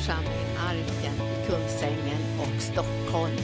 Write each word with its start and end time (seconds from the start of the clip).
församling 0.00 0.56
Arken 0.58 1.14
i 1.14 1.46
Kungsängen 1.46 2.40
och 2.40 2.62
Stockholm. 2.62 3.36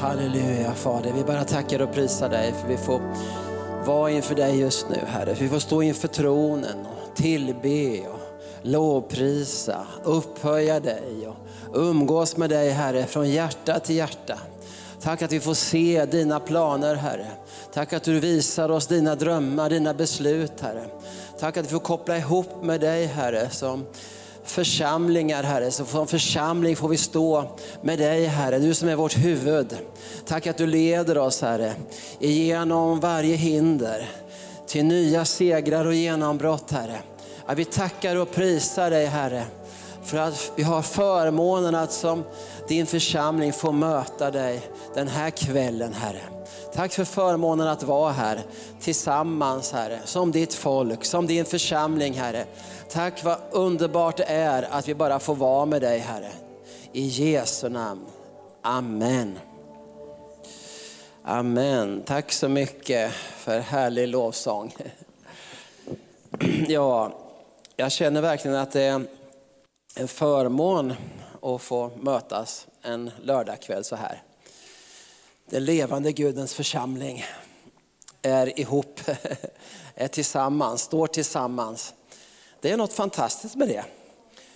Halleluja 0.00 0.74
Fader, 0.74 1.12
vi 1.16 1.24
bara 1.24 1.44
tackar 1.44 1.82
och 1.82 1.92
prisar 1.92 2.28
dig 2.28 2.52
för 2.52 2.68
vi 2.68 2.76
får 2.76 3.00
vara 3.86 4.10
inför 4.10 4.34
dig 4.34 4.60
just 4.60 4.86
nu 4.88 4.98
Herre. 5.06 5.36
Vi 5.40 5.48
får 5.48 5.58
stå 5.58 5.82
inför 5.82 6.08
tronen 6.08 6.86
och 6.86 7.16
tillbe 7.16 8.08
och 8.08 8.20
lovprisa, 8.62 9.86
upphöja 10.04 10.80
dig 10.80 11.28
och 11.28 11.36
umgås 11.80 12.36
med 12.36 12.50
dig 12.50 12.70
Herre 12.70 13.06
från 13.06 13.30
hjärta 13.30 13.80
till 13.80 13.96
hjärta. 13.96 14.38
Tack 15.02 15.22
att 15.22 15.32
vi 15.32 15.40
får 15.40 15.54
se 15.54 16.04
dina 16.04 16.40
planer 16.40 16.94
Herre. 16.94 17.26
Tack 17.72 17.92
att 17.92 18.02
du 18.02 18.20
visar 18.20 18.70
oss 18.70 18.86
dina 18.86 19.14
drömmar, 19.14 19.70
dina 19.70 19.94
beslut 19.94 20.60
Herre. 20.60 20.84
Tack 21.38 21.56
att 21.56 21.64
vi 21.64 21.68
får 21.68 21.78
koppla 21.78 22.18
ihop 22.18 22.62
med 22.62 22.80
dig 22.80 23.06
Herre 23.06 23.50
som 23.50 23.86
församlingar 24.44 25.42
Herre. 25.42 25.70
Så 25.70 25.84
som 25.84 26.06
församling 26.06 26.76
får 26.76 26.88
vi 26.88 26.96
stå 26.96 27.56
med 27.82 27.98
dig 27.98 28.26
Herre, 28.26 28.58
du 28.58 28.74
som 28.74 28.88
är 28.88 28.96
vårt 28.96 29.16
huvud. 29.16 29.76
Tack 30.26 30.46
att 30.46 30.56
du 30.56 30.66
leder 30.66 31.18
oss 31.18 31.42
Herre 31.42 31.72
igenom 32.18 33.00
varje 33.00 33.36
hinder 33.36 34.08
till 34.66 34.84
nya 34.84 35.24
segrar 35.24 35.84
och 35.84 35.94
genombrott 35.94 36.70
Herre. 36.70 36.98
Att 37.46 37.58
vi 37.58 37.64
tackar 37.64 38.16
och 38.16 38.32
prisar 38.32 38.90
dig 38.90 39.06
Herre 39.06 39.44
för 40.02 40.18
att 40.18 40.52
vi 40.56 40.62
har 40.62 40.82
förmånen 40.82 41.74
att 41.74 41.92
som 41.92 42.24
din 42.68 42.86
församling 42.86 43.52
få 43.52 43.72
möta 43.72 44.30
dig 44.30 44.62
den 44.94 45.08
här 45.08 45.30
kvällen 45.30 45.92
Herre. 45.92 46.22
Tack 46.74 46.92
för 46.92 47.04
förmånen 47.04 47.68
att 47.68 47.82
vara 47.82 48.12
här 48.12 48.40
tillsammans 48.80 49.72
Herre, 49.72 50.00
som 50.04 50.32
ditt 50.32 50.54
folk, 50.54 51.04
som 51.04 51.26
din 51.26 51.44
församling 51.44 52.14
Herre. 52.14 52.44
Tack 52.88 53.24
vad 53.24 53.38
underbart 53.50 54.16
det 54.16 54.24
är 54.24 54.62
att 54.70 54.88
vi 54.88 54.94
bara 54.94 55.18
får 55.18 55.34
vara 55.34 55.66
med 55.66 55.82
dig 55.82 55.98
Herre. 55.98 56.30
I 56.92 57.06
Jesu 57.06 57.68
namn. 57.68 58.06
Amen. 58.62 59.38
Amen. 61.24 62.02
Tack 62.06 62.32
så 62.32 62.48
mycket 62.48 63.12
för 63.12 63.58
härlig 63.58 64.08
lovsång. 64.08 64.74
Ja, 66.68 67.12
jag 67.76 67.92
känner 67.92 68.20
verkligen 68.20 68.56
att 68.56 68.72
det 68.72 68.82
är 68.82 69.04
en 69.94 70.08
förmån 70.08 70.94
att 71.42 71.62
få 71.62 71.90
mötas 71.96 72.66
en 72.82 73.10
lördagkväll 73.22 73.84
så 73.84 73.96
här. 73.96 74.22
Den 75.46 75.64
levande 75.64 76.12
Gudens 76.12 76.54
församling 76.54 77.24
är 78.22 78.60
ihop, 78.60 79.00
är 79.94 80.08
tillsammans, 80.08 80.82
står 80.82 81.06
tillsammans. 81.06 81.94
Det 82.60 82.70
är 82.70 82.76
något 82.76 82.92
fantastiskt 82.92 83.56
med 83.56 83.68
det 83.68 83.84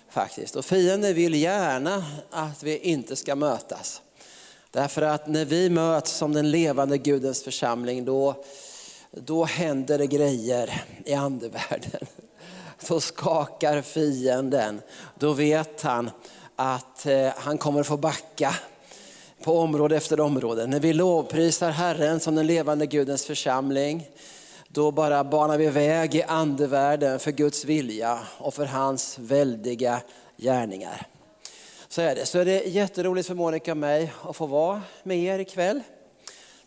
faktiskt. 0.09 0.57
Och 0.57 0.65
fienden 0.65 1.15
vill 1.15 1.35
gärna 1.35 2.05
att 2.31 2.63
vi 2.63 2.79
inte 2.79 3.17
ska 3.17 3.35
mötas. 3.35 4.03
Därför 4.71 5.03
att 5.03 5.27
när 5.27 5.45
vi 5.45 5.71
möts 5.71 6.13
som 6.13 6.33
den 6.33 6.51
levande 6.51 6.99
Gudens 6.99 7.43
församling 7.43 8.05
då, 8.05 8.45
då 9.11 9.45
händer 9.45 9.99
det 9.99 10.07
grejer 10.07 10.85
i 11.05 11.15
andevärlden. 11.15 12.07
Då 12.89 13.01
skakar 13.01 13.83
fienden. 13.83 14.81
Då 15.19 15.33
vet 15.33 15.83
han 15.83 16.11
att 16.57 17.07
eh, 17.07 17.29
han 17.37 17.59
kommer 17.59 17.83
få 17.83 17.97
backa 17.97 18.55
på 19.43 19.59
område 19.59 19.97
efter 19.97 20.21
område. 20.21 20.67
När 20.67 20.81
vi 20.81 20.93
lovprisar 20.93 21.71
Herren 21.71 22.21
som 22.21 22.35
den 22.35 22.47
levande 22.47 22.87
Gudens 22.87 23.27
församling, 23.27 24.09
då 24.69 24.91
bara 24.91 25.25
banar 25.25 25.59
vi 25.59 25.67
väg 25.67 26.15
i 26.15 26.23
andevärlden 26.23 27.19
för 27.19 27.31
Guds 27.31 27.65
vilja 27.65 28.19
och 28.39 28.55
för 28.55 28.67
hans 28.67 29.19
väldiga 29.19 30.01
gärningar. 30.37 31.07
Så 31.89 32.01
är 32.01 32.15
det. 32.15 32.27
Så 32.27 32.39
är 32.39 32.45
det 32.45 32.63
jätteroligt 32.65 33.29
för 33.29 33.35
Monica 33.35 33.71
och 33.71 33.77
mig 33.77 34.13
att 34.23 34.37
få 34.37 34.47
vara 34.47 34.83
med 35.03 35.19
er 35.19 35.39
ikväll. 35.39 35.81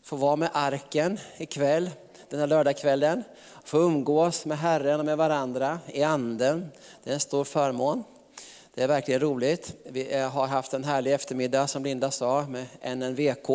Få 0.03 0.16
vara 0.16 0.36
med 0.36 0.50
arken 0.53 1.19
ikväll, 1.38 1.90
den 2.30 2.40
här 2.40 2.47
lördagskvällen. 2.47 3.24
Få 3.68 3.78
umgås 3.78 4.46
med 4.46 4.58
Herren 4.58 5.00
och 5.00 5.06
med 5.06 5.18
varandra 5.18 5.80
i 5.88 6.04
anden. 6.04 6.72
Det 7.04 7.10
är 7.10 7.14
en 7.14 7.20
stor 7.20 7.44
förmån. 7.44 8.04
Det 8.74 8.84
är 8.84 8.88
verkligen 8.88 9.22
roligt. 9.22 9.76
Vi 9.84 10.16
eh, 10.16 10.30
har 10.30 10.48
haft 10.48 10.74
en 10.74 10.84
härlig 10.84 11.14
eftermiddag 11.14 11.68
som 11.68 11.84
Linda 11.84 12.12
sa 12.12 12.46
med 12.50 12.98
NNVK. 12.98 13.50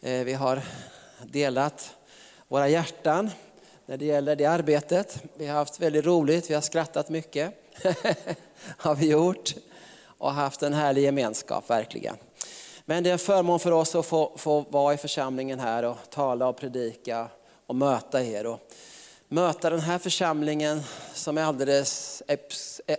Eh, 0.00 0.24
vi 0.24 0.32
har 0.32 0.62
delat 1.22 1.94
våra 2.48 2.68
hjärtan 2.68 3.30
när 3.86 3.96
det 3.96 4.04
gäller 4.04 4.36
det 4.36 4.44
arbetet. 4.44 5.22
Vi 5.34 5.46
har 5.46 5.54
haft 5.54 5.80
väldigt 5.80 6.04
roligt, 6.04 6.50
vi 6.50 6.54
har 6.54 6.60
skrattat 6.60 7.08
mycket. 7.08 7.54
har 8.76 8.94
vi 8.94 9.10
gjort. 9.10 9.54
Och 10.18 10.32
haft 10.32 10.62
en 10.62 10.74
härlig 10.74 11.02
gemenskap, 11.02 11.70
verkligen. 11.70 12.16
Men 12.84 13.04
det 13.04 13.10
är 13.10 13.12
en 13.12 13.18
förmån 13.18 13.60
för 13.60 13.72
oss 13.72 13.94
att 13.94 14.06
få, 14.06 14.32
få 14.36 14.60
vara 14.60 14.94
i 14.94 14.96
församlingen 14.96 15.60
här 15.60 15.82
och 15.82 15.96
tala 16.10 16.48
och 16.48 16.56
predika 16.56 17.28
och 17.66 17.76
möta 17.76 18.22
er. 18.22 18.46
Och 18.46 18.60
möta 19.28 19.70
den 19.70 19.80
här 19.80 19.98
församlingen 19.98 20.82
som 21.14 21.38
är 21.38 21.42
alldeles 21.42 22.22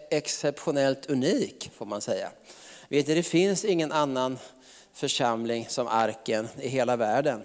exceptionellt 0.10 1.06
unik, 1.06 1.72
får 1.76 1.86
man 1.86 2.02
säga. 2.02 2.32
Vet 2.90 3.08
ni, 3.08 3.14
det 3.14 3.24
finns 3.24 3.66
ingen 3.66 3.92
annan 3.92 4.38
församling 4.94 5.66
som 5.70 5.88
Arken 5.88 6.48
i 6.60 6.68
hela 6.68 6.96
världen. 6.96 7.42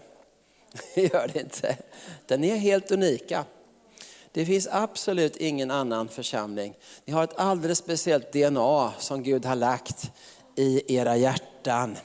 Det 0.95 1.03
gör 1.03 1.31
det 1.33 1.41
inte. 1.41 1.77
Den 2.27 2.45
är 2.45 2.57
helt 2.57 2.91
unika. 2.91 3.45
Det 4.33 4.47
finns 4.47 4.69
absolut 4.71 5.37
ingen 5.37 5.71
annan 5.71 6.09
församling. 6.09 6.75
Ni 7.05 7.13
har 7.13 7.25
ett 7.25 7.39
alldeles 7.39 7.79
speciellt 7.79 8.33
DNA 8.33 8.93
som 8.99 9.23
Gud 9.23 9.45
har 9.45 9.57
lagt 9.57 10.11
i 10.57 10.97
era 10.97 11.17
hjärtan. 11.17 11.97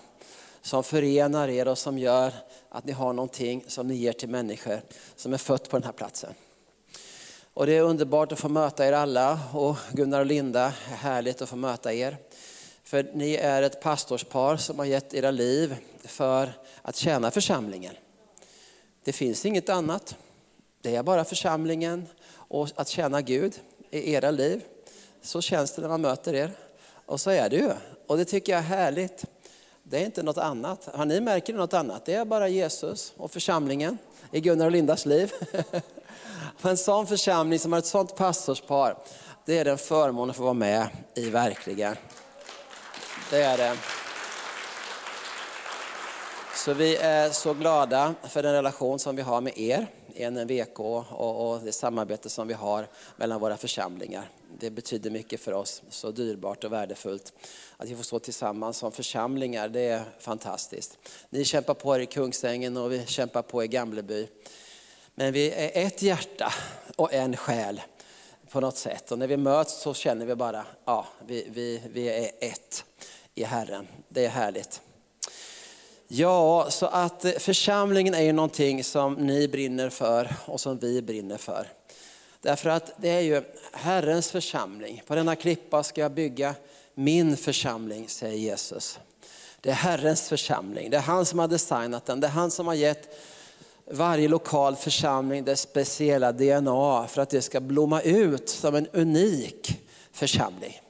Som 0.62 0.84
förenar 0.84 1.48
er 1.48 1.68
och 1.68 1.78
som 1.78 1.98
gör 1.98 2.34
att 2.70 2.86
ni 2.86 2.92
har 2.92 3.14
någonting 3.14 3.64
som 3.68 3.88
ni 3.88 3.96
ger 3.96 4.14
till 4.14 4.30
människor 4.30 4.82
som 5.16 5.34
är 5.34 5.38
fött 5.38 5.70
på 5.70 5.78
den 5.78 5.84
här 5.84 5.92
platsen. 5.92 6.34
Och 7.57 7.66
det 7.66 7.78
är 7.78 7.81
underbart 7.81 8.31
att 8.31 8.40
få 8.40 8.50
möta 8.50 8.88
er 8.88 8.94
alla 8.94 9.40
och 9.53 9.75
Gunnar 9.91 10.19
och 10.19 10.25
Linda, 10.25 10.66
är 10.66 10.95
härligt 10.95 11.41
att 11.41 11.50
få 11.50 11.56
möta 11.56 11.94
er. 11.94 12.18
För 12.84 13.09
ni 13.13 13.34
är 13.34 13.62
ett 13.62 13.81
pastorspar 13.81 14.57
som 14.57 14.79
har 14.79 14.85
gett 14.85 15.13
era 15.13 15.31
liv 15.31 15.75
för 16.03 16.53
att 16.81 16.96
tjäna 16.96 17.31
församlingen. 17.31 17.94
Det 19.03 19.13
finns 19.13 19.46
inget 19.46 19.69
annat. 19.69 20.16
Det 20.81 20.96
är 20.96 21.03
bara 21.03 21.23
församlingen 21.25 22.07
och 22.29 22.69
att 22.75 22.88
tjäna 22.88 23.22
Gud 23.22 23.59
i 23.91 24.13
era 24.13 24.31
liv. 24.31 24.63
Så 25.22 25.41
känns 25.41 25.75
det 25.75 25.81
när 25.81 25.90
man 25.90 26.01
möter 26.01 26.34
er. 26.34 26.51
Och 27.06 27.22
så 27.22 27.29
är 27.29 27.50
det 27.50 27.56
ju. 27.56 27.72
Och 28.07 28.17
det 28.17 28.25
tycker 28.25 28.51
jag 28.51 28.59
är 28.59 28.66
härligt. 28.66 29.25
Det 29.84 29.97
är 29.97 30.06
inte 30.06 30.23
något 30.23 30.38
annat. 30.38 30.90
Har 30.94 31.06
ni 31.06 31.22
märker 31.22 31.53
något 31.53 31.73
annat? 31.73 32.06
Det 32.06 32.13
är 32.13 32.25
bara 32.25 32.47
Jesus 32.47 33.13
och 33.17 33.31
församlingen 33.31 33.97
i 34.31 34.40
Gunnar 34.40 34.66
och 34.66 34.72
Lindas 34.72 35.06
liv. 35.06 35.31
För 36.58 36.69
en 36.69 36.78
sån 36.78 37.08
församling 37.08 37.59
som 37.59 37.72
har 37.72 37.80
ett 37.80 37.85
sånt 37.85 38.16
pastorspar, 38.16 38.97
det 39.46 39.58
är 39.58 39.66
den 39.66 39.78
förmån 39.78 40.30
att 40.30 40.35
få 40.35 40.44
vara 40.44 40.53
med 40.53 40.88
i 41.16 41.30
verkligen. 41.30 41.96
Det 43.30 43.41
är 43.41 43.58
det. 43.58 43.78
Så 46.56 46.74
vi 46.74 46.96
är 46.96 47.30
så 47.30 47.53
glada 47.53 48.16
för 48.30 48.44
den 48.44 48.53
relation 48.53 49.00
som 49.00 49.16
vi 49.16 49.22
har 49.22 49.41
med 49.41 49.58
er, 49.58 49.88
NNVK 50.30 50.80
och, 50.80 51.52
och 51.52 51.62
det 51.62 51.72
samarbete 51.72 52.30
som 52.30 52.47
vi 52.47 52.53
har 52.53 52.88
mellan 53.16 53.40
våra 53.40 53.58
församlingar. 53.58 54.29
Det 54.59 54.69
betyder 54.69 55.09
mycket 55.09 55.40
för 55.40 55.53
oss, 55.53 55.81
så 55.90 56.12
dyrbart 56.12 56.64
och 56.64 56.72
värdefullt. 56.72 57.34
Att 57.78 57.90
vi 57.90 57.96
får 57.96 58.03
stå 58.03 58.19
tillsammans 58.19 58.78
som 58.78 58.91
församlingar, 58.91 59.69
det 59.69 59.81
är 59.81 60.03
fantastiskt. 60.19 60.97
Ni 61.29 61.46
kämpar 61.46 61.74
på 61.74 61.96
er 61.96 62.00
i 62.00 62.06
Kungsängen 62.06 62.78
och 62.78 62.91
vi 62.91 63.05
kämpar 63.05 63.41
på 63.41 63.64
i 63.64 63.67
Gamleby. 63.67 64.28
Men 65.19 65.34
vi 65.34 65.52
är 65.52 65.72
ett 65.85 66.02
hjärta 66.02 66.53
och 66.96 67.14
en 67.14 67.37
själ 67.37 67.81
på 68.52 68.59
något 68.59 68.78
sätt. 68.78 69.11
Och 69.11 69.19
när 69.19 69.28
vi 69.28 69.37
möts 69.37 69.81
så 69.81 69.93
känner 69.93 70.25
vi 70.25 70.35
bara, 70.35 70.66
ja, 70.85 71.05
vi, 71.28 71.47
vi, 71.52 71.81
vi 71.93 72.08
är 72.08 72.31
ett 72.40 72.85
i 73.35 73.43
Herren. 73.43 73.87
Det 74.09 74.25
är 74.25 74.29
härligt. 74.29 74.81
Ja, 76.08 76.67
så 76.69 76.85
att 76.85 77.25
eh, 77.25 77.31
församlingen 77.31 78.14
är 78.14 78.22
ju 78.22 78.31
någonting 78.31 78.84
som 78.84 79.14
ni 79.14 79.47
brinner 79.47 79.90
för 79.90 80.35
och 80.46 80.61
som 80.61 80.78
vi 80.78 81.02
brinner 81.02 81.37
för. 81.37 81.67
Därför 82.41 82.70
att 82.70 82.91
det 82.97 83.09
är 83.09 83.22
ju 83.22 83.43
Herrens 83.72 84.31
församling. 84.31 85.02
På 85.08 85.16
denna 85.16 85.35
klippa 85.35 85.84
ska 85.84 86.02
jag 86.02 86.11
bygga 86.11 86.55
min 86.93 87.37
församling, 87.37 88.09
säger 88.09 88.37
Jesus. 88.37 88.99
Det 89.61 89.70
är 89.70 89.73
Herrens 89.73 90.29
församling. 90.29 90.90
Det 90.90 90.97
är 90.97 91.02
han 91.02 91.25
som 91.25 91.40
har 91.40 91.47
designat 91.47 92.05
den. 92.05 92.20
Det 92.20 92.28
är 92.28 92.31
han 92.31 92.52
som 92.52 92.67
har 92.67 92.73
gett 92.73 93.09
varje 93.91 94.28
lokal 94.28 94.75
församling 94.75 95.43
dess 95.43 95.61
speciella 95.61 96.31
DNA 96.31 97.07
för 97.07 97.22
att 97.22 97.29
det 97.29 97.41
ska 97.41 97.59
blomma 97.59 98.01
ut 98.01 98.49
som 98.49 98.75
en 98.75 98.87
unik 98.87 99.79
församling. 100.11 100.81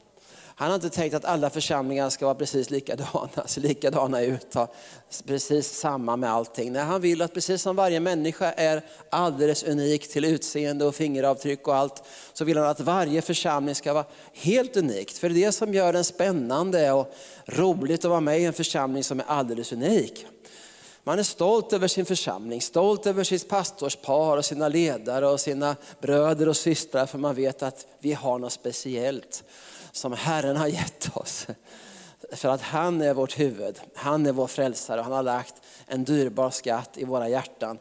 Han 0.60 0.68
har 0.68 0.76
inte 0.76 0.90
tänkt 0.90 1.14
att 1.14 1.26
alla 1.26 1.50
församlingar 1.50 2.10
ska 2.10 2.26
vara 2.26 2.36
precis 2.36 2.70
likadana, 2.70 3.30
se 3.34 3.42
alltså 3.42 3.60
likadana 3.60 4.22
ut, 4.22 4.54
ha 4.54 4.74
precis 5.26 5.80
samma 5.80 6.16
med 6.16 6.32
allting. 6.32 6.72
Nej, 6.72 6.82
han 6.82 7.02
vill 7.02 7.22
att 7.22 7.34
precis 7.34 7.62
som 7.62 7.76
varje 7.76 8.00
människa 8.00 8.52
är 8.52 8.82
alldeles 9.10 9.64
unik 9.64 10.12
till 10.12 10.26
utseende 10.26 10.86
och 10.86 10.96
fingeravtryck 10.96 11.68
och 11.68 11.76
allt, 11.76 12.04
så 12.34 12.46
vill 12.46 12.58
han 12.58 12.68
att 12.68 12.80
varje 12.80 13.22
församling 13.22 13.76
ska 13.76 13.94
vara 13.94 14.06
helt 14.34 14.78
unikt. 14.78 15.18
För 15.18 15.30
det 15.30 15.44
är 15.44 15.46
det 15.46 15.52
som 15.52 15.74
gör 15.74 15.94
den 15.94 16.04
spännande 16.04 16.92
och 16.92 17.14
roligt 17.46 18.06
att 18.06 18.10
vara 18.10 18.22
med 18.22 18.40
i 18.42 18.46
en 18.46 18.54
församling 18.54 19.04
som 19.04 19.20
är 19.20 19.26
alldeles 19.28 19.74
unik. 19.74 20.26
Man 21.08 21.20
är 21.20 21.24
stolt 21.24 21.74
över 21.74 21.88
sin 21.88 22.06
församling, 22.06 22.62
stolt 22.62 23.06
över 23.06 23.24
sitt 23.24 23.50
pastorspar 23.50 24.38
och 24.38 24.46
sina 24.46 24.68
ledare 24.68 25.28
och 25.28 25.40
sina 25.40 25.76
bröder 26.02 26.50
och 26.50 26.58
systrar 26.58 27.06
för 27.06 27.18
man 27.18 27.36
vet 27.36 27.64
att 27.64 27.88
vi 28.00 28.14
har 28.14 28.40
något 28.40 28.54
speciellt 28.54 29.44
som 29.92 30.14
Herren 30.14 30.58
har 30.58 30.68
gett 30.68 31.18
oss. 31.18 31.48
För 32.32 32.50
att 32.50 32.62
han 32.62 33.02
är 33.02 33.14
vårt 33.14 33.40
huvud, 33.40 33.80
han 33.96 34.26
är 34.26 34.32
vår 34.32 34.48
frälsare 34.48 35.00
och 35.00 35.04
han 35.04 35.14
har 35.14 35.24
lagt 35.24 35.56
en 35.86 36.04
dyrbar 36.04 36.50
skatt 36.50 36.98
i 36.98 37.04
våra 37.04 37.30
hjärtan. 37.30 37.80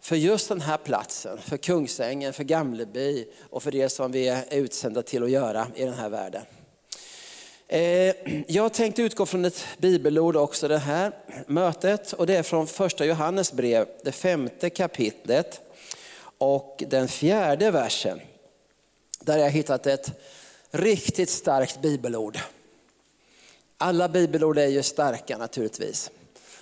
För 0.00 0.16
just 0.16 0.48
den 0.48 0.60
här 0.60 0.78
platsen, 0.78 1.38
för 1.38 1.56
Kungsängen, 1.56 2.32
för 2.32 2.44
Gamleby 2.44 3.26
och 3.50 3.62
för 3.62 3.70
det 3.70 3.88
som 3.88 4.12
vi 4.12 4.28
är 4.28 4.44
utsända 4.50 5.02
till 5.02 5.22
att 5.22 5.30
göra 5.30 5.66
i 5.74 5.84
den 5.84 5.94
här 5.94 6.08
världen. 6.08 6.42
Eh, 7.70 8.14
jag 8.46 8.72
tänkte 8.72 9.02
utgå 9.02 9.26
från 9.26 9.44
ett 9.44 9.64
bibelord 9.78 10.36
också 10.36 10.68
det 10.68 10.78
här 10.78 11.12
mötet 11.46 12.12
och 12.12 12.26
det 12.26 12.36
är 12.36 12.42
från 12.42 12.66
första 12.66 13.04
Johannes 13.04 13.52
brev, 13.52 13.88
det 14.02 14.12
femte 14.12 14.70
kapitlet 14.70 15.60
och 16.38 16.82
den 16.86 17.08
fjärde 17.08 17.70
versen. 17.70 18.20
Där 19.20 19.32
har 19.32 19.40
jag 19.40 19.50
hittat 19.50 19.86
ett 19.86 20.12
riktigt 20.70 21.30
starkt 21.30 21.82
bibelord. 21.82 22.38
Alla 23.78 24.08
bibelord 24.08 24.58
är 24.58 24.66
ju 24.66 24.82
starka 24.82 25.38
naturligtvis. 25.38 26.10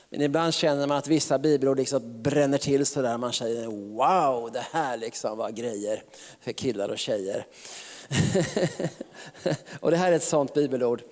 Men 0.08 0.22
ibland 0.22 0.54
känner 0.54 0.86
man 0.86 0.96
att 0.96 1.08
vissa 1.08 1.38
bibelord 1.38 1.78
liksom 1.78 2.22
bränner 2.22 2.58
till 2.58 2.86
sådär. 2.86 3.18
Man 3.18 3.32
säger 3.32 3.66
wow, 3.66 4.52
det 4.52 4.66
här 4.72 4.96
liksom 4.96 5.38
var 5.38 5.50
grejer 5.50 6.02
för 6.40 6.52
killar 6.52 6.88
och 6.88 6.98
tjejer. 6.98 7.46
och 9.80 9.90
det 9.90 9.96
här 9.96 10.12
är 10.12 10.16
ett 10.16 10.24
sånt 10.24 10.54
bibelord. 10.54 11.02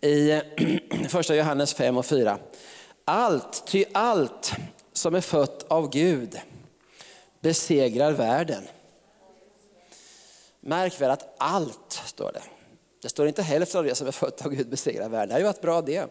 I 0.00 0.40
första 1.08 1.34
Johannes 1.34 1.74
5 1.74 1.96
och 1.96 2.06
4. 2.06 2.38
Allt, 3.04 3.66
ty 3.66 3.84
allt 3.92 4.52
som 4.92 5.14
är 5.14 5.20
fött 5.20 5.66
av 5.68 5.90
Gud 5.90 6.40
besegrar 7.40 8.12
världen. 8.12 8.68
Märk 10.60 11.00
väl 11.00 11.10
att 11.10 11.34
allt 11.38 12.02
står 12.06 12.32
det. 12.32 12.42
Det 13.02 13.08
står 13.08 13.28
inte 13.28 13.42
hälften 13.42 13.78
av 13.78 13.84
det 13.84 13.94
som 13.94 14.06
är 14.06 14.12
fött 14.12 14.46
av 14.46 14.52
Gud 14.52 14.68
besegrar 14.68 15.08
världen. 15.08 15.28
Det 15.28 15.34
hade 15.34 15.44
varit 15.44 15.60
bra 15.60 15.82
det. 15.82 16.06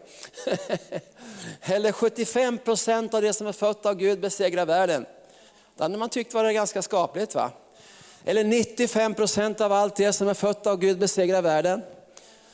Eller 1.60 1.92
75 1.92 2.58
procent 2.58 3.14
av 3.14 3.22
det 3.22 3.32
som 3.32 3.46
är 3.46 3.52
fött 3.52 3.86
av 3.86 3.94
Gud 3.94 4.20
besegrar 4.20 4.66
världen. 4.66 5.06
Det 5.76 5.82
hade 5.82 5.98
man 5.98 6.08
tyckt 6.08 6.34
var 6.34 6.52
ganska 6.52 6.82
skapligt 6.82 7.34
va? 7.34 7.50
Eller 8.28 8.44
95 8.44 9.14
procent 9.14 9.60
av 9.60 9.72
allt 9.72 9.96
det 9.96 10.12
som 10.12 10.28
är 10.28 10.34
fött 10.34 10.66
av 10.66 10.78
Gud 10.78 10.98
besegrar 10.98 11.42
världen. 11.42 11.82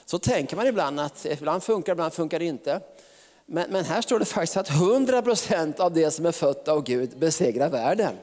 Så 0.05 0.19
tänker 0.19 0.57
man 0.57 0.67
ibland 0.67 1.01
att 1.01 1.27
ibland 1.27 1.63
funkar, 1.63 1.93
ibland 1.93 2.13
funkar 2.13 2.39
det 2.39 2.45
inte. 2.45 2.81
Men, 3.47 3.71
men 3.71 3.85
här 3.85 4.03
står 4.03 4.19
det 4.19 4.25
faktiskt 4.25 4.57
att 4.57 4.71
100 4.71 5.23
procent 5.23 5.81
av 5.81 5.93
det 5.93 6.11
som 6.11 6.27
är 6.27 6.33
fött 6.33 6.69
av 6.69 6.83
Gud 6.83 7.19
besegrar 7.19 7.69
världen. 7.69 8.17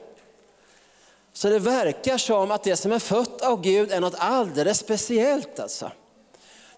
Så 1.32 1.48
det 1.48 1.58
verkar 1.58 2.18
som 2.18 2.50
att 2.50 2.64
det 2.64 2.76
som 2.76 2.92
är 2.92 2.98
fött 2.98 3.42
av 3.42 3.60
Gud 3.62 3.92
är 3.92 4.00
något 4.00 4.16
alldeles 4.18 4.78
speciellt. 4.78 5.60
Alltså. 5.60 5.90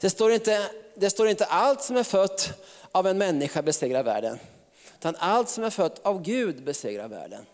Det, 0.00 0.10
står 0.10 0.32
inte, 0.32 0.66
det 0.94 1.10
står 1.10 1.28
inte 1.28 1.44
allt 1.44 1.82
som 1.82 1.96
är 1.96 2.04
fött 2.04 2.52
av 2.92 3.06
en 3.06 3.18
människa 3.18 3.62
besegrar 3.62 4.02
världen. 4.02 4.38
Utan 4.98 5.16
allt 5.18 5.48
som 5.48 5.64
är 5.64 5.70
fött 5.70 6.00
av 6.02 6.22
Gud 6.22 6.64
besegrar 6.64 7.08
världen. 7.08 7.46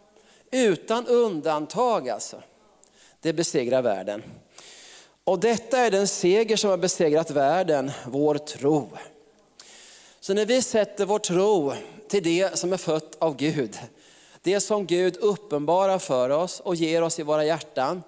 Utan 0.51 1.07
undantag 1.07 2.09
alltså. 2.09 2.43
Det 3.21 3.33
besegrar 3.33 3.83
världen. 3.83 4.23
Och 5.25 5.41
detta 5.41 5.79
är 5.79 5.91
den 5.91 6.09
seger 6.09 6.57
som 6.57 6.71
har 6.71 6.77
besegrat 6.77 7.31
världen, 7.31 7.91
vår 8.07 8.39
tro. 8.39 8.89
Så 10.21 10.35
när 10.35 10.47
vi 10.47 10.63
sätter 10.63 11.07
vår 11.07 11.19
tro 11.19 11.73
till 12.09 12.23
det 12.23 12.59
som 12.59 12.73
är 12.73 12.77
fött 12.77 13.17
av 13.19 13.37
Gud, 13.37 13.79
det 14.43 14.61
som 14.61 14.87
Gud 14.87 15.17
uppenbarar 15.17 15.99
för 15.99 16.31
oss 16.31 16.61
och 16.61 16.75
ger 16.75 17.03
oss 17.03 17.19
i 17.19 17.23
våra 17.23 17.45
hjärtan. 17.45 18.03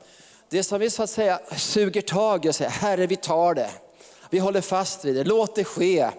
Det 0.49 0.63
som 0.63 0.81
vi 0.81 0.91
så 0.91 1.03
att 1.03 1.11
säga 1.11 1.41
suger 1.57 2.01
tag 2.03 2.45
i 2.45 2.49
och 2.49 2.55
säger, 2.55 2.71
Herre 2.71 3.07
vi 3.07 3.17
tar 3.17 3.55
det. 3.55 3.71
Vi 4.31 4.39
håller 4.39 4.61
fast 4.61 5.05
vid 5.05 5.15
det, 5.15 5.25
låt 5.25 5.55
det 5.55 5.65
ske. 5.65 6.11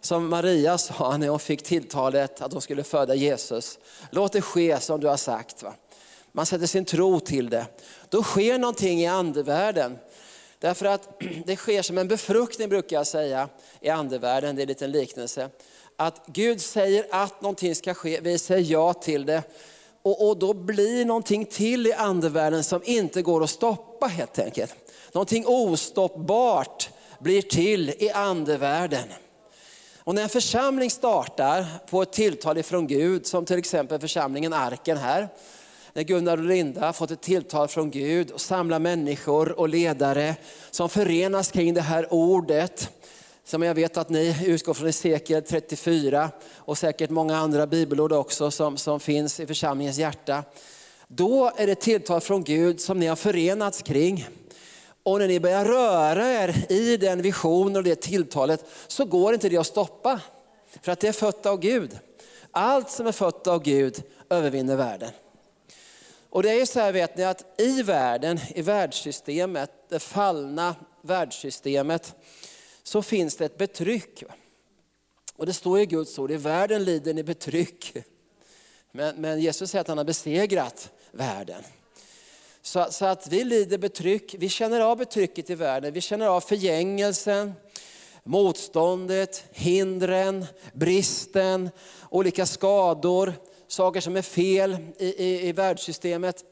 Som 0.00 0.28
Maria 0.28 0.78
sa 0.78 1.16
när 1.16 1.28
hon 1.28 1.38
fick 1.38 1.62
tilltalet 1.62 2.40
att 2.40 2.52
hon 2.52 2.62
skulle 2.62 2.84
föda 2.84 3.14
Jesus. 3.14 3.78
Låt 4.10 4.32
det 4.32 4.42
ske 4.42 4.80
som 4.80 5.00
du 5.00 5.06
har 5.06 5.16
sagt. 5.16 5.62
Va? 5.62 5.74
Man 6.36 6.46
sätter 6.46 6.66
sin 6.66 6.84
tro 6.84 7.20
till 7.20 7.50
det. 7.50 7.66
Då 8.08 8.22
sker 8.22 8.58
någonting 8.58 9.00
i 9.00 9.06
andevärlden. 9.06 9.98
Därför 10.58 10.86
att 10.86 11.20
det 11.44 11.56
sker 11.56 11.82
som 11.82 11.98
en 11.98 12.08
befruktning 12.08 12.68
brukar 12.68 12.96
jag 12.96 13.06
säga 13.06 13.48
i 13.80 13.88
andevärlden, 13.88 14.56
det 14.56 14.60
är 14.60 14.64
en 14.64 14.68
liten 14.68 14.90
liknelse 14.90 15.50
att 15.96 16.22
Gud 16.26 16.60
säger 16.60 17.06
att 17.10 17.42
någonting 17.42 17.74
ska 17.74 17.94
ske, 17.94 18.20
vi 18.20 18.38
säger 18.38 18.72
ja 18.72 18.92
till 18.92 19.26
det. 19.26 19.42
Och, 20.02 20.28
och 20.28 20.36
då 20.36 20.54
blir 20.54 21.04
någonting 21.04 21.46
till 21.46 21.86
i 21.86 21.92
andevärlden 21.92 22.64
som 22.64 22.80
inte 22.84 23.22
går 23.22 23.44
att 23.44 23.50
stoppa 23.50 24.06
helt 24.06 24.38
enkelt. 24.38 24.74
Någonting 25.12 25.46
ostoppbart 25.46 26.90
blir 27.18 27.42
till 27.42 27.90
i 27.98 28.10
andevärlden. 28.10 29.04
Och 29.98 30.14
när 30.14 30.22
en 30.22 30.28
församling 30.28 30.90
startar 30.90 31.66
på 31.90 32.02
ett 32.02 32.12
tilltal 32.12 32.58
ifrån 32.58 32.86
Gud, 32.86 33.26
som 33.26 33.44
till 33.44 33.58
exempel 33.58 34.00
församlingen 34.00 34.52
Arken 34.52 34.96
här, 34.96 35.28
när 35.96 36.02
Gunnar 36.02 36.36
och 36.36 36.44
Linda 36.44 36.92
fått 36.92 37.10
ett 37.10 37.22
tilltal 37.22 37.68
från 37.68 37.90
Gud 37.90 38.30
och 38.30 38.40
samlar 38.40 38.78
människor 38.78 39.58
och 39.58 39.68
ledare 39.68 40.36
som 40.70 40.88
förenas 40.88 41.50
kring 41.50 41.74
det 41.74 41.80
här 41.80 42.12
ordet 42.12 42.90
som 43.44 43.62
jag 43.62 43.74
vet 43.74 43.96
att 43.96 44.08
ni 44.08 44.36
utgår 44.46 44.74
från 44.74 44.86
Hesekiel 44.86 45.42
34 45.42 46.30
och 46.54 46.78
säkert 46.78 47.10
många 47.10 47.36
andra 47.36 47.66
bibelord 47.66 48.12
också 48.12 48.50
som, 48.50 48.76
som 48.76 49.00
finns 49.00 49.40
i 49.40 49.46
församlingens 49.46 49.98
hjärta. 49.98 50.44
Då 51.08 51.52
är 51.56 51.66
det 51.66 51.74
tilltal 51.74 52.20
från 52.20 52.44
Gud 52.44 52.80
som 52.80 52.98
ni 52.98 53.06
har 53.06 53.16
förenats 53.16 53.82
kring. 53.82 54.28
Och 55.02 55.18
när 55.18 55.28
ni 55.28 55.40
börjar 55.40 55.64
röra 55.64 56.32
er 56.32 56.72
i 56.72 56.96
den 56.96 57.22
visionen 57.22 57.76
och 57.76 57.82
det 57.82 58.00
tilltalet 58.00 58.64
så 58.86 59.04
går 59.04 59.34
inte 59.34 59.48
det 59.48 59.56
att 59.56 59.66
stoppa. 59.66 60.20
För 60.82 60.92
att 60.92 61.00
det 61.00 61.08
är 61.08 61.12
fött 61.12 61.46
av 61.46 61.60
Gud. 61.60 61.98
Allt 62.50 62.90
som 62.90 63.06
är 63.06 63.12
fött 63.12 63.46
av 63.46 63.62
Gud 63.62 64.02
övervinner 64.30 64.76
världen. 64.76 65.10
Och 66.36 66.42
det 66.42 66.60
är 66.60 66.66
så 66.66 66.80
här 66.80 66.92
vet 66.92 67.16
ni 67.16 67.24
att 67.24 67.60
i 67.60 67.82
världen, 67.82 68.40
i 68.54 68.62
världssystemet, 68.62 69.70
det 69.88 69.98
fallna 69.98 70.74
världssystemet, 71.02 72.14
så 72.82 73.02
finns 73.02 73.36
det 73.36 73.44
ett 73.44 73.58
betryck. 73.58 74.22
Och 75.36 75.46
det 75.46 75.52
står 75.52 75.80
i 75.80 75.86
Guds 75.86 76.18
ord, 76.18 76.30
i 76.30 76.36
världen 76.36 76.84
lider 76.84 77.14
ni 77.14 77.22
betryck. 77.22 77.96
Men, 78.92 79.16
men 79.16 79.40
Jesus 79.40 79.70
säger 79.70 79.80
att 79.80 79.88
han 79.88 79.98
har 79.98 80.04
besegrat 80.04 80.90
världen. 81.12 81.62
Så, 82.62 82.86
så, 82.90 83.04
att 83.04 83.28
vi 83.28 83.44
lider 83.44 83.78
betryck, 83.78 84.34
vi 84.38 84.48
känner 84.48 84.80
av 84.80 84.96
betrycket 84.96 85.50
i 85.50 85.54
världen, 85.54 85.92
vi 85.92 86.00
känner 86.00 86.26
av 86.26 86.40
förgängelsen, 86.40 87.52
motståndet, 88.24 89.44
hindren, 89.52 90.46
bristen, 90.72 91.70
olika 92.10 92.46
skador, 92.46 93.34
saker 93.68 94.00
som 94.00 94.16
är 94.16 94.22
fel 94.22 94.76
i, 94.98 95.24
i, 95.24 95.48
i 95.48 95.52
världssystemet, 95.52 96.44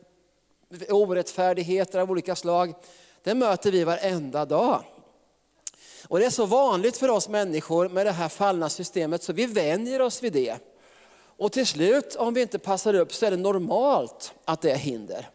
orättfärdigheter 0.88 1.99
av 1.99 2.11
olika 2.11 2.37
slag. 2.37 2.75
Det 3.23 3.35
möter 3.35 3.73
vi 3.73 3.85
varenda 3.85 4.44
dag. 4.44 4.85
Och 6.09 6.18
det 6.18 6.26
är 6.26 6.30
så 6.30 6.47
vanligt 6.47 6.97
för 6.97 7.09
oss 7.09 7.28
människor 7.28 7.88
med 7.88 8.06
det 8.06 8.12
här 8.12 8.28
fallna 8.28 8.68
systemet 8.68 9.23
så 9.23 9.33
vi 9.33 9.47
vänjer 9.47 10.02
oss 10.02 10.23
vid 10.23 10.33
det. 10.33 10.56
Och 11.37 11.52
till 11.52 11.66
slut, 11.66 12.16
om 12.16 12.35
vi 12.35 12.42
inte 12.42 12.59
passar 12.59 12.94
upp, 12.94 13.12
så 13.12 13.26
är 13.26 13.30
det 13.30 13.37
normalt 13.37 14.33
att 14.44 14.61
det 14.61 14.71
är 14.71 14.76
hinder. 14.76 15.28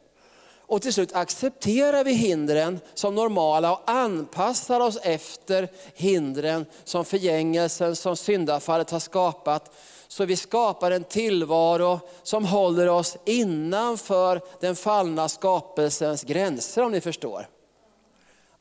Och 0.69 0.81
till 0.81 0.93
slut 0.93 1.13
accepterar 1.13 2.03
vi 2.03 2.13
hindren 2.13 2.79
som 2.93 3.15
normala 3.15 3.73
och 3.73 3.81
anpassar 3.85 4.79
oss 4.79 4.97
efter 5.03 5.67
hindren 5.93 6.65
som 6.83 7.05
förgängelsen, 7.05 7.95
som 7.95 8.17
syndafallet 8.17 8.91
har 8.91 8.99
skapat. 8.99 9.75
Så 10.11 10.25
vi 10.25 10.35
skapar 10.35 10.91
en 10.91 11.03
tillvaro 11.03 11.99
som 12.23 12.45
håller 12.45 12.87
oss 12.89 13.17
innanför 13.25 14.41
den 14.59 14.75
fallna 14.75 15.29
skapelsens 15.29 16.23
gränser 16.23 16.83
om 16.83 16.91
ni 16.91 17.01
förstår. 17.01 17.49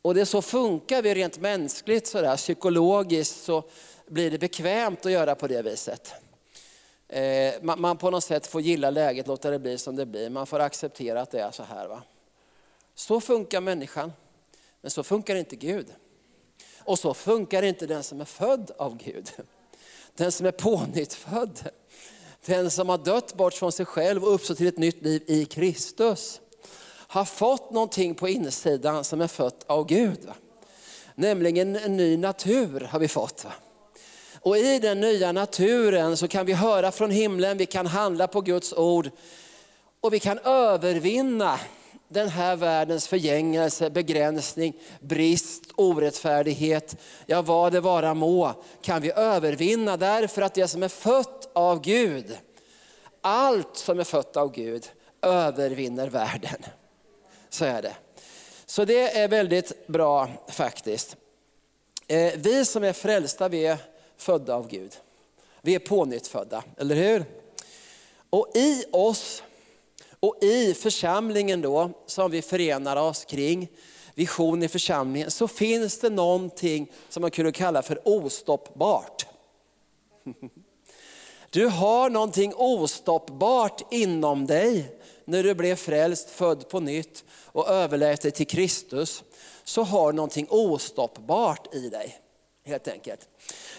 Och 0.03 0.15
det 0.15 0.27
så 0.27 0.43
funkar 0.43 1.03
vi 1.03 1.15
rent 1.15 1.39
mänskligt, 1.39 2.07
sådär, 2.07 2.37
psykologiskt 2.37 3.45
så 3.45 3.63
blir 4.07 4.31
det 4.31 4.39
bekvämt 4.39 5.07
att 5.07 5.13
göra 5.13 5.35
på 5.35 5.47
det 5.47 5.63
viset. 5.63 6.13
Eh, 7.09 7.55
man, 7.63 7.81
man, 7.81 7.97
på 7.97 8.11
något 8.11 8.25
sätt 8.25 8.47
får 8.47 8.61
gilla 8.61 8.91
läget, 8.91 9.27
låta 9.27 9.51
det 9.51 9.59
bli 9.59 9.79
som 9.79 9.97
det 9.97 10.07
blir. 10.07 10.31
Man 10.31 10.47
får 10.47 10.61
acceptera 10.61 11.21
att 11.21 11.31
det 11.31 11.41
är 11.41 11.51
så 11.51 11.63
här. 11.63 11.89
Va? 11.89 12.03
Så 12.95 13.21
funkar 13.21 13.61
människan, 13.61 14.13
men 14.81 14.91
så 14.91 15.03
funkar 15.03 15.37
inte 15.37 15.57
Gud. 15.57 15.87
Och 16.79 16.99
så 16.99 17.15
funkar 17.15 17.63
inte 17.63 17.87
den 17.87 18.03
som 18.03 18.21
är 18.21 18.25
född 18.25 18.71
av 18.77 18.97
Gud. 18.97 19.31
Den 20.19 20.33
som 20.33 20.47
är 20.47 20.51
pånyttfödd. 20.51 21.71
Den 22.47 22.71
som 22.71 22.89
har 22.89 22.99
dött 22.99 23.35
bort 23.35 23.55
från 23.55 23.73
sig 23.73 23.87
själv 23.87 24.25
och 24.25 24.35
uppstått 24.35 24.59
till 24.59 24.67
ett 24.67 24.79
nytt 24.79 25.03
liv 25.03 25.23
i 25.27 25.45
Kristus. 25.45 26.41
Har 26.91 27.25
fått 27.25 27.71
någonting 27.71 28.15
på 28.15 28.29
insidan 28.29 29.05
som 29.05 29.21
är 29.21 29.27
fött 29.27 29.65
av 29.67 29.87
Gud. 29.87 30.29
Nämligen 31.15 31.77
en 31.77 31.97
ny 31.97 32.17
natur 32.17 32.81
har 32.81 32.99
vi 32.99 33.09
fått. 33.09 33.47
Och 34.41 34.59
i 34.59 34.79
den 34.79 35.01
nya 35.01 35.33
naturen 35.33 36.17
så 36.17 36.29
kan 36.29 36.47
vi 36.47 36.53
höra 36.53 36.93
från 36.93 37.11
himlen, 37.11 37.59
vi 37.59 37.67
kan 37.67 37.87
handla 37.87 38.27
på 38.27 38.41
Guds 38.41 38.73
ord 38.73 39.11
och 40.01 40.13
vi 40.13 40.21
kan 40.21 40.39
övervinna 40.39 41.61
den 42.09 42.29
här 42.29 42.57
världens 42.57 43.09
förgängelse, 43.09 43.91
begränsning, 43.91 44.81
brist, 45.01 45.63
orättfärdighet, 45.75 46.97
ja 47.27 47.43
vad 47.43 47.73
det 47.73 47.81
vara 47.81 48.15
må, 48.15 48.53
kan 48.83 49.03
vi 49.03 49.13
övervinna 49.13 49.97
därför 49.97 50.43
att 50.43 50.55
det 50.55 50.69
som 50.69 50.83
är 50.83 50.89
fött 50.89 51.51
av 51.53 51.81
Gud, 51.81 52.39
allt 53.21 53.77
som 53.77 54.01
är 54.01 54.05
fött 54.05 54.37
av 54.37 54.53
Gud 54.53 54.91
övervinner 55.23 56.09
världen. 56.09 56.65
Så 57.49 57.65
är 57.65 57.83
det. 57.83 57.95
Så 58.67 58.85
det 58.85 59.19
är 59.19 59.29
väldigt 59.29 59.87
bra 59.87 60.29
faktiskt. 60.49 61.17
Eh, 62.07 62.33
vi 62.37 62.65
som 62.65 62.85
är 62.85 62.93
frälsta, 62.93 63.49
vi 63.49 63.67
är 63.67 63.79
födda 64.17 64.55
av 64.55 64.69
Gud. 64.69 64.97
Vi 65.63 65.75
är 65.75 65.79
pånyttfödda, 65.79 66.65
eller 66.77 66.95
hur? 66.95 67.25
Och 68.31 68.51
i 68.55 68.85
oss 68.93 69.43
och 70.21 70.39
i 70.43 70.75
församlingen 70.75 71.63
då, 71.63 71.91
som 72.07 72.31
vi 72.31 72.43
förenar 72.43 72.97
oss 72.97 73.25
kring, 73.25 73.69
vision 74.15 74.63
i 74.63 74.69
församlingen, 74.69 75.31
så 75.31 75.49
finns 75.49 75.99
det 75.99 76.11
någonting 76.11 76.93
som 77.09 77.21
man 77.21 77.31
kunde 77.31 77.53
kalla 77.53 77.83
för 77.83 78.09
ostoppbart. 78.09 79.27
Du 81.51 81.67
har 81.67 82.11
någonting 82.11 82.55
ostoppbart 82.55 83.93
inom 83.93 84.47
dig 84.47 84.99
när 85.25 85.43
du 85.43 85.55
blev 85.55 85.77
frälst, 85.77 86.31
född 86.31 86.69
på 86.69 86.81
nytt 86.81 87.25
och 87.45 87.69
överlät 87.69 88.23
dig 88.23 88.31
till 88.31 88.47
Kristus. 88.47 89.23
Så 89.65 89.83
har 89.83 90.13
du 90.13 90.17
någonting 90.17 90.47
ostoppbart 90.51 91.75
i 91.75 91.89
dig, 91.89 92.19
helt 92.65 92.89
enkelt. 92.89 93.29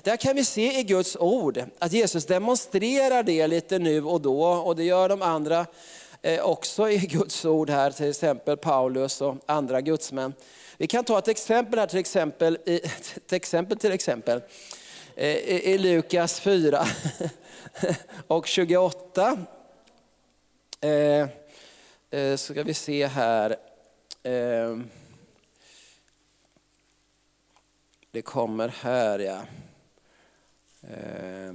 Där 0.01 0.17
kan 0.17 0.35
vi 0.35 0.45
se 0.45 0.79
i 0.79 0.83
Guds 0.83 1.15
ord 1.15 1.63
att 1.79 1.91
Jesus 1.91 2.25
demonstrerar 2.25 3.23
det 3.23 3.47
lite 3.47 3.79
nu 3.79 4.03
och 4.03 4.21
då 4.21 4.43
och 4.43 4.75
det 4.75 4.83
gör 4.83 5.09
de 5.09 5.21
andra 5.21 5.65
Eh, 6.21 6.41
också 6.41 6.89
i 6.89 6.97
Guds 6.97 7.45
ord 7.45 7.69
här, 7.69 7.91
till 7.91 8.09
exempel 8.09 8.57
Paulus 8.57 9.21
och 9.21 9.35
andra 9.45 9.81
gudsmän. 9.81 10.33
Vi 10.77 10.87
kan 10.87 11.03
ta 11.03 11.19
ett 11.19 11.27
exempel 11.27 11.79
här 11.79 11.87
till 11.87 11.99
exempel, 11.99 12.57
ett 12.65 13.33
exempel 13.33 13.77
till 13.77 13.91
exempel. 13.91 14.41
Eh, 15.15 15.35
i, 15.35 15.73
I 15.73 15.77
Lukas 15.77 16.39
4 16.39 16.85
och 18.27 18.47
28. 18.47 19.37
Eh, 20.81 21.27
så 22.11 22.53
ska 22.53 22.63
vi 22.63 22.73
se 22.73 23.07
här. 23.07 23.55
Det 28.11 28.21
kommer 28.21 28.67
här 28.67 29.19
ja. 29.19 29.41
Eh, 30.81 31.53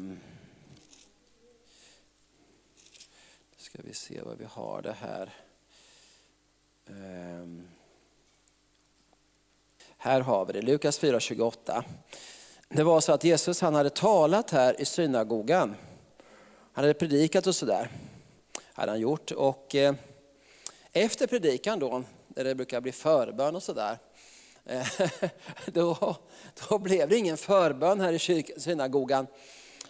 vi 3.85 3.95
se 3.95 4.21
vad 4.23 4.39
vi 4.39 4.45
har 4.45 4.83
det 4.83 4.97
här. 5.01 5.31
Um, 6.87 7.69
här 9.97 10.21
har 10.21 10.47
vi 10.47 10.53
det, 10.53 10.63
Lukas 10.63 11.01
4.28. 11.01 11.83
Det 12.69 12.83
var 12.83 13.01
så 13.01 13.13
att 13.13 13.25
Jesus 13.25 13.61
han 13.61 13.75
hade 13.75 13.91
talat 13.91 14.51
här 14.51 14.81
i 14.81 14.85
synagogan. 14.85 15.75
Han 16.73 16.85
hade 16.85 16.95
predikat 16.95 17.47
och 17.47 17.55
sådär. 17.55 17.91
Hade 18.73 18.93
han 18.93 19.01
gjort. 19.01 19.31
Och 19.31 19.75
eh, 19.75 19.95
efter 20.93 21.27
predikan 21.27 21.79
då, 21.79 22.05
där 22.29 22.45
det 22.45 22.55
brukar 22.55 22.81
bli 22.81 22.93
förbön 22.93 23.57
och 23.57 23.63
sådär. 23.63 23.99
Eh, 24.65 24.87
då, 25.67 26.17
då 26.69 26.79
blev 26.79 27.09
det 27.09 27.17
ingen 27.17 27.37
förbön 27.37 28.01
här 28.01 28.13
i 28.13 28.45
synagogan. 28.59 29.27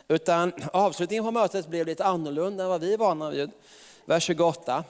Utan 0.08 0.52
avslutningen 0.72 1.24
på 1.24 1.30
mötet 1.30 1.66
blev 1.66 1.86
lite 1.86 2.04
annorlunda 2.04 2.64
än 2.64 2.70
vad 2.70 2.80
vi 2.80 2.92
är 2.92 2.98
vana 2.98 3.30
vid. 3.30 3.50
Vers 4.04 4.24
28. 4.24 4.84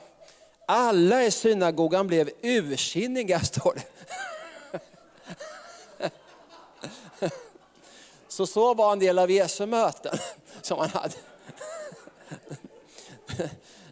Alla 0.67 1.25
i 1.25 1.31
synagogan 1.31 2.07
blev 2.07 2.31
ursinniga, 2.43 3.41
står 3.45 3.75
det. 3.75 3.85
Så 8.29 8.47
så 8.47 8.75
var 8.75 8.93
en 8.93 8.99
del 8.99 9.19
av 9.19 9.31
Jesu 9.31 9.67
möten 9.67 10.19
som 10.63 10.79
han 10.79 10.91
hade. 10.91 11.15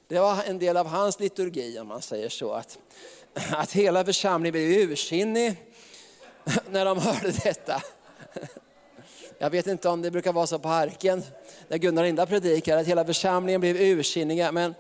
Det 0.09 0.19
var 0.19 0.43
en 0.43 0.59
del 0.59 0.77
av 0.77 0.87
hans 0.87 1.21
liturgi 1.21 1.79
om 1.79 1.89
man 1.89 2.03
säger 2.03 2.29
så. 2.29 2.53
Att, 2.53 2.79
att 3.51 3.73
hela 3.73 4.05
församlingen 4.05 4.53
blev 4.53 4.91
ursinnig 4.91 5.57
när 6.71 6.85
de 6.85 6.99
hörde 6.99 7.31
detta. 7.31 7.83
Jag 9.43 9.51
vet 9.51 9.67
inte 9.67 9.89
om 9.89 10.03
det 10.03 10.11
brukar 10.11 10.33
vara 10.33 10.47
så 10.47 10.59
på 10.59 10.69
Arken, 10.69 11.23
när 11.69 11.79
Gunnar 11.79 12.03
Linda 12.03 12.27
predikar, 12.27 12.79
att 12.79 12.87
hela 12.87 13.05
församlingen 13.05 13.61
blev 13.61 13.77
ursinniga. 13.77 14.53
Men, 14.53 14.75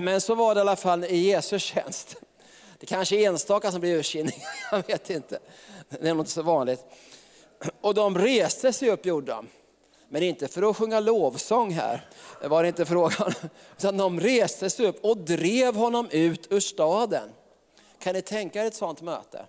men 0.00 0.20
så 0.20 0.34
var 0.34 0.54
det 0.54 0.58
i 0.58 0.60
alla 0.60 0.76
fall 0.76 1.04
i 1.04 1.16
Jesu 1.16 1.58
tjänst. 1.58 2.16
Det 2.78 2.86
kanske 2.86 3.16
är 3.16 3.28
enstaka 3.28 3.72
som 3.72 3.80
blir 3.80 3.96
ursinniga, 3.96 4.34
jag 4.70 4.86
vet 4.86 5.10
inte. 5.10 5.38
Det 5.88 6.08
är 6.08 6.14
nog 6.14 6.20
inte 6.20 6.30
så 6.30 6.42
vanligt. 6.42 6.80
Och 7.80 7.94
de 7.94 8.18
reste 8.18 8.72
sig 8.72 8.90
upp 8.90 9.06
gjorde 9.06 9.32
de. 9.32 9.48
Men 10.08 10.22
inte 10.22 10.48
för 10.48 10.70
att 10.70 10.76
sjunga 10.76 11.00
lovsång 11.00 11.72
här, 11.72 12.08
det 12.40 12.48
var 12.48 12.62
det 12.62 12.68
inte 12.68 12.84
frågan 12.84 13.32
Utan 13.78 13.96
de 13.96 14.20
reste 14.20 14.70
sig 14.70 14.86
upp 14.86 15.04
och 15.04 15.16
drev 15.16 15.74
honom 15.74 16.08
ut 16.10 16.52
ur 16.52 16.60
staden. 16.60 17.30
Kan 17.98 18.14
ni 18.14 18.22
tänka 18.22 18.62
er 18.62 18.66
ett 18.66 18.74
sånt 18.74 19.02
möte? 19.02 19.46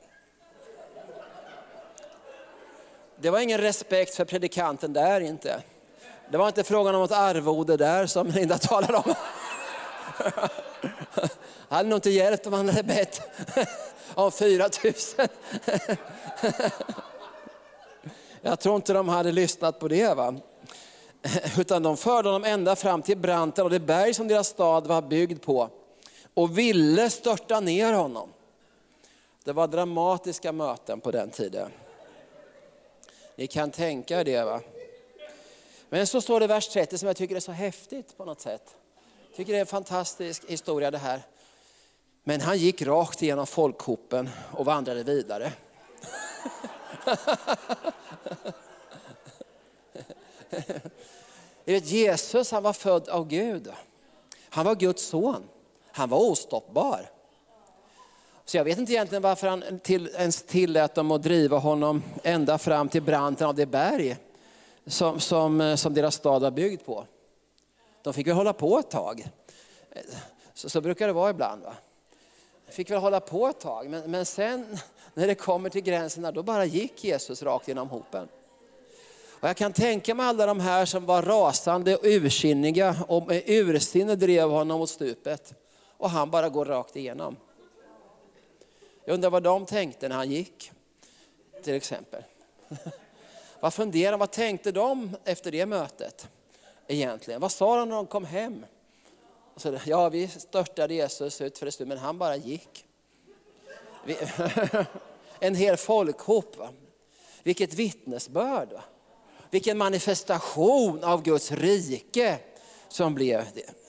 Det 3.24 3.30
var 3.30 3.40
ingen 3.40 3.62
respekt 3.62 4.16
för 4.16 4.26
predikanten 4.26 4.94
där 4.94 5.22
inte. 5.22 5.62
Det 6.32 6.38
var 6.38 6.48
inte 6.48 6.64
frågan 6.64 6.96
om 6.96 7.02
något 7.02 7.12
arvode 7.12 7.78
där 7.78 8.06
som 8.08 8.28
Linda 8.28 8.58
talade 8.58 8.98
om. 8.98 9.14
Det 11.70 11.76
hade 11.76 11.90
nog 11.90 11.98
inte 11.98 12.10
hjälpt 12.10 12.48
om 12.48 12.54
han 12.54 12.70
hade 12.70 12.84
bett 12.84 13.22
om 14.14 14.32
4 14.32 14.70
000. 14.84 14.94
Jag 18.42 18.60
tror 18.60 18.76
inte 18.76 18.94
de 18.94 19.10
hade 19.10 19.32
lyssnat 19.32 19.80
på 19.80 19.88
det. 19.88 20.14
Va? 20.14 20.36
Utan 21.58 21.84
de 21.84 21.98
förde 21.98 22.30
honom 22.30 22.44
ända 22.44 22.76
fram 22.76 23.02
till 23.02 23.18
branten 23.18 23.66
och 23.66 23.72
det 23.72 23.80
berg 23.80 24.14
som 24.14 24.28
deras 24.28 24.48
stad 24.48 24.88
var 24.88 25.02
byggd 25.02 25.42
på 25.42 25.70
och 26.34 26.58
ville 26.58 27.10
störta 27.10 27.60
ner 27.60 27.94
honom. 27.94 28.30
Det 29.44 29.54
var 29.54 29.68
dramatiska 29.68 30.52
möten 30.52 31.00
på 31.02 31.12
den 31.12 31.30
tiden. 31.30 31.72
Ni 33.36 33.48
kan 33.48 33.72
tänka 33.72 34.20
er 34.20 34.24
det. 34.24 34.44
va? 34.44 34.62
Men 35.90 36.08
så 36.08 36.22
står 36.22 36.40
det 36.40 36.44
i 36.44 36.48
vers 36.48 36.68
30 36.68 36.98
som 36.98 37.08
jag 37.08 37.18
tycker 37.18 37.36
är 37.36 37.40
så 37.40 37.52
häftigt 37.52 38.18
på 38.18 38.26
något 38.26 38.42
sätt. 38.42 38.76
Jag 39.28 39.36
tycker 39.38 39.54
det 39.54 39.58
är 39.60 39.62
en 39.62 39.68
fantastisk 39.68 40.44
historia 40.48 40.92
det 40.92 40.98
här. 40.98 41.22
Men 42.24 42.42
han 42.42 42.58
gick 42.58 42.82
rakt 42.82 43.22
igenom 43.22 43.48
folkhopen 43.48 44.30
och 44.52 44.66
vandrade 44.66 45.04
vidare. 45.04 45.54
vet, 51.66 51.86
Jesus 51.86 52.52
han 52.52 52.64
var 52.64 52.74
född 52.74 53.10
av 53.10 53.28
Gud. 53.28 53.72
Han 54.50 54.66
var 54.66 54.76
Guds 54.76 55.06
son. 55.06 55.44
Han 55.92 56.10
var 56.10 56.18
ostoppbar. 56.18 57.10
Så 58.46 58.58
jag 58.58 58.64
vet 58.64 58.78
inte 58.78 58.94
egentligen 58.94 59.22
varför 59.22 59.48
han 59.48 59.80
till, 59.84 60.10
ens 60.18 60.44
tillät 60.44 60.96
dem 60.96 61.12
att 61.12 61.24
driva 61.24 61.58
honom 61.58 62.04
ända 62.24 62.58
fram 62.58 62.90
till 62.90 63.02
branten 63.02 63.48
av 63.48 63.56
det 63.56 63.66
berg 63.66 64.18
som, 64.86 65.20
som, 65.20 65.62
eh, 65.62 65.76
som 65.76 65.94
deras 65.94 66.16
stad 66.16 66.42
var 66.42 66.52
byggd 66.52 66.86
på. 66.86 67.06
De 68.02 68.14
fick 68.14 68.28
väl 68.28 68.36
hålla 68.36 68.54
på 68.54 68.80
ett 68.80 68.90
tag. 68.90 69.28
Så, 70.54 70.70
så 70.70 70.82
brukar 70.82 71.08
det 71.08 71.14
vara 71.14 71.30
ibland. 71.30 71.64
Va? 71.64 71.74
De 72.68 72.74
fick 72.74 72.92
väl 72.92 73.00
hålla 73.00 73.20
på 73.20 73.48
ett 73.48 73.60
tag, 73.60 73.90
men, 73.90 74.12
men 74.12 74.26
sen 74.26 74.78
när 75.14 75.28
det 75.28 75.36
kommer 75.36 75.70
till 75.70 75.82
gränserna 75.82 76.32
då 76.32 76.44
bara 76.44 76.66
gick 76.66 77.04
Jesus 77.04 77.44
rakt 77.44 77.68
genom 77.68 77.90
hopen. 77.90 78.28
Och 79.44 79.50
jag 79.50 79.58
kan 79.58 79.74
tänka 79.74 80.16
mig 80.16 80.26
alla 80.26 80.46
de 80.46 80.60
här 80.60 80.86
som 80.86 81.06
var 81.06 81.22
rasande 81.22 81.96
och 81.96 82.06
ursinniga 82.06 82.96
och 83.08 83.28
med 83.28 83.44
ursinne 83.46 84.16
drev 84.16 84.50
honom 84.50 84.80
mot 84.80 84.90
stupet. 84.90 85.54
Och 85.98 86.10
han 86.10 86.32
bara 86.32 86.50
går 86.50 86.66
rakt 86.66 86.96
igenom. 86.96 87.36
Jag 89.06 89.14
undrar 89.14 89.30
vad 89.30 89.44
de 89.44 89.66
tänkte 89.66 90.10
när 90.10 90.16
han 90.16 90.32
gick, 90.32 90.72
till 91.64 91.74
exempel. 91.74 92.24
Vad 93.60 93.74
funderade 93.74 94.18
vad 94.18 94.32
tänkte 94.32 94.72
de 94.72 95.18
efter 95.24 95.52
det 95.52 95.66
mötet 95.66 96.28
egentligen? 96.88 97.42
Vad 97.42 97.52
sa 97.52 97.78
de 97.78 97.90
när 97.90 97.96
de 97.96 98.08
kom 98.08 98.26
hem? 98.26 98.66
Så, 99.56 99.80
ja, 99.86 100.10
vi 100.10 100.28
störtade 100.28 100.94
Jesus 100.94 101.42
ut 101.42 101.58
för 101.58 101.66
en 101.66 101.72
stund, 101.72 101.88
men 101.88 101.98
han 101.98 102.18
bara 102.18 102.36
gick. 102.36 102.86
Vi, 104.06 104.18
en 105.40 105.56
hel 105.56 105.78
folkhop. 105.78 106.58
Va? 106.58 106.70
Vilket 107.44 107.74
vittnesbörd. 107.74 108.70
Vilken 109.50 109.78
manifestation 109.78 111.04
av 111.04 111.24
Guds 111.24 111.52
rike 111.52 112.38
som 112.88 113.16
blev 113.16 113.46
det. 113.54 113.83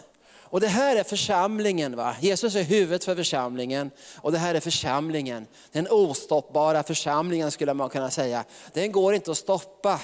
Och 0.54 0.60
det 0.60 0.68
här 0.68 0.96
är 0.96 1.04
församlingen. 1.04 1.96
Va? 1.96 2.16
Jesus 2.20 2.54
är 2.54 2.62
huvudet 2.62 3.04
för 3.04 3.14
församlingen 3.14 3.90
och 4.16 4.32
det 4.32 4.38
här 4.38 4.54
är 4.54 4.60
församlingen. 4.60 5.46
Den 5.72 5.88
ostoppbara 5.90 6.82
församlingen 6.82 7.50
skulle 7.50 7.74
man 7.74 7.88
kunna 7.90 8.10
säga. 8.10 8.44
Den 8.72 8.92
går 8.92 9.14
inte 9.14 9.30
att 9.30 9.38
stoppa. 9.38 10.00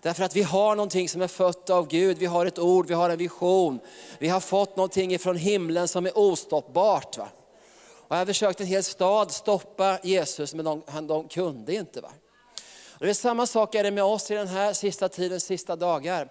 Därför 0.00 0.24
att 0.24 0.36
vi 0.36 0.42
har 0.42 0.76
någonting 0.76 1.08
som 1.08 1.22
är 1.22 1.28
fött 1.28 1.70
av 1.70 1.88
Gud, 1.88 2.18
vi 2.18 2.26
har 2.26 2.46
ett 2.46 2.58
ord, 2.58 2.88
vi 2.88 2.94
har 2.94 3.10
en 3.10 3.18
vision. 3.18 3.80
Vi 4.18 4.28
har 4.28 4.40
fått 4.40 4.76
någonting 4.76 5.14
ifrån 5.14 5.36
himlen 5.36 5.88
som 5.88 6.06
är 6.06 6.18
ostoppbart. 6.18 7.18
Va? 7.18 7.28
Och 8.08 8.16
jag 8.16 8.20
har 8.20 8.26
försökt 8.26 8.60
en 8.60 8.66
hel 8.66 8.84
stad 8.84 9.32
stoppa 9.32 9.98
Jesus, 10.02 10.54
men 10.54 10.64
de, 10.64 10.82
de 11.06 11.28
kunde 11.28 11.74
inte. 11.74 12.00
Va? 12.00 12.10
Och 13.02 13.06
det 13.06 13.10
är 13.10 13.14
samma 13.14 13.46
sak 13.46 13.74
är 13.74 13.82
det 13.82 13.90
med 13.90 14.04
oss 14.04 14.30
i 14.30 14.34
den 14.34 14.48
här 14.48 14.72
sista 14.72 15.08
tidens 15.08 15.44
sista 15.44 15.76
dagar. 15.76 16.28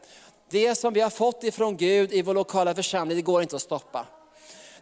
Det 0.52 0.76
som 0.76 0.94
vi 0.94 1.02
har 1.02 1.10
fått 1.10 1.44
ifrån 1.44 1.78
Gud 1.78 2.14
i 2.14 2.22
vår 2.22 2.34
lokala 2.34 2.76
församling, 2.76 3.18
det 3.18 3.22
går 3.22 3.42
inte 3.42 3.56
att 3.56 3.62
stoppa. 3.62 4.06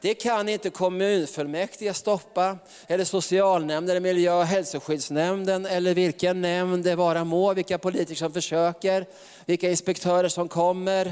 Det 0.01 0.13
kan 0.13 0.49
inte 0.49 0.69
kommunfullmäktige 0.69 1.93
stoppa, 1.93 2.57
eller 2.87 3.05
socialnämnden, 3.05 3.89
eller 3.89 4.13
miljö 4.13 4.33
och 4.33 4.45
hälsoskyddsnämnden, 4.45 5.65
eller 5.65 5.93
vilken 5.93 6.41
nämnd 6.41 6.83
det 6.83 6.95
vara 6.95 7.23
må, 7.23 7.53
vilka 7.53 7.77
politiker 7.77 8.15
som 8.15 8.33
försöker, 8.33 9.05
vilka 9.45 9.69
inspektörer 9.69 10.29
som 10.29 10.47
kommer. 10.47 11.05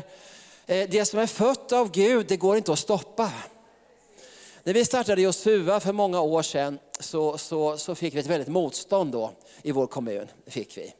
Eh, 0.65 0.89
det 0.89 1.05
som 1.05 1.19
är 1.19 1.27
fött 1.27 1.71
av 1.71 1.91
Gud, 1.91 2.25
det 2.27 2.37
går 2.37 2.57
inte 2.57 2.71
att 2.71 2.79
stoppa. 2.79 3.31
När 4.63 4.73
vi 4.73 4.85
startade 4.85 5.21
Josua 5.21 5.79
för 5.79 5.93
många 5.93 6.21
år 6.21 6.41
sedan 6.41 6.79
så, 6.99 7.37
så, 7.37 7.77
så 7.77 7.95
fick 7.95 8.15
vi 8.15 8.19
ett 8.19 8.25
väldigt 8.25 8.47
motstånd 8.47 9.11
då 9.11 9.31
i 9.61 9.71
vår 9.71 9.87
kommun. 9.87 10.27
Fick 10.47 10.77
vi. 10.77 10.93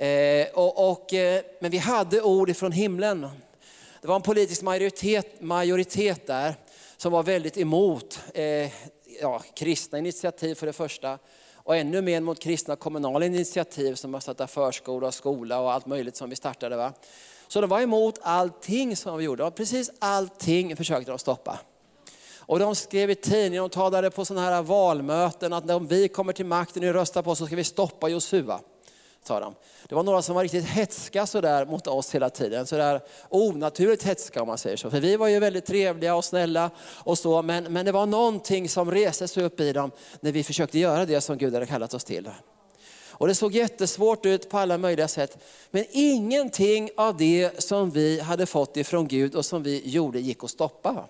Eh, 0.00 0.46
och, 0.54 0.90
och, 0.90 1.14
eh, 1.14 1.42
men 1.58 1.70
vi 1.70 1.78
hade 1.78 2.22
ord 2.22 2.50
ifrån 2.50 2.72
himlen. 2.72 3.28
Det 4.00 4.08
var 4.08 4.16
en 4.16 4.22
politisk 4.22 4.62
majoritet, 4.62 5.40
majoritet 5.40 6.26
där 6.26 6.54
som 6.96 7.12
var 7.12 7.22
väldigt 7.22 7.58
emot 7.58 8.20
eh, 8.34 8.70
ja, 9.20 9.42
kristna 9.54 9.98
initiativ 9.98 10.54
för 10.54 10.66
det 10.66 10.72
första. 10.72 11.18
Och 11.54 11.76
ännu 11.76 12.02
mer 12.02 12.20
mot 12.20 12.40
kristna 12.40 12.76
kommunala 12.76 13.26
initiativ 13.26 13.94
som 13.94 14.14
att 14.14 14.22
starta 14.22 14.46
förskola 14.46 15.06
och 15.06 15.14
skola 15.14 15.60
och 15.60 15.72
allt 15.72 15.86
möjligt 15.86 16.16
som 16.16 16.30
vi 16.30 16.36
startade. 16.36 16.76
Va? 16.76 16.92
Så 17.48 17.60
de 17.60 17.70
var 17.70 17.80
emot 17.80 18.18
allting 18.22 18.96
som 18.96 19.18
vi 19.18 19.24
gjorde. 19.24 19.44
och 19.44 19.54
Precis 19.54 19.90
allting 19.98 20.76
försökte 20.76 21.10
de 21.10 21.18
stoppa. 21.18 21.58
Och 22.36 22.58
de 22.58 22.74
skrev 22.74 23.10
i 23.10 23.14
tidningen, 23.14 23.62
de 23.62 23.70
talade 23.70 24.10
på 24.10 24.24
sådana 24.24 24.50
här 24.50 24.62
valmöten 24.62 25.52
att 25.52 25.70
om 25.70 25.86
vi 25.86 26.08
kommer 26.08 26.32
till 26.32 26.46
makten 26.46 26.88
och 26.88 26.94
röstar 26.94 27.22
på 27.22 27.30
oss 27.30 27.38
så 27.38 27.46
ska 27.46 27.56
vi 27.56 27.64
stoppa 27.64 28.08
Josua 28.08 28.60
sa 29.24 29.40
de. 29.40 29.54
Det 29.88 29.94
var 29.94 30.02
några 30.02 30.22
som 30.22 30.34
var 30.34 30.42
riktigt 30.42 30.64
hetska 30.64 31.26
sådär 31.26 31.66
mot 31.66 31.86
oss 31.86 32.14
hela 32.14 32.30
tiden. 32.30 32.66
Sådär 32.66 33.00
onaturligt 33.28 34.02
hetska 34.02 34.42
om 34.42 34.48
man 34.48 34.58
säger 34.58 34.76
så. 34.76 34.90
För 34.90 35.00
vi 35.00 35.16
var 35.16 35.28
ju 35.28 35.38
väldigt 35.38 35.66
trevliga 35.66 36.14
och 36.14 36.24
snälla 36.24 36.70
och 36.78 37.18
så. 37.18 37.42
Men, 37.42 37.72
men 37.72 37.86
det 37.86 37.92
var 37.92 38.06
någonting 38.06 38.68
som 38.68 38.90
reste 38.90 39.28
sig 39.28 39.44
upp 39.44 39.60
i 39.60 39.72
dem 39.72 39.90
när 40.20 40.32
vi 40.32 40.44
försökte 40.44 40.78
göra 40.78 41.06
det 41.06 41.20
som 41.20 41.38
Gud 41.38 41.54
hade 41.54 41.66
kallat 41.66 41.94
oss 41.94 42.04
till. 42.04 42.30
Och 43.20 43.28
det 43.28 43.34
såg 43.34 43.54
jättesvårt 43.54 44.26
ut 44.26 44.50
på 44.50 44.58
alla 44.58 44.78
möjliga 44.78 45.08
sätt. 45.08 45.38
Men 45.70 45.84
ingenting 45.90 46.90
av 46.96 47.16
det 47.16 47.62
som 47.62 47.90
vi 47.90 48.20
hade 48.20 48.46
fått 48.46 48.76
ifrån 48.76 49.08
Gud 49.08 49.34
och 49.34 49.44
som 49.44 49.62
vi 49.62 49.88
gjorde 49.88 50.20
gick 50.20 50.44
att 50.44 50.50
stoppa. 50.50 51.04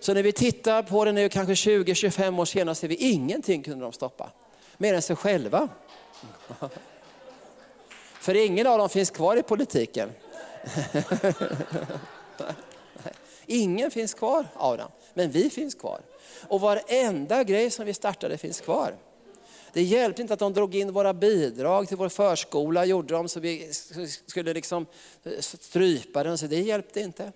Så 0.00 0.14
när 0.14 0.22
vi 0.22 0.32
tittar 0.32 0.82
på 0.82 1.04
det 1.04 1.12
nu, 1.12 1.28
kanske 1.28 1.54
20-25 1.70 2.40
år 2.40 2.44
senare, 2.44 2.74
ser 2.74 2.88
vi 2.88 2.94
ingenting 2.94 3.62
kunde 3.62 3.84
de 3.84 3.92
stoppa. 3.92 4.30
Mer 4.76 4.94
än 4.94 5.02
sig 5.02 5.16
själva. 5.16 5.68
För 8.20 8.34
ingen 8.34 8.66
av 8.66 8.78
dem 8.78 8.88
finns 8.88 9.10
kvar 9.10 9.36
i 9.36 9.42
politiken. 9.42 10.10
Ingen 13.46 13.90
finns 13.90 14.14
kvar 14.14 14.46
av 14.54 14.78
dem, 14.78 14.88
men 15.14 15.30
vi 15.30 15.50
finns 15.50 15.74
kvar. 15.74 16.00
Och 16.48 16.60
varenda 16.60 17.44
grej 17.44 17.70
som 17.70 17.86
vi 17.86 17.94
startade 17.94 18.38
finns 18.38 18.60
kvar. 18.60 18.94
Det 19.72 19.82
hjälpte 19.82 20.22
inte 20.22 20.34
att 20.34 20.40
de 20.40 20.52
drog 20.52 20.74
in 20.74 20.92
våra 20.92 21.14
bidrag 21.14 21.88
till 21.88 21.96
vår 21.96 22.08
förskola, 22.08 22.84
gjorde 22.84 23.14
de 23.14 23.28
så 23.28 23.40
vi 23.40 23.72
skulle 24.26 24.54
liksom 24.54 24.86
strypa 25.40 26.24
den, 26.24 26.38
så 26.38 26.46
det 26.46 26.60
hjälpte 26.60 27.00
inte. 27.00 27.32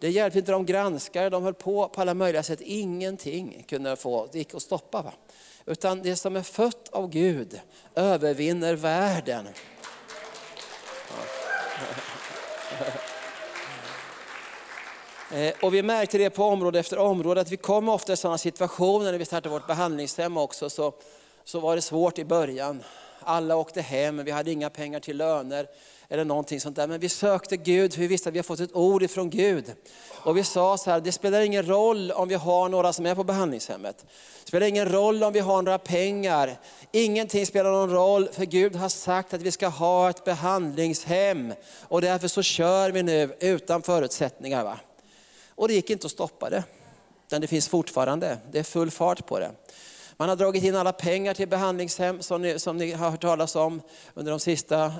Det 0.00 0.10
hjälpte 0.10 0.38
inte 0.38 0.52
de 0.52 0.66
granskade, 0.66 1.30
de 1.30 1.42
höll 1.42 1.54
på 1.54 1.88
på 1.88 2.00
alla 2.00 2.14
möjliga 2.14 2.42
sätt. 2.42 2.60
Ingenting 2.60 3.64
kunde 3.68 3.96
få, 3.96 4.28
det 4.32 4.38
gick 4.38 4.54
att 4.54 4.62
stoppa. 4.62 5.02
Va? 5.02 5.12
Utan 5.66 6.02
det 6.02 6.16
som 6.16 6.36
är 6.36 6.42
fött 6.42 6.88
av 6.88 7.10
Gud 7.10 7.60
övervinner 7.94 8.74
världen. 8.74 9.46
Eh, 15.32 15.52
och 15.62 15.74
vi 15.74 15.82
märkte 15.82 16.18
det 16.18 16.30
på 16.30 16.44
område 16.44 16.78
efter 16.78 16.98
område 16.98 17.40
att 17.40 17.52
vi 17.52 17.56
kom 17.56 17.88
ofta 17.88 18.12
i 18.12 18.16
sådana 18.16 18.38
situationer 18.38 19.12
när 19.12 19.18
vi 19.18 19.24
startade 19.24 19.48
vårt 19.48 19.66
behandlingshem 19.66 20.36
också 20.36 20.70
så, 20.70 20.92
så 21.44 21.60
var 21.60 21.76
det 21.76 21.82
svårt 21.82 22.18
i 22.18 22.24
början. 22.24 22.82
Alla 23.20 23.56
åkte 23.56 23.80
hem, 23.80 24.24
vi 24.24 24.30
hade 24.30 24.50
inga 24.50 24.70
pengar 24.70 25.00
till 25.00 25.16
löner 25.16 25.66
eller 26.08 26.24
någonting 26.24 26.60
sånt 26.60 26.76
där. 26.76 26.86
Men 26.86 27.00
vi 27.00 27.08
sökte 27.08 27.56
Gud 27.56 27.94
för 27.94 28.00
vi 28.00 28.06
visste 28.06 28.28
att 28.28 28.34
vi 28.34 28.38
har 28.38 28.44
fått 28.44 28.60
ett 28.60 28.76
ord 28.76 29.02
ifrån 29.02 29.30
Gud. 29.30 29.72
Och 30.10 30.36
vi 30.36 30.44
sa 30.44 30.78
så 30.78 30.90
här, 30.90 31.00
det 31.00 31.12
spelar 31.12 31.40
ingen 31.40 31.66
roll 31.66 32.10
om 32.10 32.28
vi 32.28 32.34
har 32.34 32.68
några 32.68 32.92
som 32.92 33.06
är 33.06 33.14
på 33.14 33.24
behandlingshemmet. 33.24 34.06
Det 34.42 34.48
spelar 34.48 34.66
ingen 34.66 34.92
roll 34.92 35.22
om 35.22 35.32
vi 35.32 35.40
har 35.40 35.62
några 35.62 35.78
pengar. 35.78 36.58
Ingenting 36.92 37.46
spelar 37.46 37.72
någon 37.72 37.90
roll 37.90 38.28
för 38.32 38.44
Gud 38.44 38.76
har 38.76 38.88
sagt 38.88 39.34
att 39.34 39.42
vi 39.42 39.50
ska 39.50 39.68
ha 39.68 40.10
ett 40.10 40.24
behandlingshem. 40.24 41.54
Och 41.88 42.00
därför 42.00 42.28
så 42.28 42.42
kör 42.42 42.90
vi 42.90 43.02
nu 43.02 43.36
utan 43.40 43.82
förutsättningar. 43.82 44.64
Va? 44.64 44.78
Och 45.62 45.68
det 45.68 45.74
gick 45.74 45.90
inte 45.90 46.06
att 46.06 46.12
stoppa 46.12 46.50
det. 46.50 46.64
Utan 47.26 47.40
det 47.40 47.46
finns 47.46 47.68
fortfarande, 47.68 48.38
det 48.52 48.58
är 48.58 48.62
full 48.62 48.90
fart 48.90 49.26
på 49.26 49.38
det. 49.38 49.50
Man 50.16 50.28
har 50.28 50.36
dragit 50.36 50.64
in 50.64 50.76
alla 50.76 50.92
pengar 50.92 51.34
till 51.34 51.48
behandlingshem 51.48 52.22
som 52.22 52.42
ni, 52.42 52.58
som 52.58 52.76
ni 52.76 52.92
har 52.92 53.10
hört 53.10 53.20
talas 53.20 53.56
om 53.56 53.82
under 54.14 54.30
de 54.30 54.40
sista, 54.40 54.84
eh, 54.84 54.92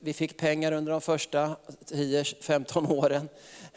vi 0.00 0.12
fick 0.12 0.36
pengar 0.36 0.72
under 0.72 0.92
de 0.92 1.00
första 1.00 1.56
10-15 1.90 2.92
åren. 2.92 3.28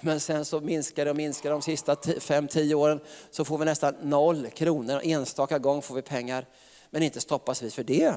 Men 0.02 0.20
sen 0.20 0.46
så 0.46 0.60
minskar 0.60 1.06
det 1.06 1.12
och 1.12 1.18
minskar 1.18 1.52
de 1.52 1.62
sista 1.62 1.96
5-10 1.96 2.74
åren 2.74 3.00
så 3.32 3.46
får 3.46 3.58
vi 3.58 3.66
nästan 3.66 3.96
noll 4.02 4.48
kronor. 4.50 5.02
Enstaka 5.04 5.60
gång 5.60 5.82
får 5.82 5.96
vi 5.96 6.02
pengar. 6.02 6.46
Men 6.90 7.04
inte 7.04 7.22
stoppas 7.22 7.62
vi 7.62 7.72
för 7.72 7.84
det. 7.84 8.14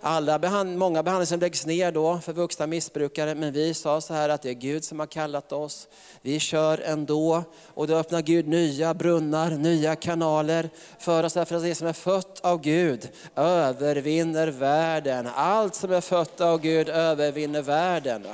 Alla 0.00 0.38
behand, 0.38 0.78
många 0.78 1.02
behandlingar 1.02 1.40
läggs 1.40 1.66
ner 1.66 1.92
då 1.92 2.18
för 2.18 2.32
vuxna 2.32 2.66
missbrukare, 2.66 3.34
men 3.34 3.52
vi 3.52 3.74
sa 3.74 4.00
så 4.00 4.14
här 4.14 4.28
att 4.28 4.42
det 4.42 4.50
är 4.50 4.54
Gud 4.54 4.84
som 4.84 5.00
har 5.00 5.06
kallat 5.06 5.52
oss. 5.52 5.88
Vi 6.22 6.38
kör 6.38 6.78
ändå 6.78 7.44
och 7.74 7.86
då 7.86 7.94
öppnar 7.94 8.22
Gud 8.22 8.48
nya 8.48 8.94
brunnar, 8.94 9.50
nya 9.50 9.96
kanaler 9.96 10.70
för 10.98 11.24
oss. 11.24 11.32
Därför 11.32 11.56
att 11.56 11.62
det 11.62 11.74
som 11.74 11.86
är 11.86 11.92
fött 11.92 12.40
av 12.40 12.60
Gud 12.60 13.08
övervinner 13.36 14.48
världen. 14.48 15.28
Allt 15.34 15.74
som 15.74 15.92
är 15.92 16.00
fött 16.00 16.40
av 16.40 16.60
Gud 16.60 16.88
övervinner 16.88 17.62
världen. 17.62 18.26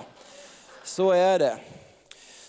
Så 0.84 1.10
är 1.10 1.38
det. 1.38 1.56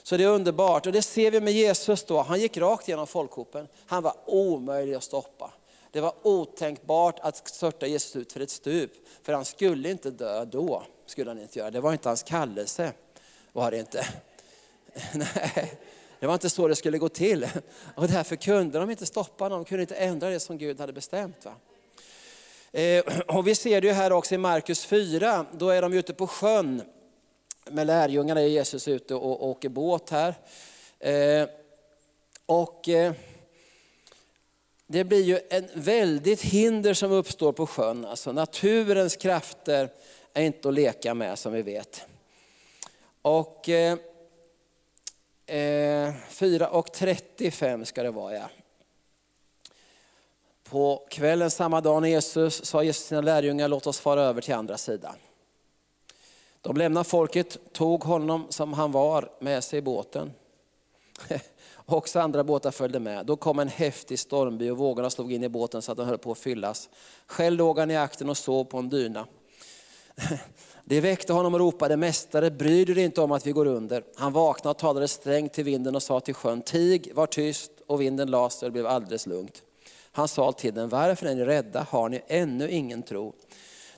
Så 0.03 0.17
det 0.17 0.23
är 0.23 0.27
underbart 0.27 0.85
och 0.85 0.91
det 0.91 1.01
ser 1.01 1.31
vi 1.31 1.41
med 1.41 1.53
Jesus 1.53 2.03
då. 2.03 2.21
Han 2.21 2.39
gick 2.39 2.57
rakt 2.57 2.87
genom 2.87 3.07
folkhopen. 3.07 3.67
Han 3.85 4.03
var 4.03 4.13
omöjlig 4.25 4.95
att 4.95 5.03
stoppa. 5.03 5.51
Det 5.91 6.01
var 6.01 6.13
otänkbart 6.23 7.19
att 7.19 7.47
störta 7.47 7.87
Jesus 7.87 8.15
ut 8.15 8.33
för 8.33 8.39
ett 8.39 8.49
stup, 8.49 8.91
för 9.23 9.33
han 9.33 9.45
skulle 9.45 9.91
inte 9.91 10.11
dö 10.11 10.45
då. 10.45 10.83
skulle 11.05 11.29
han 11.29 11.39
inte 11.41 11.59
göra. 11.59 11.71
Det 11.71 11.79
var 11.79 11.91
inte 11.91 12.09
hans 12.09 12.23
kallelse, 12.23 12.93
var 13.51 13.71
det 13.71 13.77
inte. 13.77 14.07
Nej, 15.13 15.79
det 16.19 16.27
var 16.27 16.33
inte 16.33 16.49
så 16.49 16.67
det 16.67 16.75
skulle 16.75 16.97
gå 16.97 17.09
till. 17.09 17.47
Och 17.95 18.07
därför 18.07 18.35
kunde 18.35 18.79
de 18.79 18.89
inte 18.89 19.05
stoppa 19.05 19.45
honom, 19.45 19.59
de 19.59 19.65
kunde 19.65 19.81
inte 19.81 19.95
ändra 19.95 20.29
det 20.29 20.39
som 20.39 20.57
Gud 20.57 20.79
hade 20.79 20.93
bestämt. 20.93 21.45
Va? 21.45 21.53
Eh, 22.71 23.03
och 23.27 23.47
vi 23.47 23.55
ser 23.55 23.81
det 23.81 23.93
här 23.93 24.11
också 24.11 24.35
i 24.35 24.37
Markus 24.37 24.85
4, 24.85 25.45
då 25.51 25.69
är 25.69 25.81
de 25.81 25.93
ute 25.93 26.13
på 26.13 26.27
sjön 26.27 26.81
med 27.71 27.87
lärjungarna, 27.87 28.41
är 28.41 28.47
Jesus 28.47 28.87
ute 28.87 29.15
och 29.15 29.47
åker 29.47 29.69
båt 29.69 30.09
här. 30.09 30.35
Eh, 30.99 31.49
och 32.45 32.89
eh, 32.89 33.13
det 34.91 35.03
blir 35.03 35.23
ju 35.23 35.39
en 35.49 35.69
väldigt 35.73 36.41
hinder 36.41 36.93
som 36.93 37.11
uppstår 37.11 37.51
på 37.51 37.67
sjön. 37.67 38.05
Alltså 38.05 38.31
naturens 38.31 39.15
krafter 39.15 39.89
är 40.33 40.43
inte 40.43 40.67
att 40.67 40.73
leka 40.73 41.13
med 41.13 41.39
som 41.39 41.53
vi 41.53 41.61
vet. 41.61 42.01
Och 43.21 43.69
eh, 43.69 43.97
eh 45.45 46.13
4.35 46.29 47.83
ska 47.83 48.03
det 48.03 48.11
vara 48.11 48.35
ja. 48.35 48.49
På 50.63 51.07
kvällen 51.09 51.51
samma 51.51 51.81
dag 51.81 52.01
när 52.01 52.09
Jesus 52.09 52.65
sa 52.65 52.83
Jesus 52.83 53.05
sina 53.05 53.21
lärjungar, 53.21 53.67
låt 53.67 53.87
oss 53.87 53.99
fara 53.99 54.21
över 54.21 54.41
till 54.41 54.53
andra 54.53 54.77
sidan. 54.77 55.15
De 56.61 56.77
lämnade 56.77 57.03
folket, 57.03 57.73
tog 57.73 58.03
honom 58.03 58.47
som 58.49 58.73
han 58.73 58.91
var 58.91 59.31
med 59.39 59.63
sig 59.63 59.79
i 59.79 59.81
båten. 59.81 60.31
Också 61.91 62.19
andra 62.19 62.43
båtar 62.43 62.71
följde 62.71 62.99
med. 62.99 63.25
Då 63.25 63.35
kom 63.35 63.59
en 63.59 63.67
häftig 63.67 64.19
stormby 64.19 64.69
och 64.69 64.77
vågorna 64.77 65.09
slog 65.09 65.33
in 65.33 65.43
i 65.43 65.49
båten 65.49 65.81
så 65.81 65.91
att 65.91 65.97
den 65.97 66.07
höll 66.07 66.17
på 66.17 66.31
att 66.31 66.37
fyllas. 66.37 66.89
Själv 67.27 67.57
låg 67.57 67.79
han 67.79 67.91
i 67.91 67.97
akten 67.97 68.29
och 68.29 68.37
sov 68.37 68.63
på 68.63 68.77
en 68.77 68.89
dyna. 68.89 69.27
Det 70.85 71.01
väckte 71.01 71.33
honom 71.33 71.53
och 71.53 71.59
ropade, 71.59 71.97
Mästare, 71.97 72.51
bryr 72.51 72.85
du 72.85 72.93
dig 72.93 73.03
inte 73.03 73.21
om 73.21 73.31
att 73.31 73.47
vi 73.47 73.51
går 73.51 73.65
under? 73.65 74.03
Han 74.15 74.33
vaknade 74.33 74.71
och 74.71 74.77
talade 74.77 75.07
strängt 75.07 75.53
till 75.53 75.63
vinden 75.63 75.95
och 75.95 76.03
sa 76.03 76.19
till 76.19 76.33
sjön, 76.33 76.61
Tig, 76.61 77.11
var 77.15 77.25
tyst, 77.25 77.71
och 77.87 78.01
vinden 78.01 78.31
lades 78.31 78.61
och 78.61 78.67
det 78.67 78.71
blev 78.71 78.87
alldeles 78.87 79.27
lugnt. 79.27 79.63
Han 80.11 80.27
sa 80.27 80.51
till 80.51 80.73
den, 80.73 80.89
varför 80.89 81.25
är 81.25 81.35
ni 81.35 81.45
rädda? 81.45 81.85
Har 81.89 82.09
ni 82.09 82.21
ännu 82.27 82.69
ingen 82.69 83.03
tro? 83.03 83.33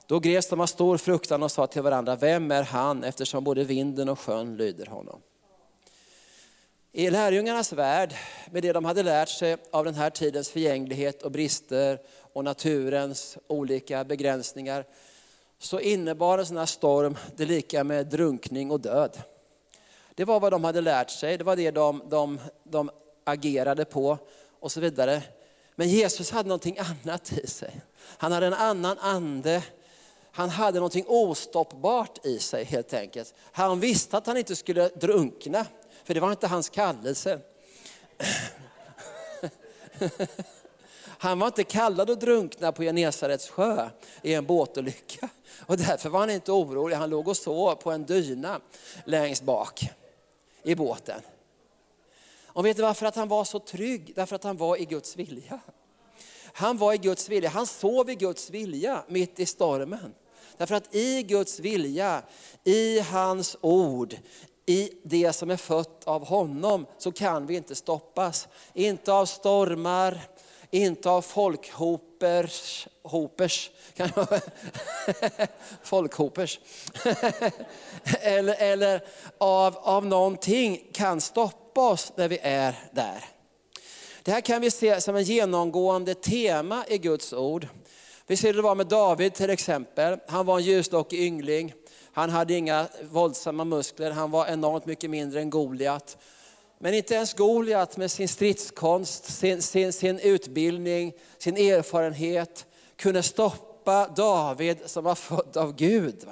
Då 0.06 0.18
greps 0.18 0.48
de 0.48 0.60
av 0.60 0.66
stor 0.66 0.96
fruktan 0.96 1.42
och 1.42 1.50
sa 1.50 1.66
till 1.66 1.82
varandra, 1.82 2.16
vem 2.16 2.50
är 2.50 2.62
han? 2.62 3.04
Eftersom 3.04 3.44
både 3.44 3.64
vinden 3.64 4.08
och 4.08 4.20
sjön 4.20 4.56
lyder 4.56 4.86
honom. 4.86 5.20
I 6.94 7.10
lärjungarnas 7.10 7.72
värld, 7.72 8.14
med 8.50 8.62
det 8.62 8.72
de 8.72 8.84
hade 8.84 9.02
lärt 9.02 9.28
sig 9.28 9.56
av 9.70 9.84
den 9.84 9.94
här 9.94 10.10
tidens 10.10 10.50
förgänglighet 10.50 11.22
och 11.22 11.30
brister 11.30 11.98
och 12.32 12.44
naturens 12.44 13.38
olika 13.46 14.04
begränsningar, 14.04 14.84
så 15.58 15.80
innebar 15.80 16.38
en 16.38 16.46
sån 16.46 16.56
här 16.56 16.66
storm 16.66 17.16
det 17.36 17.44
lika 17.44 17.84
med 17.84 18.06
drunkning 18.06 18.70
och 18.70 18.80
död. 18.80 19.22
Det 20.14 20.24
var 20.24 20.40
vad 20.40 20.52
de 20.52 20.64
hade 20.64 20.80
lärt 20.80 21.10
sig, 21.10 21.38
det 21.38 21.44
var 21.44 21.56
det 21.56 21.70
de, 21.70 22.02
de, 22.10 22.40
de 22.64 22.90
agerade 23.24 23.84
på 23.84 24.18
och 24.60 24.72
så 24.72 24.80
vidare. 24.80 25.22
Men 25.74 25.88
Jesus 25.88 26.30
hade 26.30 26.48
någonting 26.48 26.78
annat 26.78 27.32
i 27.32 27.46
sig. 27.46 27.80
Han 27.96 28.32
hade 28.32 28.46
en 28.46 28.54
annan 28.54 28.98
ande. 28.98 29.62
Han 30.32 30.50
hade 30.50 30.78
någonting 30.78 31.04
ostoppbart 31.08 32.26
i 32.26 32.38
sig 32.38 32.64
helt 32.64 32.94
enkelt. 32.94 33.34
Han 33.52 33.80
visste 33.80 34.16
att 34.16 34.26
han 34.26 34.36
inte 34.36 34.56
skulle 34.56 34.88
drunkna, 34.88 35.66
för 36.04 36.14
det 36.14 36.20
var 36.20 36.30
inte 36.30 36.46
hans 36.46 36.68
kallelse. 36.68 37.40
Han 41.04 41.38
var 41.38 41.46
inte 41.46 41.64
kallad 41.64 42.10
att 42.10 42.20
drunkna 42.20 42.72
på 42.72 42.82
Genesarets 42.82 43.48
sjö 43.48 43.90
i 44.22 44.34
en 44.34 44.46
båtolycka. 44.46 45.28
Och 45.66 45.76
därför 45.76 46.08
var 46.08 46.20
han 46.20 46.30
inte 46.30 46.52
orolig. 46.52 46.96
Han 46.96 47.10
låg 47.10 47.28
och 47.28 47.36
sov 47.36 47.74
på 47.74 47.90
en 47.90 48.04
dyna 48.04 48.60
längst 49.04 49.42
bak 49.42 49.90
i 50.62 50.74
båten. 50.74 51.20
Och 52.46 52.66
vet 52.66 52.76
du 52.76 52.82
varför 52.82 53.06
att 53.06 53.16
han 53.16 53.28
var 53.28 53.44
så 53.44 53.58
trygg? 53.58 54.12
Därför 54.14 54.36
att 54.36 54.44
han 54.44 54.56
var 54.56 54.76
i 54.80 54.84
Guds 54.84 55.16
vilja. 55.16 55.60
Han 56.52 56.78
var 56.78 56.92
i 56.92 56.98
Guds 56.98 57.28
vilja, 57.28 57.48
han 57.48 57.66
sov 57.66 58.10
i 58.10 58.14
Guds 58.14 58.50
vilja 58.50 59.04
mitt 59.08 59.40
i 59.40 59.46
stormen. 59.46 60.14
Därför 60.56 60.74
att 60.74 60.94
i 60.94 61.22
Guds 61.22 61.58
vilja, 61.58 62.22
i 62.64 63.00
hans 63.00 63.56
ord, 63.60 64.16
i 64.66 64.90
det 65.02 65.32
som 65.32 65.50
är 65.50 65.56
fött 65.56 66.04
av 66.04 66.26
honom 66.26 66.86
så 66.98 67.12
kan 67.12 67.46
vi 67.46 67.56
inte 67.56 67.74
stoppas. 67.74 68.48
Inte 68.74 69.12
av 69.12 69.26
stormar, 69.26 70.20
inte 70.70 71.10
av 71.10 71.22
folkhopers, 71.22 72.88
hopers, 73.02 73.70
folkhopers, 75.82 76.60
eller, 78.20 78.54
eller 78.54 79.04
av, 79.38 79.76
av 79.78 80.06
någonting 80.06 80.88
kan 80.92 81.20
stoppa 81.20 81.90
oss 81.90 82.12
när 82.16 82.28
vi 82.28 82.38
är 82.42 82.74
där. 82.92 83.24
Det 84.22 84.32
här 84.32 84.40
kan 84.40 84.60
vi 84.60 84.70
se 84.70 85.00
som 85.00 85.16
en 85.16 85.22
genomgående 85.22 86.14
tema 86.14 86.84
i 86.88 86.98
Guds 86.98 87.32
ord. 87.32 87.68
Vi 88.26 88.36
ser 88.36 88.52
det 88.52 88.62
var 88.62 88.74
med 88.74 88.86
David 88.86 89.34
till 89.34 89.50
exempel. 89.50 90.18
Han 90.28 90.46
var 90.46 90.58
en 90.58 90.64
ljuslockig 90.64 91.20
yngling. 91.20 91.74
Han 92.12 92.30
hade 92.30 92.54
inga 92.54 92.88
våldsamma 93.10 93.64
muskler, 93.64 94.10
han 94.10 94.30
var 94.30 94.46
enormt 94.46 94.86
mycket 94.86 95.10
mindre 95.10 95.40
än 95.40 95.50
Goliat. 95.50 96.16
Men 96.78 96.94
inte 96.94 97.14
ens 97.14 97.34
Goliat 97.34 97.96
med 97.96 98.10
sin 98.10 98.28
stridskonst, 98.28 99.24
sin, 99.24 99.62
sin, 99.62 99.92
sin 99.92 100.18
utbildning, 100.18 101.12
sin 101.38 101.56
erfarenhet 101.56 102.66
kunde 102.96 103.22
stoppa 103.22 104.08
David 104.08 104.78
som 104.86 105.04
var 105.04 105.14
född 105.14 105.56
av 105.56 105.76
Gud. 105.76 106.26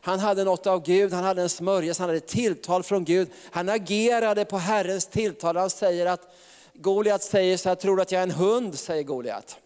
Han 0.00 0.18
hade 0.18 0.44
något 0.44 0.66
av 0.66 0.82
Gud, 0.82 1.12
han 1.12 1.24
hade 1.24 1.42
en 1.42 1.48
smörjelse, 1.48 2.02
han 2.02 2.08
hade 2.08 2.20
tilltal 2.20 2.82
från 2.82 3.04
Gud. 3.04 3.28
Han 3.50 3.68
agerade 3.68 4.44
på 4.44 4.58
Herrens 4.58 5.06
tilltal. 5.06 5.56
Han 5.56 5.70
säger 5.70 6.06
att 6.06 6.34
Goliat 6.74 7.22
säger 7.22 7.56
så 7.56 7.68
här, 7.68 7.76
tror 7.76 7.96
du 7.96 8.02
att 8.02 8.12
jag 8.12 8.18
är 8.18 8.22
en 8.22 8.30
hund? 8.30 8.78
säger 8.78 9.02
Goliat. 9.02 9.58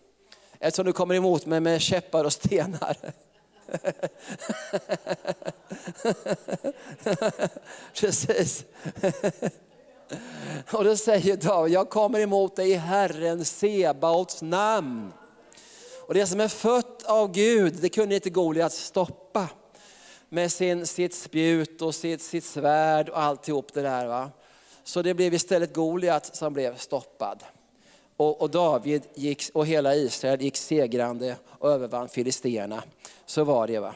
Eftersom 0.58 0.86
du 0.86 0.92
kommer 0.92 1.14
emot 1.14 1.46
mig 1.46 1.60
med 1.60 1.80
käppar 1.80 2.24
och 2.24 2.32
stenar. 2.32 2.96
Precis. 8.00 8.64
Och 10.72 10.84
då 10.84 10.96
säger 10.96 11.36
David, 11.36 11.74
jag 11.74 11.90
kommer 11.90 12.20
emot 12.20 12.56
dig 12.56 12.70
i 12.70 12.74
Herren 12.74 13.44
Sebaots 13.44 14.42
namn. 14.42 15.12
Och 16.06 16.14
det 16.14 16.26
som 16.26 16.40
är 16.40 16.48
fött 16.48 17.02
av 17.04 17.32
Gud, 17.32 17.74
det 17.80 17.88
kunde 17.88 18.14
inte 18.14 18.30
Goliat 18.30 18.72
stoppa. 18.72 19.48
Med 20.28 20.52
sin, 20.52 20.86
sitt 20.86 21.14
spjut 21.14 21.82
och 21.82 21.94
sitt, 21.94 22.22
sitt 22.22 22.44
svärd 22.44 23.08
och 23.08 23.20
alltihop 23.20 23.74
det 23.74 23.82
där. 23.82 24.06
Va? 24.06 24.30
Så 24.84 25.02
det 25.02 25.14
blev 25.14 25.34
istället 25.34 25.74
Goliat 25.74 26.36
som 26.36 26.52
blev 26.52 26.76
stoppad. 26.76 27.44
Och, 28.16 28.40
och, 28.42 28.50
David 28.50 29.02
gick, 29.14 29.50
och 29.54 29.66
hela 29.66 29.94
Israel 29.94 30.42
gick 30.42 30.56
segrande 30.56 31.36
och 31.48 31.70
övervann 31.70 32.08
filisterna. 32.08 32.82
Så 33.26 33.44
var 33.44 33.66
det. 33.66 33.78
va. 33.78 33.94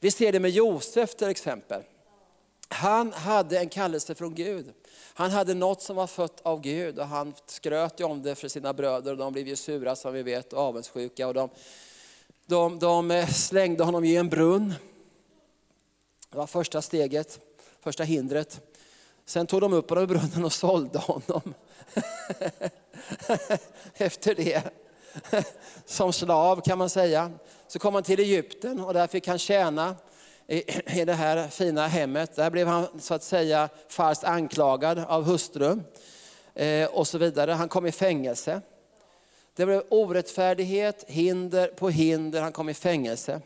Vi 0.00 0.10
ser 0.10 0.32
det 0.32 0.40
med 0.40 0.50
Josef 0.50 1.14
till 1.14 1.28
exempel. 1.28 1.82
Han 2.68 3.12
hade 3.12 3.58
en 3.58 3.68
kallelse 3.68 4.14
från 4.14 4.34
Gud. 4.34 4.72
Han 5.14 5.30
hade 5.30 5.54
något 5.54 5.82
som 5.82 5.96
var 5.96 6.06
fött 6.06 6.40
av 6.42 6.60
Gud 6.60 6.98
och 6.98 7.06
han 7.06 7.34
skröt 7.46 8.00
om 8.00 8.22
det 8.22 8.34
för 8.34 8.48
sina 8.48 8.72
bröder 8.72 9.12
och 9.12 9.18
de 9.18 9.32
blev 9.32 9.48
ju 9.48 9.56
sura 9.56 9.96
som 9.96 10.12
vi 10.12 10.22
vet 10.22 10.52
och 10.52 10.58
avundsjuka. 10.58 11.28
Och 11.28 11.34
de, 11.34 11.48
de, 12.46 12.78
de 12.78 13.10
eh, 13.10 13.28
slängde 13.28 13.84
honom 13.84 14.04
i 14.04 14.16
en 14.16 14.28
brunn. 14.28 14.74
Det 16.30 16.38
var 16.38 16.46
första 16.46 16.82
steget, 16.82 17.40
första 17.80 18.04
hindret. 18.04 18.60
Sen 19.24 19.46
tog 19.46 19.60
de 19.60 19.72
upp 19.72 19.90
honom 19.90 20.04
ur 20.04 20.06
brunnen 20.06 20.44
och 20.44 20.52
sålde 20.52 20.98
honom. 20.98 21.54
Efter 23.94 24.34
det. 24.34 24.62
Som 25.86 26.12
slav 26.12 26.60
kan 26.60 26.78
man 26.78 26.90
säga. 26.90 27.32
Så 27.68 27.78
kom 27.78 27.94
han 27.94 28.02
till 28.02 28.20
Egypten 28.20 28.80
och 28.80 28.94
där 28.94 29.06
fick 29.06 29.28
han 29.28 29.38
tjäna 29.38 29.96
i, 30.46 31.04
det 31.04 31.14
här 31.14 31.48
fina 31.48 31.86
hemmet. 31.86 32.36
Där 32.36 32.50
blev 32.50 32.66
han 32.66 33.00
så 33.00 33.14
att 33.14 33.22
säga 33.22 33.68
falskt 33.88 34.24
anklagad 34.24 34.98
av 34.98 35.24
hustrun 35.24 35.84
eh, 36.54 36.88
och 36.88 37.08
så 37.08 37.18
vidare. 37.18 37.52
Han 37.52 37.68
kom 37.68 37.86
i 37.86 37.92
fängelse. 37.92 38.60
Det 39.56 39.66
blev 39.66 39.82
orättfärdighet, 39.88 41.04
hinder 41.08 41.68
på 41.68 41.88
hinder. 41.88 42.42
Han 42.42 42.52
kom 42.52 42.68
i 42.68 42.74
fängelse. 42.74 43.40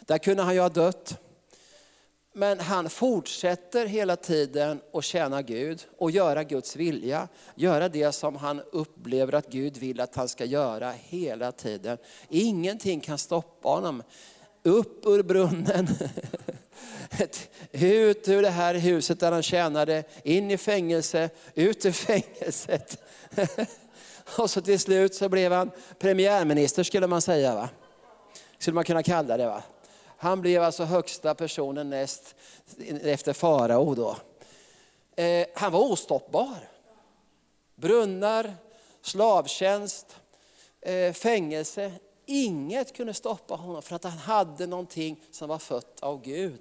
Där 0.00 0.18
kunde 0.18 0.42
han 0.42 0.54
ju 0.54 0.60
ha 0.60 0.68
dött. 0.68 1.18
Men 2.32 2.60
han 2.60 2.90
fortsätter 2.90 3.86
hela 3.86 4.16
tiden 4.16 4.80
att 4.92 5.04
tjäna 5.04 5.42
Gud 5.42 5.86
och 5.98 6.10
göra 6.10 6.44
Guds 6.44 6.76
vilja. 6.76 7.28
Göra 7.54 7.88
det 7.88 8.12
som 8.12 8.36
han 8.36 8.60
upplever 8.72 9.34
att 9.34 9.46
Gud 9.46 9.76
vill 9.76 10.00
att 10.00 10.16
han 10.16 10.28
ska 10.28 10.44
göra 10.44 10.92
hela 10.92 11.52
tiden. 11.52 11.98
Ingenting 12.28 13.00
kan 13.00 13.18
stoppa 13.18 13.68
honom 13.68 14.02
upp 14.62 15.06
ur 15.06 15.22
brunnen, 15.22 15.88
ut 17.72 18.28
ur 18.28 18.42
det 18.42 18.50
här 18.50 18.74
huset 18.74 19.20
där 19.20 19.32
han 19.32 19.42
tjänade, 19.42 20.04
in 20.24 20.50
i 20.50 20.58
fängelse, 20.58 21.30
ut 21.54 21.86
ur 21.86 21.92
fängelset. 21.92 23.02
Och 24.38 24.50
så 24.50 24.60
till 24.60 24.80
slut 24.80 25.14
så 25.14 25.28
blev 25.28 25.52
han 25.52 25.70
premiärminister 25.98 26.82
skulle 26.82 27.06
man 27.06 27.22
säga. 27.22 27.54
va? 27.54 27.68
Skulle 28.58 28.74
man 28.74 28.84
kunna 28.84 29.02
kalla 29.02 29.36
det. 29.36 29.46
va? 29.46 29.62
Han 30.22 30.40
blev 30.40 30.62
alltså 30.62 30.84
högsta 30.84 31.34
personen 31.34 31.90
näst 31.90 32.34
efter 33.02 33.32
farao 33.32 33.94
då. 33.94 34.16
Eh, 35.22 35.46
han 35.54 35.72
var 35.72 35.80
ostoppbar. 35.80 36.68
Brunnar, 37.74 38.54
slavtjänst, 39.02 40.16
eh, 40.80 41.12
fängelse, 41.12 41.92
Inget 42.26 42.96
kunde 42.96 43.14
stoppa 43.14 43.54
honom 43.54 43.82
för 43.82 43.96
att 43.96 44.04
han 44.04 44.18
hade 44.18 44.66
någonting 44.66 45.20
som 45.30 45.48
var 45.48 45.58
fött 45.58 46.00
av 46.00 46.22
Gud. 46.22 46.60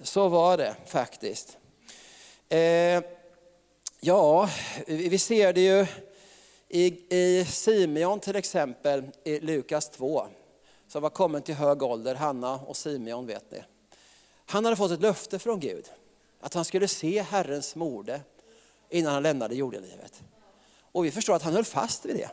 Så 0.00 0.28
var 0.28 0.56
det 0.56 0.76
faktiskt. 0.86 1.58
Eh, 2.48 3.02
ja, 4.00 4.48
vi 4.86 5.18
ser 5.18 5.52
det 5.52 5.60
ju 5.60 5.86
i, 6.68 7.16
i 7.16 7.44
Simeon 7.44 8.20
till 8.20 8.36
exempel, 8.36 9.04
i 9.24 9.40
Lukas 9.40 9.90
2, 9.90 10.26
som 10.92 11.02
var 11.02 11.10
kommen 11.10 11.42
till 11.42 11.54
hög 11.54 11.82
ålder, 11.82 12.14
Hanna 12.14 12.54
och 12.54 12.76
Simeon 12.76 13.26
vet 13.26 13.50
ni. 13.50 13.62
Han 14.46 14.64
hade 14.64 14.76
fått 14.76 14.90
ett 14.90 15.00
löfte 15.00 15.38
från 15.38 15.60
Gud, 15.60 15.90
att 16.40 16.54
han 16.54 16.64
skulle 16.64 16.88
se 16.88 17.22
Herrens 17.22 17.74
morde 17.74 18.20
innan 18.90 19.12
han 19.12 19.22
lämnade 19.22 19.54
jordelivet. 19.54 20.22
Och 20.92 21.04
vi 21.04 21.10
förstår 21.10 21.34
att 21.34 21.42
han 21.42 21.52
höll 21.52 21.64
fast 21.64 22.04
vid 22.04 22.16
det. 22.16 22.30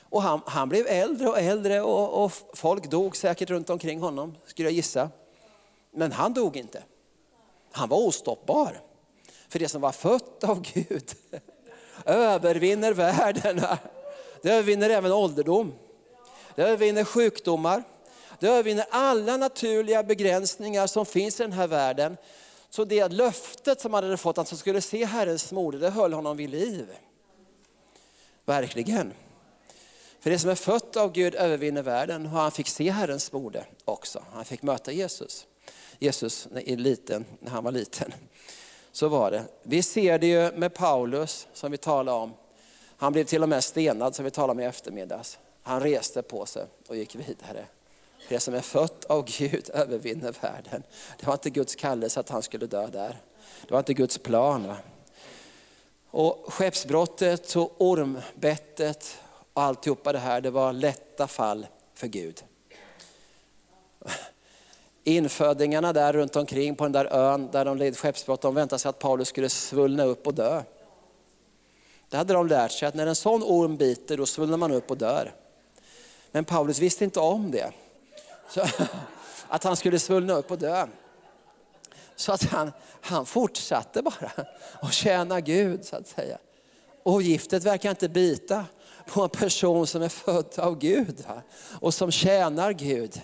Och 0.00 0.22
han, 0.22 0.40
han 0.46 0.68
blev 0.68 0.86
äldre 0.86 1.28
och 1.28 1.38
äldre 1.38 1.80
och, 1.82 2.24
och, 2.24 2.32
folk 2.52 2.90
dog 2.90 3.16
säkert 3.16 3.50
runt 3.50 3.70
omkring 3.70 4.00
honom, 4.00 4.36
skulle 4.44 4.68
jag 4.68 4.74
gissa. 4.74 5.10
Men 5.90 6.12
han 6.12 6.34
dog 6.34 6.56
inte. 6.56 6.82
Han 7.72 7.88
var 7.88 7.98
ostoppbar. 7.98 8.80
För 9.48 9.58
det 9.58 9.68
som 9.68 9.80
var 9.80 9.92
fött 9.92 10.44
av 10.44 10.62
Gud 10.62 11.14
övervinner 12.04 12.92
världen. 12.92 13.62
Det 14.42 14.50
övervinner 14.50 14.90
även 14.90 15.12
ålderdom. 15.12 15.72
Det 16.56 16.62
övervinner 16.62 17.04
sjukdomar. 17.04 17.82
Det 18.38 18.48
övervinner 18.48 18.86
alla 18.90 19.36
naturliga 19.36 20.02
begränsningar 20.02 20.86
som 20.86 21.06
finns 21.06 21.40
i 21.40 21.42
den 21.42 21.52
här 21.52 21.66
världen. 21.66 22.16
Så 22.70 22.84
det 22.84 23.08
löftet 23.08 23.80
som 23.80 23.94
han 23.94 24.04
hade 24.04 24.16
fått, 24.16 24.38
att 24.38 24.50
han 24.50 24.58
skulle 24.58 24.80
se 24.80 25.04
Herrens 25.04 25.52
mode, 25.52 25.78
det 25.78 25.90
höll 25.90 26.12
honom 26.12 26.36
vid 26.36 26.50
liv. 26.50 26.86
Verkligen. 28.44 29.12
För 30.20 30.30
det 30.30 30.38
som 30.38 30.50
är 30.50 30.54
fött 30.54 30.96
av 30.96 31.12
Gud 31.12 31.34
övervinner 31.34 31.82
världen 31.82 32.26
och 32.26 32.32
han 32.32 32.52
fick 32.52 32.68
se 32.68 32.90
Herrens 32.90 33.32
mode 33.32 33.64
också. 33.84 34.24
Han 34.32 34.44
fick 34.44 34.62
möta 34.62 34.92
Jesus. 34.92 35.46
Jesus 35.98 36.48
när, 36.50 36.76
liten, 36.76 37.24
när 37.40 37.50
han 37.50 37.64
var 37.64 37.72
liten. 37.72 38.12
Så 38.92 39.08
var 39.08 39.30
det. 39.30 39.44
Vi 39.62 39.82
ser 39.82 40.18
det 40.18 40.26
ju 40.26 40.52
med 40.52 40.74
Paulus 40.74 41.46
som 41.52 41.70
vi 41.70 41.78
talade 41.78 42.18
om. 42.18 42.32
Han 42.96 43.12
blev 43.12 43.24
till 43.24 43.42
och 43.42 43.48
med 43.48 43.64
stenad 43.64 44.14
som 44.14 44.24
vi 44.24 44.30
talade 44.30 44.52
om 44.52 44.60
i 44.60 44.64
eftermiddags. 44.64 45.38
Han 45.62 45.80
reste 45.80 46.22
på 46.22 46.46
sig 46.46 46.66
och 46.88 46.96
gick 46.96 47.14
vidare. 47.14 47.66
Det 48.28 48.40
som 48.40 48.54
är 48.54 48.60
fött 48.60 49.04
av 49.04 49.24
Gud 49.38 49.70
övervinner 49.74 50.34
världen. 50.40 50.82
Det 51.20 51.26
var 51.26 51.32
inte 51.32 51.50
Guds 51.50 51.74
kallelse 51.74 52.20
att 52.20 52.28
han 52.28 52.42
skulle 52.42 52.66
dö 52.66 52.86
där. 52.86 53.20
Det 53.62 53.70
var 53.70 53.78
inte 53.78 53.94
Guds 53.94 54.18
plan. 54.18 54.74
Och 56.10 56.52
skeppsbrottet 56.52 57.56
och 57.56 57.74
ormbettet 57.78 59.18
och 59.52 59.62
alltihopa 59.62 60.12
det 60.12 60.18
här, 60.18 60.40
det 60.40 60.50
var 60.50 60.72
lätta 60.72 61.26
fall 61.26 61.66
för 61.94 62.06
Gud. 62.06 62.44
Infödingarna 65.04 65.92
där 65.92 66.12
runt 66.12 66.36
omkring 66.36 66.74
på 66.74 66.84
den 66.84 66.92
där 66.92 67.04
ön 67.04 67.48
där 67.52 67.64
de 67.64 67.76
led 67.76 67.96
skeppsbrott, 67.96 68.40
de 68.40 68.54
väntade 68.54 68.78
sig 68.78 68.88
att 68.88 68.98
Paulus 68.98 69.28
skulle 69.28 69.48
svullna 69.48 70.04
upp 70.04 70.26
och 70.26 70.34
dö. 70.34 70.62
Det 72.08 72.16
hade 72.16 72.34
de 72.34 72.46
lärt 72.46 72.72
sig 72.72 72.88
att 72.88 72.94
när 72.94 73.06
en 73.06 73.14
sån 73.14 73.42
orm 73.42 73.76
biter 73.76 74.16
då 74.16 74.26
svullnar 74.26 74.56
man 74.56 74.72
upp 74.72 74.90
och 74.90 74.98
dör. 74.98 75.34
Men 76.32 76.44
Paulus 76.44 76.78
visste 76.78 77.04
inte 77.04 77.20
om 77.20 77.50
det. 77.50 77.72
Så, 78.48 78.66
att 79.48 79.64
han 79.64 79.76
skulle 79.76 79.98
svullna 79.98 80.32
upp 80.32 80.50
och 80.50 80.58
dö. 80.58 80.86
Så 82.16 82.32
att 82.32 82.42
han, 82.42 82.72
han 83.00 83.26
fortsatte 83.26 84.02
bara 84.02 84.30
att 84.80 84.92
tjäna 84.92 85.40
Gud 85.40 85.84
så 85.84 85.96
att 85.96 86.08
säga. 86.08 86.38
Och 87.02 87.22
giftet 87.22 87.64
verkar 87.64 87.90
inte 87.90 88.08
bita 88.08 88.64
på 89.06 89.22
en 89.22 89.28
person 89.28 89.86
som 89.86 90.02
är 90.02 90.08
född 90.08 90.58
av 90.58 90.78
Gud 90.78 91.24
och 91.80 91.94
som 91.94 92.10
tjänar 92.10 92.72
Gud. 92.72 93.20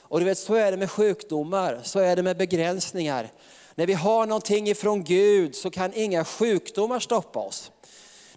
Och 0.00 0.18
du 0.20 0.24
vet, 0.24 0.38
så 0.38 0.54
är 0.54 0.70
det 0.70 0.76
med 0.76 0.90
sjukdomar, 0.90 1.80
så 1.82 1.98
är 1.98 2.16
det 2.16 2.22
med 2.22 2.36
begränsningar. 2.36 3.30
När 3.74 3.86
vi 3.86 3.92
har 3.92 4.26
någonting 4.26 4.68
ifrån 4.68 5.04
Gud 5.04 5.54
så 5.54 5.70
kan 5.70 5.94
inga 5.94 6.24
sjukdomar 6.24 7.00
stoppa 7.00 7.38
oss. 7.38 7.70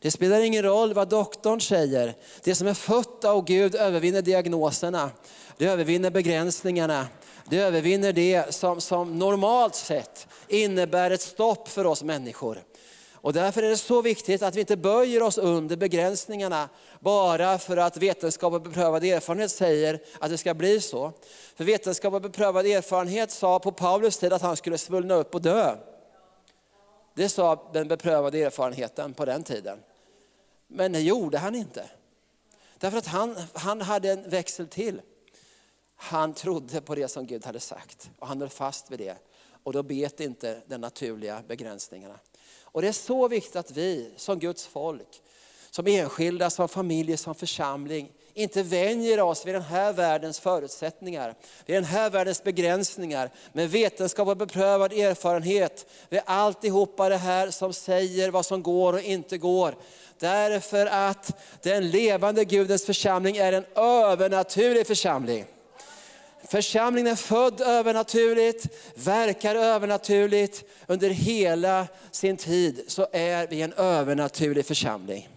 Det 0.02 0.12
spelar 0.12 0.42
ingen 0.42 0.64
roll 0.64 0.94
vad 0.94 1.10
doktorn 1.10 1.62
säger. 1.62 2.16
Det 2.44 2.56
som 2.56 2.68
är 2.68 2.74
fött 2.74 3.26
av 3.26 3.46
Gud 3.46 3.76
övervinner 3.76 4.22
diagnoserna. 4.22 5.12
Det 5.58 5.66
övervinner 5.66 6.10
begränsningarna. 6.10 7.08
Det 7.50 7.58
övervinner 7.58 8.14
det 8.14 8.56
som, 8.56 8.82
som 8.82 9.20
normalt 9.20 9.76
sett 9.76 10.28
innebär 10.48 11.12
ett 11.12 11.22
stopp 11.22 11.68
för 11.68 11.86
oss 11.86 12.04
människor. 12.04 12.64
Och 13.22 13.34
därför 13.34 13.64
är 13.64 13.70
det 13.70 13.78
så 13.78 14.02
viktigt 14.02 14.42
att 14.42 14.56
vi 14.56 14.60
inte 14.60 14.78
böjer 14.78 15.24
oss 15.24 15.38
under 15.38 15.78
begränsningarna 15.78 16.70
bara 17.00 17.58
för 17.58 17.78
att 17.78 17.98
vetenskap 17.98 18.54
och 18.54 18.62
beprövad 18.62 19.04
erfarenhet 19.04 19.52
säger 19.52 20.00
att 20.20 20.30
det 20.30 20.38
ska 20.38 20.54
bli 20.54 20.82
så. 20.82 21.14
För 21.56 21.64
vetenskap 21.64 22.14
och 22.14 22.22
beprövad 22.22 22.66
erfarenhet 22.66 23.32
sa 23.32 23.60
på 23.60 23.72
Paulus 23.72 24.18
tid 24.18 24.34
att 24.34 24.42
han 24.42 24.58
skulle 24.58 24.78
svullna 24.78 25.14
upp 25.14 25.36
och 25.36 25.42
dö. 25.42 25.76
Det 27.16 27.30
sa 27.30 27.70
den 27.74 27.88
beprövade 27.88 28.44
erfarenheten 28.44 29.14
på 29.14 29.26
den 29.26 29.44
tiden. 29.44 29.80
Men 30.72 30.92
det 30.92 31.02
gjorde 31.02 31.38
han 31.38 31.56
inte. 31.56 31.90
Därför 32.78 32.98
att 32.98 33.08
han, 33.08 33.36
han 33.54 33.82
hade 33.82 34.12
en 34.12 34.30
växel 34.30 34.68
till. 34.68 35.02
Han 35.96 36.34
trodde 36.34 36.82
på 36.82 36.96
det 36.96 37.08
som 37.08 37.26
Gud 37.26 37.46
hade 37.46 37.60
sagt 37.60 38.10
och 38.20 38.28
han 38.28 38.42
höll 38.42 38.50
fast 38.50 38.92
vid 38.92 39.00
det. 39.00 39.18
Och 39.64 39.74
då 39.74 39.84
bet 39.84 40.20
inte 40.20 40.62
de 40.68 40.78
naturliga 40.78 41.44
begränsningarna. 41.48 42.20
Och 42.62 42.82
det 42.82 42.88
är 42.88 42.92
så 42.92 43.28
viktigt 43.28 43.56
att 43.56 43.72
vi 43.72 44.12
som 44.18 44.40
Guds 44.40 44.68
folk, 44.68 45.22
som 45.72 45.88
enskilda, 45.88 46.50
som 46.50 46.70
familjer, 46.70 47.18
som 47.18 47.36
församling, 47.36 48.12
inte 48.34 48.64
vänjer 48.64 49.22
oss 49.22 49.46
vid 49.46 49.56
den 49.56 49.62
här 49.62 49.94
världens 49.94 50.40
förutsättningar, 50.40 51.36
vid 51.66 51.76
den 51.76 51.84
här 51.84 52.10
världens 52.10 52.44
begränsningar, 52.44 53.32
med 53.54 53.70
vetenskap 53.70 54.28
och 54.28 54.38
beprövad 54.38 54.94
erfarenhet, 54.94 55.86
vid 56.10 56.22
alltihopa 56.26 57.10
det 57.10 57.18
här 57.18 57.52
som 57.52 57.74
säger 57.74 58.32
vad 58.32 58.46
som 58.46 58.64
går 58.64 58.94
och 58.94 59.02
inte 59.02 59.38
går. 59.38 59.76
Därför 60.20 60.86
att 60.86 61.40
den 61.62 61.90
levande 61.90 62.46
Gudens 62.46 62.86
församling 62.86 63.38
är 63.38 63.54
en 63.54 63.66
övernaturlig 63.76 64.88
församling. 64.88 65.46
Församlingen 66.48 67.12
är 67.12 67.16
född 67.16 67.62
övernaturligt, 67.62 68.68
verkar 68.96 69.56
övernaturligt. 69.56 70.64
Under 70.88 71.10
hela 71.10 71.88
sin 72.12 72.38
tid 72.38 72.84
så 72.88 73.08
är 73.12 73.48
vi 73.48 73.62
en 73.62 73.74
övernaturlig 73.74 74.66
församling. 74.66 75.30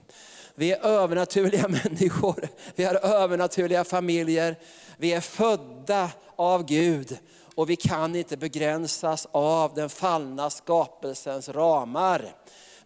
Vi 0.54 0.72
är 0.72 0.86
övernaturliga 0.86 1.68
människor, 1.84 2.48
vi 2.74 2.84
har 2.84 2.94
övernaturliga 2.94 3.84
familjer. 3.84 4.56
Vi 4.96 5.12
är 5.12 5.20
födda 5.20 6.10
av 6.36 6.64
Gud 6.64 7.18
och 7.54 7.70
vi 7.70 7.76
kan 7.76 8.16
inte 8.16 8.36
begränsas 8.36 9.28
av 9.30 9.74
den 9.74 9.88
fallna 9.88 10.50
skapelsens 10.50 11.48
ramar. 11.48 12.34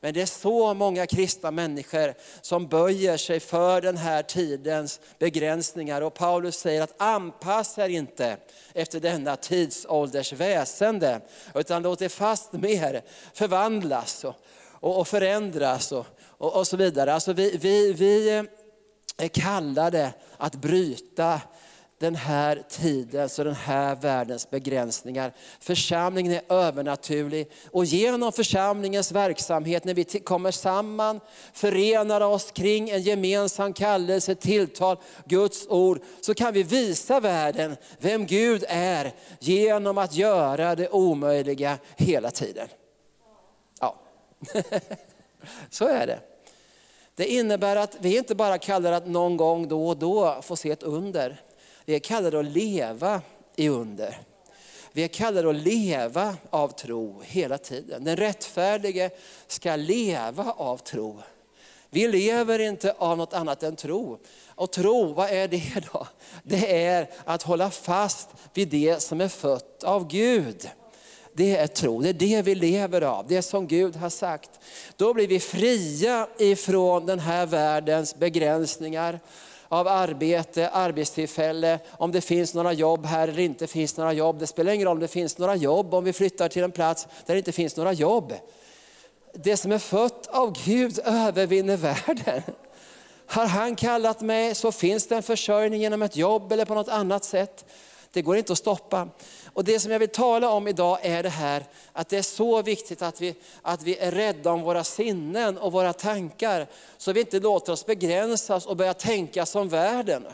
Men 0.06 0.14
det 0.14 0.22
är 0.22 0.26
så 0.26 0.74
många 0.74 1.06
kristna 1.06 1.50
människor 1.50 2.14
som 2.42 2.66
böjer 2.66 3.16
sig 3.16 3.40
för 3.40 3.80
den 3.80 3.96
här 3.96 4.22
tidens 4.22 5.00
begränsningar. 5.18 6.02
Och 6.02 6.14
Paulus 6.14 6.56
säger 6.56 6.82
att 6.82 6.94
anpassa 6.96 7.84
er 7.84 7.88
inte 7.88 8.36
efter 8.74 9.00
denna 9.00 9.36
tidsålders 9.36 10.32
väsende, 10.32 11.20
utan 11.54 11.82
låt 11.82 12.02
er 12.02 12.08
fast 12.08 12.52
mer 12.52 13.02
förvandlas 13.34 14.24
och, 14.24 14.34
och, 14.70 15.00
och 15.00 15.08
förändras 15.08 15.92
och, 15.92 16.06
och, 16.20 16.56
och, 16.56 16.66
så 16.66 16.76
vidare. 16.76 17.14
Alltså 17.14 17.32
vi, 17.32 17.56
vi, 17.56 17.92
vi 17.92 18.36
eh, 18.36 18.44
är 19.16 19.28
kallade 19.28 20.12
att 20.36 20.54
bryta 20.54 21.40
den 21.98 22.14
här 22.14 22.62
tidens 22.68 23.38
och 23.38 23.44
den 23.44 23.54
här 23.54 23.96
världens 23.96 24.50
begränsningar. 24.50 25.32
Församlingen 25.60 26.32
är 26.32 26.42
övernaturlig 26.48 27.50
och 27.70 27.84
genom 27.84 28.32
församlingens 28.32 29.12
verksamhet, 29.12 29.84
när 29.84 29.94
vi 29.94 30.04
kommer 30.04 30.50
samman, 30.50 31.20
förenar 31.52 32.20
oss 32.20 32.50
kring 32.50 32.90
en 32.90 33.02
gemensam 33.02 33.72
kallelse, 33.72 34.34
tilltal, 34.34 34.96
Guds 35.24 35.66
ord, 35.68 36.00
så 36.20 36.34
kan 36.34 36.52
vi 36.54 36.62
visa 36.62 37.20
världen 37.20 37.76
vem 37.98 38.26
Gud 38.26 38.64
är 38.68 39.12
genom 39.40 39.98
att 39.98 40.14
göra 40.14 40.74
det 40.74 40.88
omöjliga 40.88 41.78
hela 41.96 42.30
tiden. 42.30 42.68
Ja, 43.80 43.96
så 45.70 45.88
är 45.88 46.06
det. 46.06 46.20
Det 47.14 47.26
innebär 47.26 47.76
att 47.76 47.96
vi 48.00 48.18
inte 48.18 48.34
bara 48.34 48.58
kallar 48.58 48.92
att 48.92 49.06
någon 49.06 49.36
gång 49.36 49.68
då 49.68 49.88
och 49.88 49.96
då 49.96 50.42
få 50.42 50.56
se 50.56 50.70
ett 50.70 50.82
under. 50.82 51.45
Vi 51.86 51.94
är 51.94 51.98
kallade 51.98 52.38
att 52.38 52.44
leva 52.44 53.22
i 53.56 53.68
under. 53.68 54.18
Vi 54.92 55.04
är 55.04 55.08
kallade 55.08 55.50
att 55.50 55.56
leva 55.56 56.36
av 56.50 56.68
tro 56.68 57.22
hela 57.24 57.58
tiden. 57.58 58.04
Den 58.04 58.16
rättfärdige 58.16 59.10
ska 59.46 59.76
leva 59.76 60.52
av 60.52 60.78
tro. 60.78 61.22
Vi 61.90 62.08
lever 62.08 62.58
inte 62.58 62.94
av 62.98 63.18
något 63.18 63.32
annat 63.32 63.62
än 63.62 63.76
tro. 63.76 64.18
Och 64.48 64.70
tro, 64.70 65.12
vad 65.12 65.30
är 65.30 65.48
det 65.48 65.84
då? 65.92 66.06
Det 66.42 66.84
är 66.84 67.10
att 67.24 67.42
hålla 67.42 67.70
fast 67.70 68.28
vid 68.54 68.68
det 68.68 69.02
som 69.02 69.20
är 69.20 69.28
fött 69.28 69.84
av 69.84 70.08
Gud. 70.08 70.70
Det 71.32 71.56
är 71.56 71.66
tro, 71.66 72.00
det 72.00 72.08
är 72.08 72.12
det 72.12 72.42
vi 72.42 72.54
lever 72.54 73.02
av, 73.02 73.26
det 73.28 73.42
som 73.42 73.66
Gud 73.66 73.96
har 73.96 74.10
sagt. 74.10 74.50
Då 74.96 75.14
blir 75.14 75.28
vi 75.28 75.40
fria 75.40 76.28
ifrån 76.38 77.06
den 77.06 77.18
här 77.18 77.46
världens 77.46 78.16
begränsningar 78.16 79.20
av 79.68 79.88
arbete, 79.88 80.68
arbetstillfälle, 80.68 81.78
om 81.90 82.12
det 82.12 82.20
finns 82.20 82.54
några 82.54 82.72
jobb 82.72 83.06
här 83.06 83.28
eller 83.28 83.40
inte 83.40 83.66
finns 83.66 83.96
några 83.96 84.12
jobb. 84.12 84.38
Det 84.38 84.46
spelar 84.46 84.72
ingen 84.72 84.86
roll 84.86 84.96
om 84.96 85.00
det 85.00 85.08
finns 85.08 85.38
några 85.38 85.54
jobb 85.54 85.94
om 85.94 86.04
vi 86.04 86.12
flyttar 86.12 86.48
till 86.48 86.62
en 86.62 86.72
plats 86.72 87.08
där 87.26 87.34
det 87.34 87.38
inte 87.38 87.52
finns 87.52 87.76
några 87.76 87.92
jobb. 87.92 88.32
Det 89.32 89.56
som 89.56 89.72
är 89.72 89.78
fött 89.78 90.26
av 90.26 90.56
Gud 90.64 90.98
övervinner 91.04 91.76
världen. 91.76 92.42
Har 93.26 93.46
han 93.46 93.76
kallat 93.76 94.20
mig 94.20 94.54
så 94.54 94.72
finns 94.72 95.06
det 95.06 95.16
en 95.16 95.22
försörjning 95.22 95.80
genom 95.80 96.02
ett 96.02 96.16
jobb 96.16 96.52
eller 96.52 96.64
på 96.64 96.74
något 96.74 96.88
annat 96.88 97.24
sätt. 97.24 97.64
Det 98.16 98.22
går 98.22 98.36
inte 98.36 98.52
att 98.52 98.58
stoppa. 98.58 99.08
Och 99.52 99.64
det 99.64 99.80
som 99.80 99.92
jag 99.92 99.98
vill 99.98 100.08
tala 100.08 100.50
om 100.50 100.68
idag 100.68 100.98
är 101.02 101.22
det 101.22 101.28
här 101.28 101.64
att 101.92 102.08
det 102.08 102.18
är 102.18 102.22
så 102.22 102.62
viktigt 102.62 103.02
att 103.02 103.20
vi, 103.20 103.34
att 103.62 103.82
vi 103.82 103.96
är 103.96 104.10
rädda 104.10 104.52
om 104.52 104.62
våra 104.62 104.84
sinnen 104.84 105.58
och 105.58 105.72
våra 105.72 105.92
tankar. 105.92 106.66
Så 106.96 107.12
vi 107.12 107.20
inte 107.20 107.40
låter 107.40 107.72
oss 107.72 107.86
begränsas 107.86 108.66
och 108.66 108.76
börja 108.76 108.94
tänka 108.94 109.46
som 109.46 109.68
världen. 109.68 110.26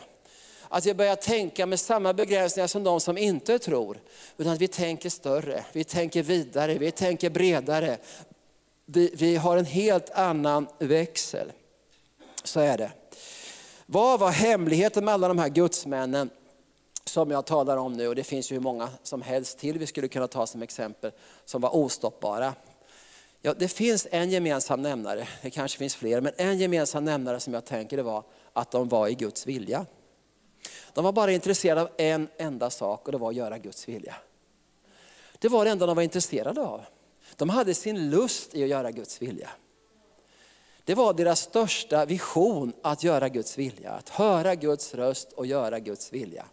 Att 0.68 0.86
vi 0.86 0.94
börjar 0.94 1.16
tänka 1.16 1.66
med 1.66 1.80
samma 1.80 2.12
begränsningar 2.12 2.66
som 2.66 2.84
de 2.84 3.00
som 3.00 3.18
inte 3.18 3.58
tror. 3.58 3.98
Utan 4.36 4.52
att 4.52 4.60
vi 4.60 4.68
tänker 4.68 5.10
större, 5.10 5.64
vi 5.72 5.84
tänker 5.84 6.22
vidare, 6.22 6.78
vi 6.78 6.90
tänker 6.90 7.30
bredare. 7.30 7.98
Vi, 8.86 9.10
vi 9.14 9.36
har 9.36 9.56
en 9.56 9.64
helt 9.64 10.10
annan 10.10 10.66
växel. 10.78 11.52
Så 12.44 12.60
är 12.60 12.78
det. 12.78 12.92
Vad 13.86 14.20
var 14.20 14.30
hemligheten 14.30 15.04
med 15.04 15.14
alla 15.14 15.28
de 15.28 15.38
här 15.38 15.48
gudsmännen? 15.48 16.30
Som 17.04 17.30
jag 17.30 17.46
talar 17.46 17.76
om 17.76 17.92
nu, 17.92 18.08
och 18.08 18.14
det 18.14 18.24
finns 18.24 18.52
ju 18.52 18.54
hur 18.54 18.62
många 18.62 18.88
som 19.02 19.22
helst 19.22 19.58
till 19.58 19.78
vi 19.78 19.86
skulle 19.86 20.08
kunna 20.08 20.28
ta 20.28 20.46
som 20.46 20.62
exempel, 20.62 21.12
som 21.44 21.60
var 21.60 21.76
ostoppbara. 21.76 22.54
Ja, 23.42 23.54
det 23.54 23.68
finns 23.68 24.06
en 24.10 24.30
gemensam 24.30 24.82
nämnare, 24.82 25.28
det 25.42 25.50
kanske 25.50 25.78
finns 25.78 25.94
fler, 25.94 26.20
men 26.20 26.32
en 26.36 26.58
gemensam 26.58 27.04
nämnare 27.04 27.40
som 27.40 27.54
jag 27.54 27.64
tänker 27.64 27.96
det 27.96 28.02
var 28.02 28.24
att 28.52 28.70
de 28.70 28.88
var 28.88 29.08
i 29.08 29.14
Guds 29.14 29.46
vilja. 29.46 29.86
De 30.94 31.04
var 31.04 31.12
bara 31.12 31.32
intresserade 31.32 31.80
av 31.80 31.88
en 31.96 32.28
enda 32.36 32.70
sak 32.70 33.06
och 33.06 33.12
det 33.12 33.18
var 33.18 33.28
att 33.28 33.36
göra 33.36 33.58
Guds 33.58 33.88
vilja. 33.88 34.14
Det 35.38 35.48
var 35.48 35.64
det 35.64 35.70
enda 35.70 35.86
de 35.86 35.96
var 35.96 36.02
intresserade 36.02 36.60
av. 36.60 36.80
De 37.36 37.48
hade 37.48 37.74
sin 37.74 38.10
lust 38.10 38.54
i 38.54 38.62
att 38.62 38.68
göra 38.68 38.90
Guds 38.90 39.22
vilja. 39.22 39.50
Det 40.84 40.94
var 40.94 41.14
deras 41.14 41.40
största 41.40 42.04
vision 42.04 42.72
att 42.82 43.04
göra 43.04 43.28
Guds 43.28 43.58
vilja, 43.58 43.90
att 43.90 44.08
höra 44.08 44.54
Guds 44.54 44.94
röst 44.94 45.32
och 45.32 45.46
göra 45.46 45.78
Guds 45.78 46.12
vilja. 46.12 46.46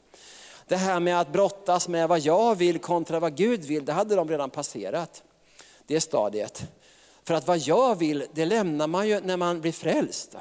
Det 0.70 0.78
här 0.78 1.00
med 1.00 1.20
att 1.20 1.32
brottas 1.32 1.88
med 1.88 2.10
vad 2.10 2.20
jag 2.20 2.56
vill 2.56 2.80
kontra 2.80 3.20
vad 3.20 3.36
Gud 3.36 3.66
vill, 3.66 3.86
det 3.86 3.94
hade 3.94 4.16
de 4.16 4.30
redan 4.30 4.50
passerat. 4.50 5.24
Det 5.88 6.02
stadiet. 6.02 6.64
För 7.24 7.34
att 7.34 7.48
vad 7.48 7.58
jag 7.58 7.96
vill, 7.96 8.26
det 8.34 8.46
lämnar 8.46 8.88
man 8.88 9.08
ju 9.08 9.20
när 9.20 9.38
man 9.38 9.62
blir 9.62 9.72
frälst. 9.72 10.36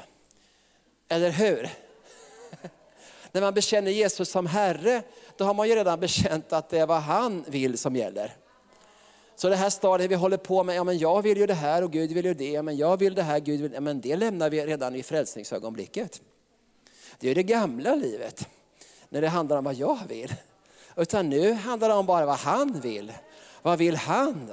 Eller 1.07 1.29
hur? 1.29 1.69
när 3.31 3.41
man 3.41 3.53
bekänner 3.53 3.91
Jesus 3.91 4.29
som 4.29 4.45
Herre, 4.45 5.01
då 5.37 5.45
har 5.45 5.53
man 5.53 5.69
ju 5.69 5.75
redan 5.75 5.99
bekänt 5.99 6.53
att 6.53 6.69
det 6.69 6.79
är 6.79 6.87
vad 6.87 7.01
han 7.01 7.45
vill 7.47 7.77
som 7.77 7.95
gäller. 7.95 8.35
Så 9.35 9.49
det 9.49 9.55
här 9.55 9.69
stadiet 9.69 10.11
vi 10.11 10.15
håller 10.15 10.37
på 10.37 10.63
med, 10.63 10.75
ja 10.75 10.83
men 10.83 10.97
jag 10.97 11.21
vill 11.21 11.37
ju 11.37 11.45
det 11.45 11.53
här 11.53 11.83
och 11.83 11.91
Gud 11.91 12.11
vill 12.11 12.25
ju 12.25 12.33
det, 12.33 12.51
ja, 12.51 12.61
men 12.61 12.77
jag 12.77 12.97
vill 12.97 13.15
det 13.15 13.23
här, 13.23 13.39
Gud 13.39 13.61
vill 13.61 13.71
det, 13.71 13.81
men 13.81 14.01
det 14.01 14.15
lämnar 14.15 14.49
vi 14.49 14.65
redan 14.65 14.95
i 14.95 15.03
frälsningsögonblicket. 15.03 16.21
Det 17.19 17.29
är 17.29 17.35
det 17.35 17.43
gamla 17.43 17.95
livet, 17.95 18.47
när 19.09 19.21
det 19.21 19.27
handlar 19.27 19.57
om 19.57 19.63
vad 19.63 19.73
jag 19.73 19.99
vill. 20.07 20.33
Utan 20.95 21.29
nu 21.29 21.53
handlar 21.53 21.89
det 21.89 21.95
om 21.95 22.05
bara 22.05 22.25
vad 22.25 22.37
han 22.37 22.79
vill. 22.79 23.13
Vad 23.61 23.77
vill 23.77 23.95
han? 23.95 24.51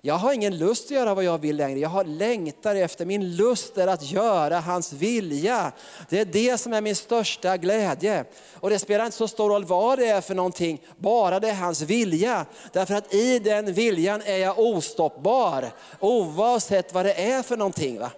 Jag 0.00 0.14
har 0.14 0.32
ingen 0.32 0.58
lust 0.58 0.84
att 0.84 0.90
göra 0.90 1.14
vad 1.14 1.24
jag 1.24 1.38
vill 1.38 1.56
längre. 1.56 1.78
Jag 1.78 1.88
har 1.88 2.04
längtar 2.04 2.74
efter, 2.76 3.04
min 3.04 3.36
lust 3.36 3.78
är 3.78 3.86
att 3.86 4.10
göra 4.10 4.60
hans 4.60 4.92
vilja. 4.92 5.72
Det 6.08 6.20
är 6.20 6.24
det 6.24 6.58
som 6.58 6.72
är 6.72 6.80
min 6.80 6.96
största 6.96 7.56
glädje. 7.56 8.24
Och 8.54 8.70
det 8.70 8.78
spelar 8.78 9.04
inte 9.04 9.16
så 9.16 9.28
stor 9.28 9.50
roll 9.50 9.64
vad 9.64 9.98
det 9.98 10.06
är 10.06 10.20
för 10.20 10.34
någonting, 10.34 10.80
bara 10.96 11.40
det 11.40 11.48
är 11.48 11.54
hans 11.54 11.80
vilja. 11.80 12.46
Därför 12.72 12.94
att 12.94 13.14
i 13.14 13.38
den 13.38 13.72
viljan 13.72 14.22
är 14.24 14.36
jag 14.36 14.58
ostoppbar, 14.58 15.70
oavsett 16.00 16.94
vad 16.94 17.04
det 17.04 17.30
är 17.32 17.42
för 17.42 17.56
någonting. 17.56 17.98
Va? 17.98 18.10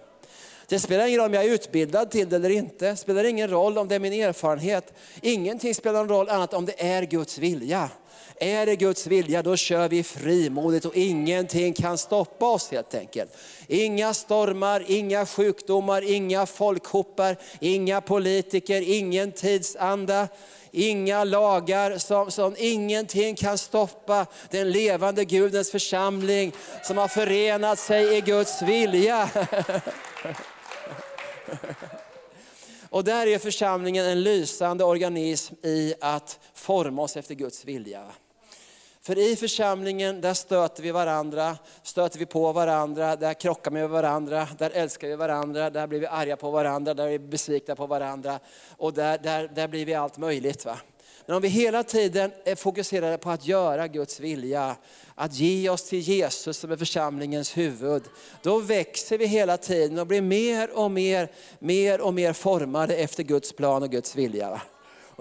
Det 0.71 0.79
spelar 0.79 1.07
ingen 1.07 1.19
roll 1.19 1.27
om 1.27 1.33
jag 1.33 1.45
är 1.45 1.49
utbildad 1.49 2.11
till 2.11 2.29
det 2.29 2.35
eller 2.35 2.49
inte. 2.49 2.89
Det 2.89 2.95
spelar 2.95 3.23
ingen 3.23 3.49
roll 3.49 3.77
om 3.77 3.87
det 3.87 3.95
är 3.95 3.99
min 3.99 4.13
erfarenhet. 4.13 4.93
Ingenting 5.21 5.75
spelar 5.75 5.99
någon 5.99 6.09
roll 6.09 6.29
annat 6.29 6.53
om 6.53 6.65
det 6.65 6.83
är 6.83 7.03
Guds 7.03 7.37
vilja. 7.37 7.89
Är 8.35 8.65
det 8.65 8.75
Guds 8.75 9.07
vilja, 9.07 9.43
då 9.43 9.55
kör 9.55 9.89
vi 9.89 10.03
frimodigt 10.03 10.85
och 10.85 10.95
ingenting 10.95 11.73
kan 11.73 11.97
stoppa 11.97 12.45
oss 12.45 12.71
helt 12.71 12.95
enkelt. 12.95 13.37
Inga 13.67 14.13
stormar, 14.13 14.83
inga 14.87 15.25
sjukdomar, 15.25 16.11
inga 16.11 16.45
folkhopar, 16.45 17.37
inga 17.59 18.01
politiker, 18.01 18.81
ingen 18.81 19.31
tidsanda, 19.31 20.27
inga 20.71 21.23
lagar, 21.23 21.97
som, 21.97 22.31
som 22.31 22.55
ingenting 22.57 23.35
kan 23.35 23.57
stoppa 23.57 24.25
den 24.49 24.71
levande 24.71 25.25
Gudens 25.25 25.71
församling 25.71 26.51
som 26.83 26.97
har 26.97 27.07
förenat 27.07 27.79
sig 27.79 28.17
i 28.17 28.21
Guds 28.21 28.61
vilja. 28.61 29.29
Och 32.89 33.03
där 33.03 33.27
är 33.27 33.39
församlingen 33.39 34.05
en 34.05 34.23
lysande 34.23 34.83
organism 34.83 35.55
i 35.63 35.93
att 36.01 36.39
forma 36.53 37.01
oss 37.01 37.17
efter 37.17 37.35
Guds 37.35 37.65
vilja. 37.65 38.03
För 39.03 39.17
i 39.17 39.35
församlingen, 39.35 40.21
där 40.21 40.33
stöter 40.33 40.83
vi 40.83 40.91
varandra, 40.91 41.57
stöter 41.83 42.19
vi 42.19 42.25
på 42.25 42.51
varandra, 42.51 43.15
där 43.15 43.33
krockar 43.33 43.71
vi 43.71 43.79
med 43.79 43.89
varandra, 43.89 44.47
där 44.57 44.71
älskar 44.73 45.07
vi 45.07 45.15
varandra, 45.15 45.69
där 45.69 45.87
blir 45.87 45.99
vi 45.99 46.05
arga 46.05 46.35
på 46.37 46.51
varandra, 46.51 46.93
där 46.93 47.05
är 47.05 47.09
vi 47.09 47.19
besvikna 47.19 47.75
på 47.75 47.87
varandra. 47.87 48.39
Och 48.77 48.93
där, 48.93 49.17
där, 49.17 49.47
där 49.47 49.67
blir 49.67 49.85
vi 49.85 49.93
allt 49.93 50.17
möjligt. 50.17 50.65
Va? 50.65 50.77
Men 51.31 51.35
om 51.35 51.41
vi 51.41 51.47
hela 51.47 51.83
tiden 51.83 52.31
är 52.45 52.55
fokuserade 52.55 53.17
på 53.17 53.29
att 53.29 53.47
göra 53.47 53.87
Guds 53.87 54.19
vilja, 54.19 54.75
att 55.15 55.33
ge 55.33 55.69
oss 55.69 55.83
till 55.83 55.99
Jesus 55.99 56.57
som 56.57 56.71
är 56.71 56.77
församlingens 56.77 57.57
huvud, 57.57 58.03
då 58.43 58.59
växer 58.59 59.17
vi 59.17 59.25
hela 59.25 59.57
tiden 59.57 59.99
och 59.99 60.07
blir 60.07 60.21
mer 60.21 60.69
och 60.77 60.91
mer, 60.91 61.31
mer 61.59 62.01
och 62.01 62.13
mer 62.13 62.33
formade 62.33 62.95
efter 62.95 63.23
Guds 63.23 63.53
plan 63.53 63.83
och 63.83 63.89
Guds 63.89 64.15
vilja. 64.15 64.61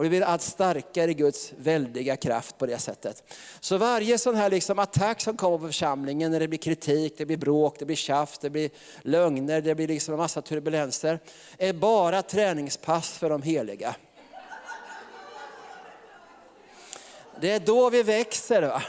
Och 0.00 0.04
vi 0.04 0.08
blir 0.08 0.22
allt 0.22 0.42
starkare 0.42 1.10
i 1.10 1.14
Guds 1.14 1.52
väldiga 1.56 2.16
kraft 2.16 2.58
på 2.58 2.66
det 2.66 2.78
sättet. 2.78 3.32
Så 3.60 3.76
varje 3.76 4.18
sån 4.18 4.34
här 4.34 4.50
liksom 4.50 4.78
attack 4.78 5.20
som 5.20 5.36
kommer 5.36 5.58
på 5.58 5.66
församlingen, 5.66 6.32
när 6.32 6.40
det 6.40 6.48
blir 6.48 6.58
kritik, 6.58 7.14
det 7.18 7.26
blir 7.26 7.36
bråk, 7.36 7.76
det 7.78 7.84
blir 7.84 7.96
tjafs, 7.96 8.38
det 8.38 8.50
blir 8.50 8.70
lögner, 9.02 9.60
det 9.60 9.74
blir 9.74 9.88
liksom 9.88 10.14
en 10.14 10.18
massa 10.20 10.42
turbulenser, 10.42 11.18
är 11.58 11.72
bara 11.72 12.22
träningspass 12.22 13.18
för 13.18 13.30
de 13.30 13.42
heliga. 13.42 13.94
Det 17.40 17.50
är 17.50 17.60
då 17.60 17.90
vi 17.90 18.02
växer. 18.02 18.62
Va? 18.62 18.82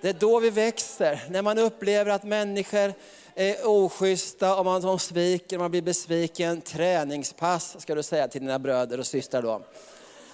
Det 0.00 0.08
är 0.08 0.12
då 0.12 0.38
vi 0.38 0.50
växer. 0.50 1.20
När 1.30 1.42
man 1.42 1.58
upplever 1.58 2.10
att 2.10 2.24
människor 2.24 2.92
är 3.34 3.68
oschyssta, 3.68 4.56
och 4.56 4.64
man 4.64 4.98
sviker, 4.98 5.58
man 5.58 5.70
blir 5.70 5.82
besviken. 5.82 6.60
Träningspass 6.60 7.76
ska 7.80 7.94
du 7.94 8.02
säga 8.02 8.28
till 8.28 8.40
dina 8.40 8.58
bröder 8.58 9.00
och 9.00 9.06
systrar 9.06 9.42
då 9.42 9.62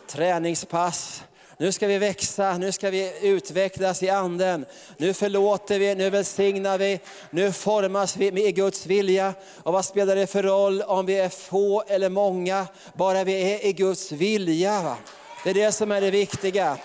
träningspass. 0.06 1.22
Nu 1.58 1.72
ska 1.72 1.86
vi 1.86 1.98
växa, 1.98 2.58
nu 2.58 2.72
ska 2.72 2.90
vi 2.90 3.12
utvecklas 3.22 4.02
i 4.02 4.08
anden. 4.08 4.66
Nu 4.96 5.14
förlåter 5.14 5.78
vi, 5.78 5.94
nu 5.94 6.10
välsignar 6.10 6.78
vi, 6.78 7.00
nu 7.30 7.52
formas 7.52 8.16
vi 8.16 8.46
i 8.46 8.52
Guds 8.52 8.86
vilja. 8.86 9.34
Och 9.62 9.72
vad 9.72 9.84
spelar 9.84 10.16
det 10.16 10.26
för 10.26 10.42
roll 10.42 10.82
om 10.82 11.06
vi 11.06 11.18
är 11.18 11.28
få 11.28 11.82
eller 11.88 12.08
många, 12.08 12.66
bara 12.94 13.24
vi 13.24 13.52
är 13.52 13.66
i 13.66 13.72
Guds 13.72 14.12
vilja. 14.12 14.96
Det 15.44 15.50
är 15.50 15.54
det 15.54 15.72
som 15.72 15.92
är 15.92 16.00
det 16.00 16.10
viktiga. 16.10 16.78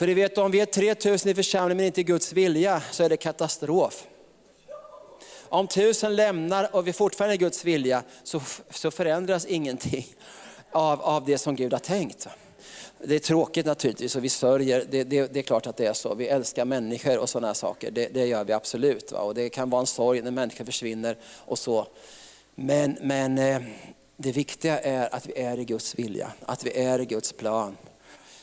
För 0.00 0.06
du 0.06 0.14
vet 0.14 0.38
om 0.38 0.50
vi 0.50 0.60
är 0.60 0.66
3000 0.66 1.30
i 1.30 1.34
församlingen 1.34 1.76
men 1.76 1.86
inte 1.86 2.00
i 2.00 2.04
Guds 2.04 2.32
vilja 2.32 2.82
så 2.90 3.02
är 3.02 3.08
det 3.08 3.16
katastrof. 3.16 4.06
Om 5.48 5.66
tusen 5.66 6.16
lämnar 6.16 6.76
och 6.76 6.86
vi 6.86 6.92
fortfarande 6.92 7.34
är 7.34 7.36
i 7.36 7.38
Guds 7.38 7.64
vilja 7.64 8.02
så, 8.24 8.40
så 8.70 8.90
förändras 8.90 9.46
ingenting 9.46 10.06
av, 10.72 11.00
av 11.02 11.24
det 11.24 11.38
som 11.38 11.56
Gud 11.56 11.72
har 11.72 11.80
tänkt. 11.80 12.28
Det 13.04 13.14
är 13.14 13.18
tråkigt 13.18 13.66
naturligtvis 13.66 14.16
och 14.16 14.24
vi 14.24 14.28
sörjer, 14.28 14.84
det, 14.90 15.04
det, 15.04 15.32
det, 15.32 15.38
är 15.38 15.42
klart 15.42 15.66
att 15.66 15.76
det 15.76 15.86
är 15.86 15.92
så. 15.92 16.14
Vi 16.14 16.28
älskar 16.28 16.64
människor 16.64 17.18
och 17.18 17.28
sådana 17.28 17.54
saker, 17.54 17.90
det, 17.90 18.08
det 18.14 18.26
gör 18.26 18.44
vi 18.44 18.52
absolut. 18.52 19.12
Va? 19.12 19.20
Och 19.20 19.34
det 19.34 19.48
kan 19.48 19.70
vara 19.70 19.80
en 19.80 19.86
sorg 19.86 20.22
när 20.22 20.30
människor 20.30 20.64
försvinner 20.64 21.16
och 21.36 21.58
så. 21.58 21.86
Men, 22.54 22.96
men 23.00 23.38
eh, 23.38 23.62
det 24.16 24.32
viktiga 24.32 24.80
är 24.80 25.14
att 25.14 25.26
vi 25.26 25.38
är 25.38 25.58
i 25.58 25.64
Guds 25.64 25.98
vilja, 25.98 26.32
att 26.46 26.64
vi 26.64 26.78
är 26.78 27.00
i 27.00 27.04
Guds 27.04 27.32
plan. 27.32 27.76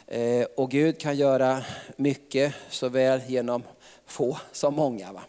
Eh, 0.08 0.48
och 0.56 0.72
Gud 0.72 1.00
kan 1.00 1.16
göra 1.16 1.64
mycket 1.96 2.54
såväl 2.70 3.22
genom 3.28 3.64
få 4.06 4.38
som 4.52 4.74
många. 4.74 5.12
Va? 5.12 5.22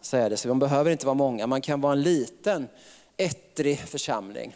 Så 0.00 0.16
är 0.16 0.30
det, 0.30 0.36
så 0.36 0.48
man 0.48 0.58
behöver 0.58 0.90
inte 0.90 1.06
vara 1.06 1.14
många, 1.14 1.46
man 1.46 1.60
kan 1.60 1.80
vara 1.80 1.92
en 1.92 2.02
liten 2.02 2.68
ettrig 3.16 3.78
församling. 3.78 4.54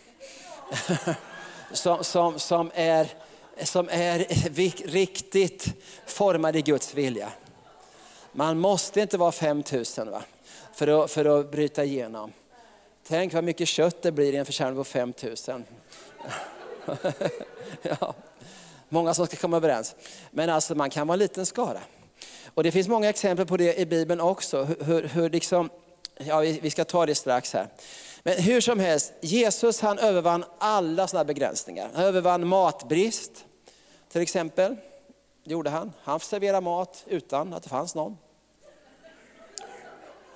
som, 1.73 2.05
som, 2.05 2.39
som, 2.39 2.71
är, 2.75 3.09
som 3.63 3.89
är 3.89 4.19
riktigt 4.89 5.67
formad 6.07 6.57
i 6.57 6.63
Guds 6.63 6.95
vilja. 6.95 7.33
Man 8.33 8.59
måste 8.59 9.01
inte 9.01 9.19
vara 9.19 9.33
5000 9.33 10.11
va? 10.11 10.23
För, 10.75 11.05
att, 11.05 11.11
för 11.11 11.41
att 11.41 11.51
bryta 11.51 11.85
igenom. 11.85 12.33
Tänk 13.07 13.33
vad 13.33 13.45
mycket 13.45 13.69
kött 13.69 14.03
det 14.03 14.13
blir 14.13 14.33
i 14.33 14.37
en 14.37 14.47
församling 14.47 14.77
på 14.77 14.85
5000. 14.85 15.65
ja. 17.83 18.15
Många 18.93 19.15
som 19.15 19.27
ska 19.27 19.37
komma 19.37 19.57
överens. 19.57 19.95
Men 20.31 20.51
alltså 20.51 20.75
man 20.75 20.91
kan 20.91 21.07
vara 21.07 21.15
en 21.15 21.19
liten 21.19 21.47
skara. 21.47 21.81
Och 22.55 22.63
det 22.63 22.73
finns 22.73 22.89
många 22.89 23.09
exempel 23.09 23.47
på 23.47 23.57
det 23.57 23.81
i 23.81 23.87
Bibeln 23.87 24.21
också. 24.21 24.65
Hur, 24.65 25.09
hur, 25.09 25.31
liksom, 25.31 25.71
ja, 26.19 26.41
vi, 26.41 26.61
vi 26.63 26.71
ska 26.71 26.85
ta 26.85 27.07
det 27.07 27.15
strax 27.15 27.53
här. 27.53 27.69
Men 28.23 28.43
hur 28.43 28.61
som 28.61 28.81
helst, 28.81 29.13
Jesus 29.21 29.81
han 29.81 29.99
övervann 29.99 30.45
alla 30.59 31.09
sådana 31.09 31.25
begränsningar. 31.25 31.91
Han 31.95 32.05
övervann 32.05 32.47
matbrist 32.47 33.45
till 34.13 34.21
exempel. 34.21 34.77
Det 35.45 35.53
gjorde 35.53 35.71
han. 35.71 35.93
Han 36.03 36.21
serverade 36.21 36.61
mat 36.61 37.05
utan 37.07 37.53
att 37.53 37.63
det 37.63 37.69
fanns 37.69 37.95
någon. 37.95 38.19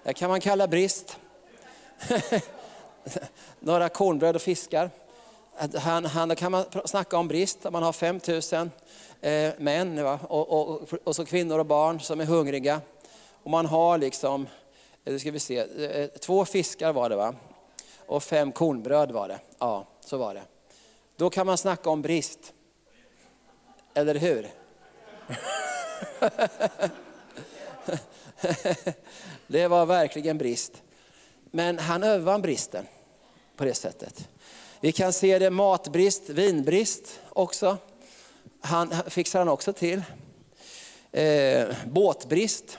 Det 0.03 0.15
kan 0.15 0.31
man 0.31 0.41
kalla 0.41 0.69
brist. 0.69 1.19
Några 3.61 3.89
kornbröd 3.89 4.37
och 4.37 4.43
fiskar. 4.43 4.91
Han, 5.75 6.05
han, 6.05 6.29
då 6.29 6.35
kan 6.35 6.53
man 6.53 6.65
snacka 6.85 7.19
om 7.19 7.29
brist, 7.29 7.59
man 7.71 7.83
har 7.83 7.93
5000 7.93 8.71
eh, 9.21 9.53
män 9.59 10.05
va? 10.05 10.19
Och, 10.29 10.49
och, 10.49 10.89
och, 11.05 11.17
så 11.17 11.25
kvinnor 11.25 11.59
och 11.59 11.67
barn 11.67 12.01
som 12.01 12.21
är 12.21 12.25
hungriga. 12.25 12.81
Och 13.43 13.51
man 13.51 13.67
har 13.67 13.99
liksom, 13.99 14.47
eh, 15.05 15.13
nu 15.13 15.19
ska 15.19 15.31
vi 15.31 15.41
se, 15.41 15.59
eh, 15.59 16.07
två 16.07 16.45
fiskar 16.45 16.93
var 16.93 17.11
det 17.11 17.17
va? 17.17 17.35
och 18.07 18.23
fem 18.23 18.53
kornbröd 18.53 19.11
var 19.11 19.29
det. 19.29 19.39
Ja, 19.59 19.87
så 20.01 20.17
var 20.17 20.35
det. 20.35 20.43
Då 21.17 21.31
kan 21.31 21.47
man 21.47 21.59
snacka 21.59 21.91
om 21.91 22.03
brist. 22.03 22.53
Eller 23.95 24.15
hur? 24.15 24.49
det 29.47 29.69
var 29.69 29.87
verkligen 29.87 30.39
brist. 30.39 30.83
Men 31.51 31.79
han 31.79 32.03
övervann 32.03 32.43
bristen 32.43 32.87
på 33.57 33.65
det 33.65 33.75
sättet. 33.75 34.29
Vi 34.81 34.93
kan 34.93 35.13
se 35.13 35.39
det 35.39 35.51
matbrist, 35.51 36.29
vinbrist 36.29 37.21
också. 37.29 37.77
Han 38.61 38.95
fixar 39.07 39.39
han 39.39 39.49
också 39.49 39.73
till. 39.73 40.03
Eh, 41.13 41.67
båtbrist 41.87 42.79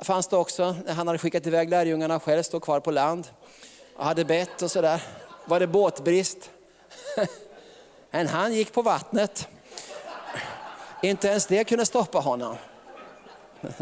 fanns 0.00 0.28
det 0.28 0.36
också. 0.36 0.76
Han 0.88 1.06
hade 1.06 1.18
skickat 1.18 1.46
iväg 1.46 1.70
lärjungarna 1.70 2.20
själv, 2.20 2.42
stod 2.42 2.62
kvar 2.62 2.80
på 2.80 2.90
land. 2.90 3.26
Och 3.96 4.04
hade 4.04 4.24
bett 4.24 4.62
och 4.62 4.70
sådär. 4.70 5.02
Var 5.44 5.60
det 5.60 5.66
båtbrist? 5.66 6.50
Men 8.10 8.26
han 8.26 8.54
gick 8.54 8.72
på 8.72 8.82
vattnet. 8.82 9.48
Inte 11.02 11.28
ens 11.28 11.46
det 11.46 11.64
kunde 11.64 11.86
stoppa 11.86 12.18
honom. 12.18 12.56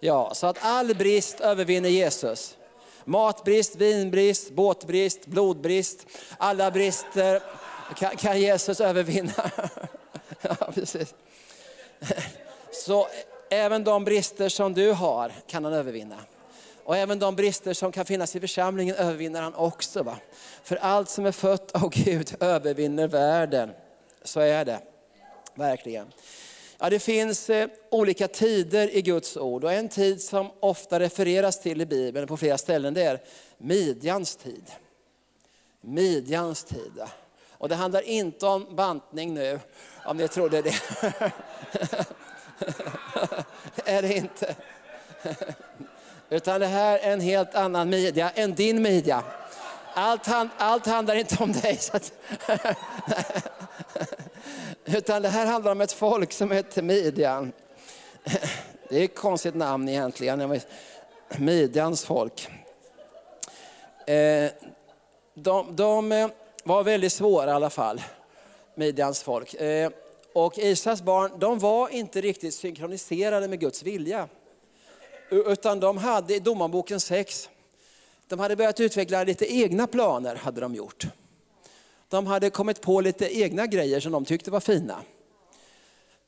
Ja, 0.00 0.34
så 0.34 0.46
att 0.46 0.58
all 0.60 0.94
brist 0.94 1.40
övervinner 1.40 1.88
Jesus. 1.88 2.56
Matbrist, 3.08 3.76
vinbrist, 3.76 4.50
båtbrist, 4.50 5.26
blodbrist. 5.26 6.06
Alla 6.38 6.70
brister 6.70 7.42
kan, 7.96 8.16
kan 8.16 8.40
Jesus 8.40 8.80
övervinna. 8.80 9.32
Ja, 10.40 10.54
precis. 10.74 11.14
Så 12.72 13.08
även 13.50 13.84
de 13.84 14.04
brister 14.04 14.48
som 14.48 14.74
du 14.74 14.92
har 14.92 15.32
kan 15.46 15.64
han 15.64 15.74
övervinna. 15.74 16.16
Och 16.84 16.96
även 16.96 17.18
de 17.18 17.36
brister 17.36 17.74
som 17.74 17.92
kan 17.92 18.04
finnas 18.04 18.36
i 18.36 18.40
församlingen 18.40 18.94
övervinner 18.94 19.42
han 19.42 19.54
också. 19.54 20.02
Va? 20.02 20.16
För 20.62 20.76
allt 20.76 21.10
som 21.10 21.26
är 21.26 21.32
fött 21.32 21.70
av 21.72 21.90
Gud 21.90 22.34
övervinner 22.40 23.08
världen. 23.08 23.70
Så 24.24 24.40
är 24.40 24.64
det, 24.64 24.80
verkligen. 25.54 26.12
Ja, 26.80 26.90
det 26.90 26.98
finns 26.98 27.50
eh, 27.50 27.68
olika 27.90 28.28
tider 28.28 28.96
i 28.96 29.02
Guds 29.02 29.36
ord 29.36 29.64
och 29.64 29.72
en 29.72 29.88
tid 29.88 30.22
som 30.22 30.50
ofta 30.60 31.00
refereras 31.00 31.60
till 31.60 31.80
i 31.80 31.86
Bibeln 31.86 32.26
på 32.26 32.36
flera 32.36 32.58
ställen 32.58 32.94
det 32.94 33.02
är 33.02 33.20
midjans 33.58 34.36
tid. 34.36 34.64
Midjans 35.80 36.64
tid. 36.64 36.92
Och 37.50 37.68
det 37.68 37.74
handlar 37.74 38.02
inte 38.02 38.46
om 38.46 38.76
bantning 38.76 39.34
nu, 39.34 39.60
om 40.04 40.16
ni 40.16 40.28
trodde 40.28 40.62
det. 40.62 40.74
är 43.84 44.02
det 44.02 44.14
inte. 44.16 44.54
Utan 46.30 46.60
det 46.60 46.66
här 46.66 46.98
är 46.98 47.12
en 47.12 47.20
helt 47.20 47.54
annan 47.54 47.90
midja 47.90 48.30
än 48.30 48.54
din 48.54 48.82
midja. 48.82 49.22
Allt, 49.94 50.26
hand, 50.26 50.50
allt 50.56 50.86
handlar 50.86 51.14
inte 51.14 51.42
om 51.42 51.52
dig. 51.52 51.78
Utan 54.96 55.22
det 55.22 55.28
här 55.28 55.46
handlar 55.46 55.72
om 55.72 55.80
ett 55.80 55.92
folk 55.92 56.32
som 56.32 56.50
heter 56.50 56.82
Midjan. 56.82 57.52
Det 58.88 59.00
är 59.00 59.04
ett 59.04 59.14
konstigt 59.14 59.54
namn 59.54 59.88
egentligen. 59.88 60.60
Midjans 61.38 62.04
folk. 62.04 62.48
Eh, 64.06 64.50
de, 65.34 65.76
de 65.76 66.12
eh, 66.12 66.28
var 66.64 66.82
väldigt 66.82 67.12
svåra 67.12 67.50
i 67.50 67.54
alla 67.54 67.70
fall, 67.70 68.02
Midjans 68.74 69.22
folk. 69.22 69.54
Eh, 69.54 69.90
och 70.32 70.58
Israels 70.58 71.02
barn, 71.02 71.30
de 71.38 71.58
var 71.58 71.88
inte 71.88 72.20
riktigt 72.20 72.54
synkroniserade 72.54 73.48
med 73.48 73.60
Guds 73.60 73.82
vilja. 73.82 74.28
Utan 75.30 75.80
de 75.80 75.98
hade 75.98 76.34
i 76.34 76.38
Domarboken 76.38 77.00
6, 77.00 77.48
de 78.28 78.38
hade 78.38 78.56
börjat 78.56 78.80
utveckla 78.80 79.24
lite 79.24 79.54
egna 79.54 79.86
planer, 79.86 80.34
hade 80.34 80.60
de 80.60 80.74
gjort. 80.74 81.06
De 82.08 82.26
hade 82.26 82.50
kommit 82.50 82.80
på 82.80 83.00
lite 83.00 83.38
egna 83.38 83.66
grejer 83.66 84.00
som 84.00 84.12
de 84.12 84.24
tyckte 84.24 84.50
var 84.50 84.60
fina. 84.60 85.02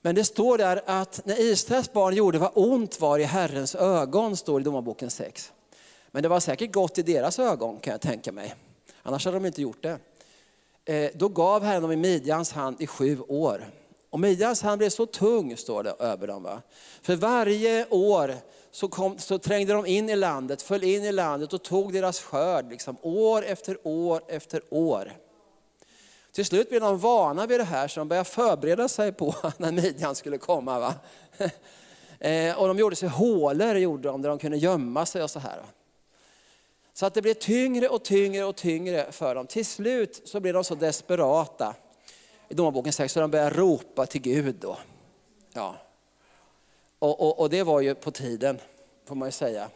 Men 0.02 0.14
det 0.14 0.24
står 0.24 0.58
där 0.58 0.82
att 0.86 1.20
när 1.24 1.40
Israels 1.40 1.92
barn 1.92 2.14
gjorde 2.14 2.38
vad 2.38 2.50
ont 2.54 3.00
var 3.00 3.18
i 3.18 3.24
Herrens 3.24 3.74
ögon, 3.74 4.36
står 4.36 4.58
det 4.58 4.62
i 4.62 4.64
Domarboken 4.64 5.10
6. 5.10 5.52
Men 6.10 6.22
det 6.22 6.28
var 6.28 6.40
säkert 6.40 6.72
gott 6.72 6.98
i 6.98 7.02
deras 7.02 7.38
ögon 7.38 7.80
kan 7.80 7.90
jag 7.90 8.00
tänka 8.00 8.32
mig. 8.32 8.54
Annars 9.02 9.24
hade 9.24 9.36
de 9.36 9.46
inte 9.46 9.62
gjort 9.62 9.82
det. 9.82 9.98
Eh, 10.84 11.10
då 11.14 11.28
gav 11.28 11.64
Herren 11.64 11.82
dem 11.82 11.92
i 11.92 11.96
Midjans 11.96 12.52
hand 12.52 12.76
i 12.80 12.86
sju 12.86 13.20
år. 13.20 13.70
Och 14.10 14.20
Midjans 14.20 14.62
hand 14.62 14.78
blev 14.78 14.90
så 14.90 15.06
tung, 15.06 15.56
står 15.56 15.82
det 15.82 15.94
över 15.98 16.26
dem. 16.26 16.42
Va? 16.42 16.62
För 17.02 17.16
varje 17.16 17.86
år 17.90 18.34
så, 18.70 18.88
kom, 18.88 19.18
så 19.18 19.38
trängde 19.38 19.72
de 19.72 19.86
in 19.86 20.08
i 20.08 20.16
landet, 20.16 20.62
föll 20.62 20.84
in 20.84 21.04
i 21.04 21.12
landet 21.12 21.52
och 21.52 21.62
tog 21.62 21.92
deras 21.92 22.20
skörd 22.20 22.70
liksom, 22.70 22.96
år 23.02 23.44
efter 23.44 23.78
år 23.82 24.22
efter 24.28 24.62
år. 24.70 25.12
Till 26.32 26.46
slut 26.46 26.68
blev 26.68 26.80
de 26.80 26.98
vana 26.98 27.46
vid 27.46 27.60
det 27.60 27.64
här 27.64 27.88
så 27.88 28.00
de 28.00 28.08
började 28.08 28.28
förbereda 28.28 28.88
sig 28.88 29.12
på 29.12 29.34
när 29.56 29.72
midjan 29.72 30.14
skulle 30.14 30.38
komma. 30.38 30.78
Va? 30.78 30.94
Eh, 32.22 32.58
och 32.58 32.68
de 32.68 32.78
gjorde 32.78 32.96
sig 32.96 33.08
hålor 33.08 33.76
gjorde 33.76 34.08
de, 34.08 34.22
där 34.22 34.28
de 34.28 34.38
kunde 34.38 34.56
gömma 34.56 35.06
sig 35.06 35.22
och 35.22 35.30
så 35.30 35.38
här. 35.38 35.62
Så 36.92 37.06
att 37.06 37.14
det 37.14 37.22
blev 37.22 37.34
tyngre 37.34 37.88
och 37.88 38.02
tyngre 38.02 38.44
och 38.44 38.56
tyngre 38.56 39.12
för 39.12 39.34
dem. 39.34 39.46
Till 39.46 39.66
slut 39.66 40.22
så 40.24 40.40
blev 40.40 40.54
de 40.54 40.64
så 40.64 40.74
desperata 40.74 41.74
i 42.48 42.54
Domarboken 42.54 42.92
6 42.92 43.12
så 43.12 43.20
de 43.20 43.30
började 43.30 43.56
ropa 43.56 44.06
till 44.06 44.20
Gud. 44.20 44.54
Då. 44.54 44.78
Ja. 45.52 45.76
Och, 46.98 47.20
och, 47.20 47.40
och, 47.40 47.50
det 47.50 47.62
var 47.62 47.80
ju 47.80 47.94
på 47.94 48.10
tiden, 48.10 48.60
får 49.04 49.14
man 49.14 49.28
ju 49.28 49.32
säga, 49.32 49.68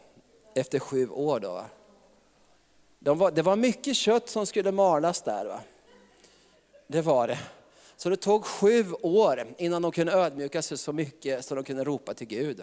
efter 0.55 0.79
sju 0.79 1.09
år. 1.09 1.41
Då, 1.41 1.53
va? 1.53 1.65
De 2.99 3.19
var, 3.19 3.31
det 3.31 3.43
var 3.43 3.57
mycket 3.57 3.97
kött 3.97 4.29
som 4.29 4.47
skulle 4.47 4.73
malas 4.73 5.23
där. 5.23 5.45
Va? 5.45 5.61
Det 6.87 7.03
var 7.03 7.29
det. 7.29 7.39
Så 7.97 8.09
det 8.09 8.17
tog 8.17 8.45
sju 8.45 8.93
år 9.03 9.47
innan 9.59 9.83
de 9.83 9.93
kunde 9.93 10.13
ödmjuka 10.13 10.63
sig 10.63 10.79
så 10.79 10.93
mycket 10.93 11.45
så 11.45 11.55
de 11.55 11.65
kunde 11.65 11.85
ropa 11.85 12.15
till 12.15 12.27
Gud. 12.27 12.63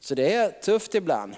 Så 0.00 0.14
det 0.14 0.34
är 0.34 0.50
tufft 0.50 0.94
ibland 0.94 1.36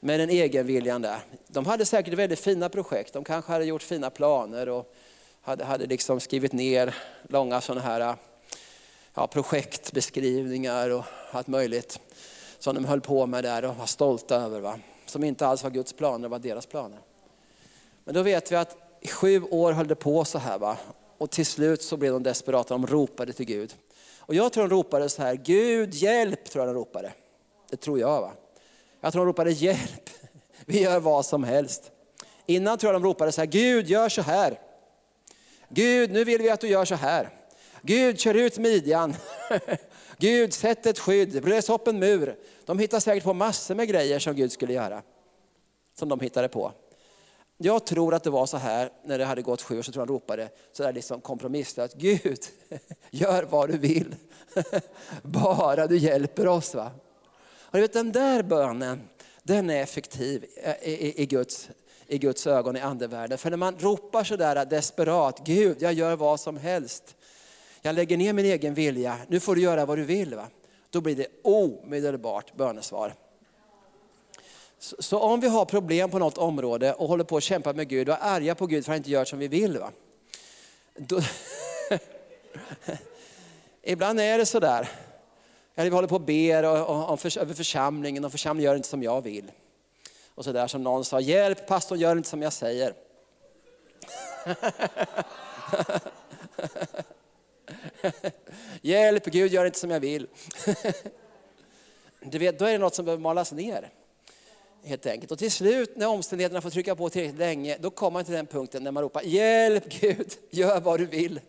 med 0.00 0.20
den 0.20 0.30
egenviljan 0.30 1.02
där. 1.02 1.18
De 1.46 1.66
hade 1.66 1.86
säkert 1.86 2.14
väldigt 2.14 2.40
fina 2.40 2.68
projekt, 2.68 3.12
de 3.12 3.24
kanske 3.24 3.52
hade 3.52 3.64
gjort 3.64 3.82
fina 3.82 4.10
planer 4.10 4.68
och 4.68 4.94
hade, 5.40 5.64
hade 5.64 5.86
liksom 5.86 6.20
skrivit 6.20 6.52
ner 6.52 6.94
långa 7.28 7.60
sådana 7.60 7.80
här 7.80 8.16
ja, 9.14 9.26
projektbeskrivningar 9.26 10.90
och 10.90 11.04
allt 11.30 11.46
möjligt 11.46 12.00
som 12.58 12.74
de 12.74 12.84
höll 12.84 13.00
på 13.00 13.26
med 13.26 13.44
där 13.44 13.64
och 13.64 13.76
var 13.76 13.86
stolta 13.86 14.36
över. 14.36 14.60
Va? 14.60 14.78
Som 15.06 15.24
inte 15.24 15.46
alls 15.46 15.62
var 15.62 15.70
Guds 15.70 15.92
planer, 15.92 16.22
det 16.22 16.28
var 16.28 16.38
deras 16.38 16.66
planer. 16.66 16.98
Men 18.04 18.14
då 18.14 18.22
vet 18.22 18.52
vi 18.52 18.56
att 18.56 18.76
i 19.00 19.08
sju 19.08 19.42
år 19.42 19.72
höll 19.72 19.88
det 19.88 19.94
på 19.94 20.24
så 20.24 20.38
här. 20.38 20.58
Va? 20.58 20.76
Och 21.18 21.30
till 21.30 21.46
slut 21.46 21.82
så 21.82 21.96
blev 21.96 22.12
de 22.12 22.22
desperata, 22.22 22.74
de 22.74 22.86
ropade 22.86 23.32
till 23.32 23.46
Gud. 23.46 23.74
Och 24.18 24.34
jag 24.34 24.52
tror 24.52 24.68
de 24.68 24.74
ropade 24.74 25.08
så 25.08 25.22
här, 25.22 25.34
Gud 25.34 25.94
hjälp, 25.94 26.44
tror 26.44 26.66
jag 26.66 26.74
de 26.74 26.78
ropade. 26.78 27.12
Det 27.70 27.76
tror 27.76 27.98
jag. 27.98 28.20
va. 28.20 28.32
Jag 29.00 29.12
tror 29.12 29.24
de 29.24 29.26
ropade 29.26 29.52
hjälp, 29.52 30.10
vi 30.66 30.82
gör 30.82 31.00
vad 31.00 31.26
som 31.26 31.44
helst. 31.44 31.90
Innan 32.46 32.78
tror 32.78 32.92
jag 32.92 33.02
de 33.02 33.08
ropade 33.08 33.32
så 33.32 33.40
här, 33.40 33.46
Gud 33.46 33.88
gör 33.88 34.08
så 34.08 34.22
här. 34.22 34.60
Gud, 35.68 36.12
nu 36.12 36.24
vill 36.24 36.42
vi 36.42 36.50
att 36.50 36.60
du 36.60 36.68
gör 36.68 36.84
så 36.84 36.94
här. 36.94 37.28
Gud, 37.82 38.20
kör 38.20 38.34
ut 38.34 38.58
midjan. 38.58 39.14
Gud, 40.18 40.52
sätt 40.52 40.86
ett 40.86 40.98
skydd, 40.98 41.42
blås 41.42 41.68
upp 41.70 41.88
en 41.88 41.98
mur. 41.98 42.38
De 42.64 42.78
hittade 42.78 43.00
säkert 43.00 43.24
på 43.24 43.34
massor 43.34 43.74
med 43.74 43.88
grejer 43.88 44.18
som 44.18 44.34
Gud 44.34 44.52
skulle 44.52 44.72
göra. 44.72 45.02
Som 45.98 46.08
de 46.08 46.20
hittade 46.20 46.48
på. 46.48 46.72
Jag 47.62 47.86
tror 47.86 48.14
att 48.14 48.22
det 48.22 48.30
var 48.30 48.46
så 48.46 48.56
här, 48.56 48.90
när 49.04 49.18
det 49.18 49.24
hade 49.24 49.42
gått 49.42 49.62
sju 49.62 49.78
år, 49.78 49.82
så 49.82 49.92
tror 49.92 50.02
jag 50.02 50.06
han 50.06 50.14
ropade 50.14 50.48
så 50.72 50.82
där 50.82 50.92
liksom 50.92 51.20
kompromisslöst. 51.20 51.94
Gud, 51.94 52.38
gör 53.10 53.42
vad 53.42 53.70
du 53.70 53.78
vill. 53.78 54.14
Bara 55.22 55.86
du 55.86 55.98
hjälper 55.98 56.46
oss. 56.46 56.74
Va? 56.74 56.90
Och 57.60 57.72
du 57.72 57.80
vet, 57.80 57.92
den 57.92 58.12
där 58.12 58.42
bönen, 58.42 59.00
den 59.42 59.70
är 59.70 59.82
effektiv 59.82 60.44
i, 60.82 60.90
i, 60.90 61.22
i, 61.22 61.26
Guds, 61.26 61.70
i 62.06 62.18
Guds 62.18 62.46
ögon 62.46 62.76
i 62.76 62.80
andevärlden. 62.80 63.38
För 63.38 63.50
när 63.50 63.56
man 63.56 63.78
ropar 63.78 64.24
så 64.24 64.36
där 64.36 64.64
desperat, 64.64 65.40
Gud 65.44 65.76
jag 65.80 65.92
gör 65.92 66.16
vad 66.16 66.40
som 66.40 66.56
helst. 66.56 67.16
Jag 67.82 67.94
lägger 67.94 68.16
ner 68.16 68.32
min 68.32 68.46
egen 68.46 68.74
vilja, 68.74 69.16
nu 69.28 69.40
får 69.40 69.54
du 69.54 69.60
göra 69.60 69.86
vad 69.86 69.98
du 69.98 70.04
vill. 70.04 70.34
Va? 70.34 70.46
Då 70.90 71.00
blir 71.00 71.16
det 71.16 71.26
omedelbart 71.42 72.56
bönesvar. 72.56 73.14
Så, 74.80 75.18
om 75.18 75.40
vi 75.40 75.48
har 75.48 75.64
problem 75.64 76.10
på 76.10 76.18
något 76.18 76.38
område 76.38 76.92
och 76.92 77.08
håller 77.08 77.24
på 77.24 77.36
att 77.36 77.42
kämpa 77.42 77.72
med 77.72 77.88
Gud 77.88 78.08
och 78.08 78.14
är 78.14 78.20
arga 78.20 78.54
på 78.54 78.66
Gud 78.66 78.84
för 78.84 78.92
att 78.92 78.94
han 78.94 78.96
inte 78.96 79.10
gör 79.10 79.24
som 79.24 79.38
vi 79.38 79.48
vill. 79.48 79.78
Va? 79.78 79.90
Då, 80.96 81.20
ibland 83.82 84.20
är 84.20 84.38
det 84.38 84.46
sådär. 84.46 84.88
Eller 85.74 85.90
vi 85.90 85.96
håller 85.96 86.08
på 86.08 86.14
och 86.14 86.20
ber 86.20 87.16
för, 87.16 87.38
över 87.38 87.54
församlingen 87.54 88.24
och 88.24 88.32
församlingen 88.32 88.70
gör 88.70 88.76
inte 88.76 88.88
som 88.88 89.02
jag 89.02 89.22
vill. 89.22 89.50
Och 90.34 90.44
sådär 90.44 90.66
som 90.66 90.82
någon 90.82 91.04
sa, 91.04 91.20
hjälp 91.20 91.66
pastorn 91.66 91.98
gör 91.98 92.16
inte 92.16 92.28
som 92.28 92.42
jag 92.42 92.52
säger. 92.52 92.94
hjälp 98.82 99.24
Gud 99.24 99.52
gör 99.52 99.64
inte 99.64 99.78
som 99.78 99.90
jag 99.90 100.00
vill. 100.00 100.26
du 102.20 102.38
vet, 102.38 102.58
då 102.58 102.64
är 102.64 102.72
det 102.72 102.78
något 102.78 102.94
som 102.94 103.04
behöver 103.04 103.22
malas 103.22 103.52
ner 103.52 103.90
helt 104.84 105.06
enkelt. 105.06 105.32
Och 105.32 105.38
till 105.38 105.52
slut 105.52 105.96
när 105.96 106.08
omständigheterna 106.08 106.60
får 106.60 106.70
trycka 106.70 106.96
på 106.96 107.10
tillräckligt 107.10 107.38
länge, 107.38 107.76
då 107.80 107.90
kommer 107.90 108.10
man 108.10 108.24
till 108.24 108.34
den 108.34 108.46
punkten 108.46 108.84
när 108.84 108.90
man 108.90 109.02
ropar 109.02 109.22
hjälp 109.22 110.00
Gud, 110.00 110.32
gör 110.50 110.80
vad 110.80 111.00
du 111.00 111.06
vill. 111.06 111.40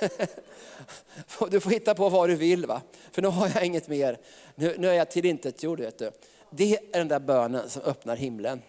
Du 1.50 1.60
får 1.60 1.70
hitta 1.70 1.94
på 1.94 2.08
vad 2.08 2.28
du 2.28 2.34
vill, 2.34 2.66
va? 2.66 2.82
för 3.12 3.22
nu 3.22 3.28
har 3.28 3.50
jag 3.54 3.66
inget 3.66 3.88
mer. 3.88 4.18
Nu, 4.54 4.74
nu 4.78 4.88
är 4.88 4.92
jag 4.92 5.10
tillintetgjord. 5.10 5.80
Vet 5.80 5.98
du. 5.98 6.10
Det 6.50 6.78
är 6.92 6.98
den 6.98 7.08
där 7.08 7.20
bönen 7.20 7.70
som 7.70 7.82
öppnar 7.82 8.16
himlen. 8.16 8.62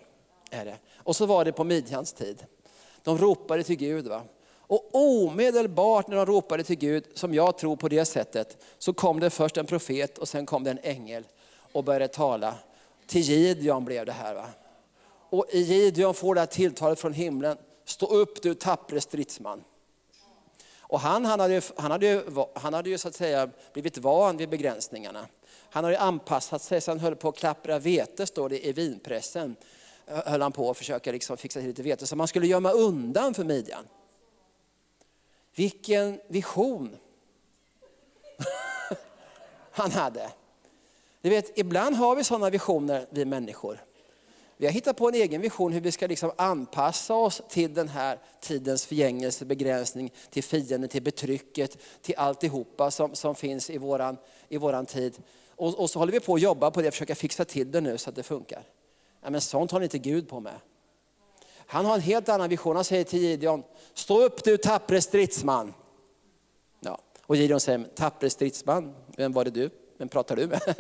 Är 0.52 0.66
det. 0.66 0.78
Och 0.96 1.16
så 1.16 1.26
var 1.26 1.46
det 1.46 1.52
på 1.52 1.64
midjans 1.64 2.14
tid. 2.14 2.46
De 3.04 3.18
ropade 3.18 3.64
till 3.64 3.76
Gud. 3.76 4.08
Va? 4.08 4.22
Och 4.68 4.90
omedelbart 4.92 6.08
när 6.08 6.16
de 6.16 6.26
ropade 6.26 6.64
till 6.64 6.78
Gud, 6.78 7.04
som 7.14 7.34
jag 7.34 7.58
tror 7.58 7.76
på 7.76 7.88
det 7.88 8.06
sättet, 8.06 8.58
så 8.78 8.94
kom 8.94 9.20
det 9.20 9.30
först 9.30 9.58
en 9.58 9.66
profet 9.66 10.18
och 10.18 10.28
sen 10.28 10.46
kom 10.46 10.64
det 10.64 10.72
en 10.72 10.80
ängel 10.84 11.24
och 11.72 11.84
började 11.84 12.08
tala. 12.08 12.56
Till 13.08 13.22
Gideon 13.22 13.86
blev 13.86 14.06
det 14.06 14.12
här. 14.12 14.36
Va? 14.36 14.50
Och 15.30 15.46
Gideon 15.52 16.14
får 16.14 16.36
det 16.36 16.42
här 16.42 16.46
tilltalet 16.46 17.00
från 17.00 17.14
himlen. 17.14 17.58
Stå 17.86 18.06
upp 18.06 18.42
du 18.42 18.54
tappre 18.54 19.02
stridsman. 19.02 19.64
Och 20.88 21.00
han, 21.00 21.26
han, 21.26 21.40
hade 21.40 21.54
ju, 21.54 21.62
han, 21.76 21.92
hade 21.92 22.06
ju, 22.06 22.24
han 22.54 22.74
hade 22.74 22.90
ju 22.90 22.98
så 22.98 23.08
att 23.08 23.16
säga 23.16 23.50
blivit 23.74 23.98
van 23.98 24.38
vid 24.38 24.50
begränsningarna. 24.50 25.28
Han 25.70 25.84
hade 25.84 26.00
anpassat 26.00 26.62
sig 26.62 26.82
så 26.82 26.92
han 26.92 27.00
höll 27.00 27.16
på 27.16 27.30
att 27.30 27.38
klappra 27.38 27.80
vete, 27.80 28.26
står 28.26 28.50
det 28.50 28.68
i 28.68 28.74
vinpressen. 28.74 29.56
Höll 30.06 30.42
han 30.42 30.52
på 30.52 30.70
att 30.70 30.78
försöka 30.78 31.12
liksom 31.12 31.38
fixa 31.38 31.60
till 31.60 31.68
lite 31.68 31.84
vete, 31.84 32.08
så 32.08 32.16
man 32.16 32.28
skulle 32.28 32.48
gömma 32.48 32.72
undan 32.72 33.34
för 33.34 33.44
midjan. 33.44 33.88
Vilken 35.56 36.20
vision 36.28 36.98
han 39.72 39.92
hade. 39.92 40.30
Du 41.26 41.30
vet, 41.30 41.58
ibland 41.60 41.96
har 41.96 42.16
vi 42.16 42.24
sådana 42.24 42.50
visioner, 42.50 43.08
vi 43.10 43.26
människor. 43.26 43.84
Vi 44.58 44.66
har 44.66 44.74
hittat 44.74 44.98
på 44.98 45.08
en 45.08 45.16
egen 45.16 45.42
vision 45.42 45.72
hur 45.72 45.82
vi 45.82 45.92
ska 45.92 46.08
liksom 46.08 46.32
anpassa 46.38 47.14
oss 47.16 47.42
till 47.50 47.74
den 47.74 47.88
här 47.88 48.20
tidens 48.40 48.86
förgängelse, 48.86 49.46
begränsning, 49.46 50.14
till 50.30 50.44
fienden, 50.44 50.90
till 50.90 51.04
betrycket, 51.04 51.78
till 52.02 52.16
alltihopa 52.18 52.92
som, 52.92 53.16
som 53.16 53.36
finns 53.36 53.70
i 53.70 53.78
våran, 53.78 54.18
i 54.50 54.58
våran 54.58 54.86
tid. 54.86 55.18
Och, 55.56 55.80
och 55.80 55.90
så 55.90 56.00
håller 56.00 56.12
vi 56.12 56.20
på 56.20 56.34
att 56.34 56.42
jobba 56.42 56.72
på 56.72 56.82
det, 56.82 56.92
försöka 56.92 57.16
fixa 57.16 57.46
till 57.46 57.72
det 57.72 57.82
nu 57.82 57.98
så 57.98 58.10
att 58.10 58.16
det 58.16 58.24
funkar. 58.24 58.64
Ja, 59.22 59.30
men 59.30 59.42
sånt 59.42 59.72
har 59.72 59.82
inte 59.82 60.00
Gud 60.00 60.30
på 60.30 60.40
med. 60.40 60.60
Han 61.58 61.86
har 61.86 61.96
en 61.96 62.02
helt 62.02 62.30
annan 62.30 62.50
vision. 62.50 62.76
Han 62.76 62.86
säger 62.86 63.04
till 63.04 63.20
Gideon, 63.20 63.64
stå 63.94 64.22
upp 64.22 64.44
du 64.44 64.58
tappre 64.58 65.02
stridsman. 65.02 65.74
Ja. 66.80 67.00
Och 67.22 67.36
Gideon 67.36 67.60
säger, 67.60 67.84
tappre 67.96 68.30
stridsman, 68.30 68.96
vem 69.18 69.34
var 69.34 69.46
det 69.46 69.52
du? 69.52 69.70
Vem 69.98 70.10
pratar 70.10 70.36
du 70.36 70.48
med? 70.48 70.76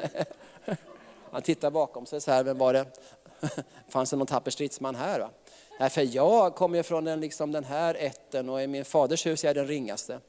Han 1.31 1.41
tittar 1.41 1.71
bakom 1.71 2.05
sig 2.05 2.21
så 2.21 2.31
här, 2.31 2.43
vem 2.43 2.57
var 2.57 2.73
det? 2.73 2.85
Fanns 3.89 4.09
det 4.09 4.15
någon 4.15 4.27
tapper 4.27 4.51
stridsman 4.51 4.95
här? 4.95 5.19
Va? 5.19 5.29
Nej, 5.79 5.89
för 5.89 6.15
jag 6.15 6.55
kommer 6.55 6.83
från 6.83 7.03
den, 7.03 7.19
liksom 7.19 7.51
den 7.51 7.63
här 7.63 7.95
ätten 7.99 8.49
och 8.49 8.61
i 8.61 8.67
min 8.67 8.85
faders 8.85 9.25
hus 9.25 9.43
är 9.43 9.47
jag 9.47 9.55
den 9.55 9.67
ringaste. 9.67 10.19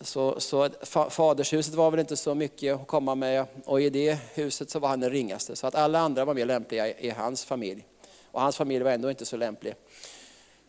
Så, 0.00 0.40
så 0.40 0.68
fadershuset 1.10 1.74
var 1.74 1.90
väl 1.90 2.00
inte 2.00 2.16
så 2.16 2.34
mycket 2.34 2.74
att 2.74 2.86
komma 2.86 3.14
med 3.14 3.46
och 3.64 3.80
i 3.80 3.90
det 3.90 4.18
huset 4.34 4.70
så 4.70 4.78
var 4.78 4.88
han 4.88 5.00
den 5.00 5.10
ringaste. 5.10 5.56
Så 5.56 5.66
att 5.66 5.74
alla 5.74 5.98
andra 5.98 6.24
var 6.24 6.34
mer 6.34 6.46
lämpliga 6.46 6.88
i, 6.88 7.06
i 7.06 7.10
hans 7.10 7.44
familj. 7.44 7.86
Och 8.30 8.40
hans 8.40 8.56
familj 8.56 8.84
var 8.84 8.90
ändå 8.90 9.10
inte 9.10 9.26
så 9.26 9.36
lämplig. 9.36 9.74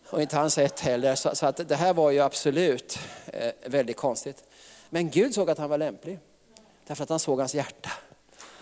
Och 0.10 0.22
inte 0.22 0.38
hans 0.38 0.58
ett 0.58 0.80
heller. 0.80 1.16
Så, 1.16 1.36
så, 1.36 1.46
att 1.46 1.70
det 1.70 1.76
här 1.76 1.94
var 1.94 2.12
ju 2.12 2.20
absolut 2.20 3.00
eh, 3.26 3.52
väldigt 3.66 3.98
konstigt. 3.98 4.44
Men 4.90 5.10
Gud 5.10 5.34
såg 5.34 5.50
att 5.50 5.58
han 5.58 5.70
var 5.70 5.78
lämplig. 5.78 6.20
Därför 6.92 7.04
att 7.04 7.10
han 7.10 7.20
såg 7.20 7.40
hans 7.40 7.56
hjärta. 7.56 7.90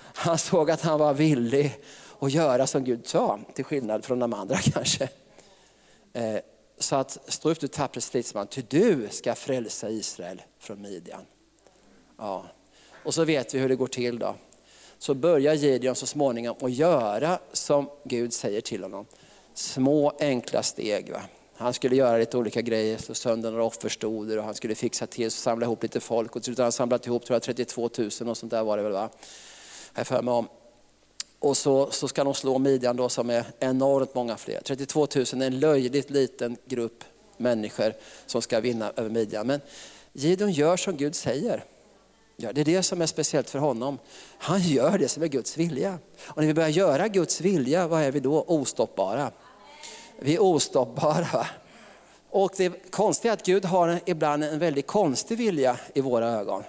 Han 0.02 0.38
såg 0.38 0.72
att 0.72 0.82
han 0.82 1.00
var 1.00 1.14
villig 1.14 1.80
att 2.20 2.32
göra 2.32 2.68
som 2.68 2.84
Gud 2.84 3.08
sa, 3.08 3.40
till 3.54 3.66
skillnad 3.66 4.06
från 4.06 4.20
de 4.20 4.34
andra 4.34 4.58
kanske. 4.58 5.10
Eh, 6.14 6.40
så 6.80 6.96
att 6.96 7.18
stå 7.28 7.50
upp 7.50 7.60
du 7.60 7.68
tappre 7.68 8.02
stridsman, 8.02 8.48
ty 8.48 8.62
du 8.70 9.08
ska 9.12 9.36
frälsa 9.36 9.90
Israel 9.90 10.42
från 10.60 10.82
Midjan. 10.82 11.22
Ja. 12.18 12.46
Och 13.04 13.14
så 13.14 13.26
vet 13.26 13.54
vi 13.54 13.60
hur 13.60 13.70
det 13.70 13.76
går 13.76 13.88
till 13.88 14.20
då. 14.20 14.36
Så 14.98 15.14
börjar 15.14 15.54
Gideon 15.54 15.96
så 15.96 16.06
småningom 16.06 16.56
att 16.62 16.74
göra 16.74 17.40
som 17.54 17.90
Gud 18.04 18.34
säger 18.34 18.62
till 18.62 18.84
honom. 18.84 19.06
Små 19.54 20.14
enkla 20.20 20.64
steg. 20.64 21.12
Va? 21.12 21.22
Han 21.60 21.74
skulle 21.74 21.95
göra 21.95 22.18
lite 22.18 22.38
olika 22.38 22.62
grejer, 22.62 22.97
slå 22.97 23.16
sönder 23.16 23.51
några 23.51 23.64
offerstoder 23.64 24.38
och 24.38 24.43
han 24.43 24.55
skulle 24.55 24.76
fixa 24.76 25.07
till, 25.07 25.32
samla 25.32 25.66
ihop 25.66 25.84
lite 25.84 25.99
folk. 25.99 26.36
Och 26.36 26.41
till 26.41 26.45
slut 26.45 26.57
har 26.57 26.66
han 26.66 26.72
samlat 26.72 27.07
ihop 27.07 27.26
tror 27.26 27.36
jag, 27.36 27.43
32 27.43 27.89
000 27.97 28.07
och 28.07 28.38
sånt 28.38 28.51
där 28.51 28.64
var 28.64 28.78
det 28.78 28.84
väl 28.84 28.91
va? 28.91 29.10
Jag 29.95 30.07
för 30.07 30.22
mig 30.22 30.34
om. 30.34 30.47
Och 31.39 31.57
så, 31.57 31.91
så 31.91 32.07
ska 32.07 32.24
de 32.24 32.34
slå 32.34 32.57
midjan 32.57 32.95
då 32.95 33.10
som 33.10 33.30
är 33.30 33.45
enormt 33.60 34.16
många 34.16 34.38
fler. 34.38 34.62
32 34.62 35.07
000 35.16 35.26
är 35.26 35.41
en 35.41 35.60
löjligt 35.60 36.10
liten 36.10 36.57
grupp 36.66 37.03
människor 37.38 37.93
som 38.26 38.41
ska 38.41 38.60
vinna 38.60 38.91
över 38.95 39.10
midjan. 39.10 39.47
Men 39.47 39.62
Gideon 40.14 40.51
gör 40.51 40.78
som 40.78 40.97
Gud 40.97 41.16
säger. 41.16 41.64
Ja, 42.36 42.53
det 42.53 42.62
är 42.62 42.66
det 42.66 42.84
som 42.84 43.01
är 43.01 43.05
speciellt 43.05 43.49
för 43.49 43.60
honom. 43.60 43.97
Han 44.38 44.62
gör 44.62 44.97
det 44.97 45.07
som 45.07 45.24
är 45.24 45.28
Guds 45.28 45.57
vilja. 45.57 45.99
Och 46.22 46.38
när 46.38 46.47
vi 46.47 46.53
börjar 46.53 46.70
göra 46.70 47.07
Guds 47.07 47.41
vilja, 47.41 47.88
vad 47.88 48.01
är 48.01 48.12
vi 48.12 48.20
då? 48.20 48.43
Ostoppbara. 48.47 49.32
Vi 50.22 50.36
är 50.36 50.42
ostoppbara. 50.42 51.48
Och 52.30 52.54
det 52.58 52.92
konstiga 52.92 53.32
är 53.32 53.38
att 53.38 53.46
Gud 53.46 53.66
har 53.66 54.00
ibland 54.06 54.44
en 54.44 54.60
väldigt 54.60 54.88
konstig 54.88 55.38
vilja 55.38 55.80
i 55.94 56.02
våra 56.02 56.30
ögon. 56.30 56.64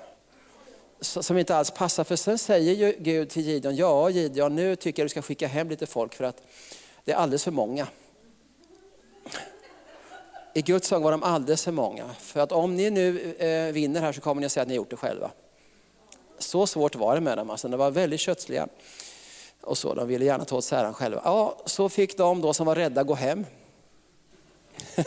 Som 1.00 1.38
inte 1.38 1.56
alls 1.56 1.70
passar, 1.70 2.04
för 2.04 2.16
sen 2.16 2.38
säger 2.38 2.74
ju 2.74 2.96
Gud 2.98 3.30
till 3.30 3.42
Gideon, 3.42 3.76
ja 3.76 4.10
Gideon 4.10 4.56
nu 4.56 4.76
tycker 4.76 5.02
jag 5.02 5.04
du 5.04 5.08
ska 5.08 5.22
skicka 5.22 5.46
hem 5.46 5.68
lite 5.68 5.86
folk 5.86 6.14
för 6.14 6.24
att 6.24 6.42
det 7.04 7.12
är 7.12 7.16
alldeles 7.16 7.44
för 7.44 7.50
många. 7.50 7.86
I 10.54 10.62
Guds 10.62 10.88
sång 10.88 11.02
var 11.02 11.10
de 11.10 11.22
alldeles 11.22 11.64
för 11.64 11.72
många. 11.72 12.10
För 12.18 12.40
att 12.40 12.52
om 12.52 12.76
ni 12.76 12.90
nu 12.90 13.34
eh, 13.38 13.72
vinner 13.72 14.00
här 14.00 14.12
så 14.12 14.20
kommer 14.20 14.40
ni 14.40 14.46
att 14.46 14.52
säga 14.52 14.62
att 14.62 14.68
ni 14.68 14.74
har 14.74 14.76
gjort 14.76 14.90
det 14.90 14.96
själva. 14.96 15.30
Så 16.38 16.66
svårt 16.66 16.94
var 16.94 17.14
det 17.14 17.20
med 17.20 17.38
dem, 17.38 17.50
alltså, 17.50 17.68
de 17.68 17.76
var 17.76 17.90
väldigt 17.90 18.20
kötsliga. 18.20 18.68
Och 19.62 19.78
så, 19.78 19.94
de 19.94 20.08
ville 20.08 20.24
gärna 20.24 20.44
ta 20.44 20.56
åt 20.56 20.64
sig 20.64 20.78
äran 20.78 20.94
själva. 20.94 21.20
Ja, 21.24 21.56
så 21.66 21.88
fick 21.88 22.16
de 22.16 22.40
då 22.40 22.54
som 22.54 22.66
var 22.66 22.74
rädda 22.74 23.02
gå 23.02 23.14
hem. 23.14 23.46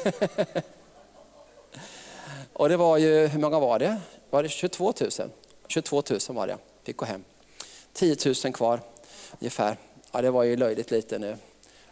och 2.54 2.70
det 2.70 2.78
var 2.78 2.98
ju, 2.98 3.28
hur 3.28 3.40
många 3.40 3.60
var 3.60 3.80
det? 3.80 4.00
Var 4.30 4.44
det 4.44 4.50
22 4.50 4.94
000? 5.02 5.10
22 5.68 6.04
000 6.10 6.20
var 6.28 6.48
det, 6.48 6.58
fick 6.84 6.98
gå 6.98 7.06
hem. 7.06 7.24
10 7.94 8.18
000 8.26 8.54
kvar 8.54 8.80
ungefär. 9.40 9.78
Ja, 10.12 10.22
det 10.22 10.32
var 10.32 10.44
ju 10.44 10.58
löjligt 10.58 10.92
lite 10.92 11.20
nu. 11.20 11.38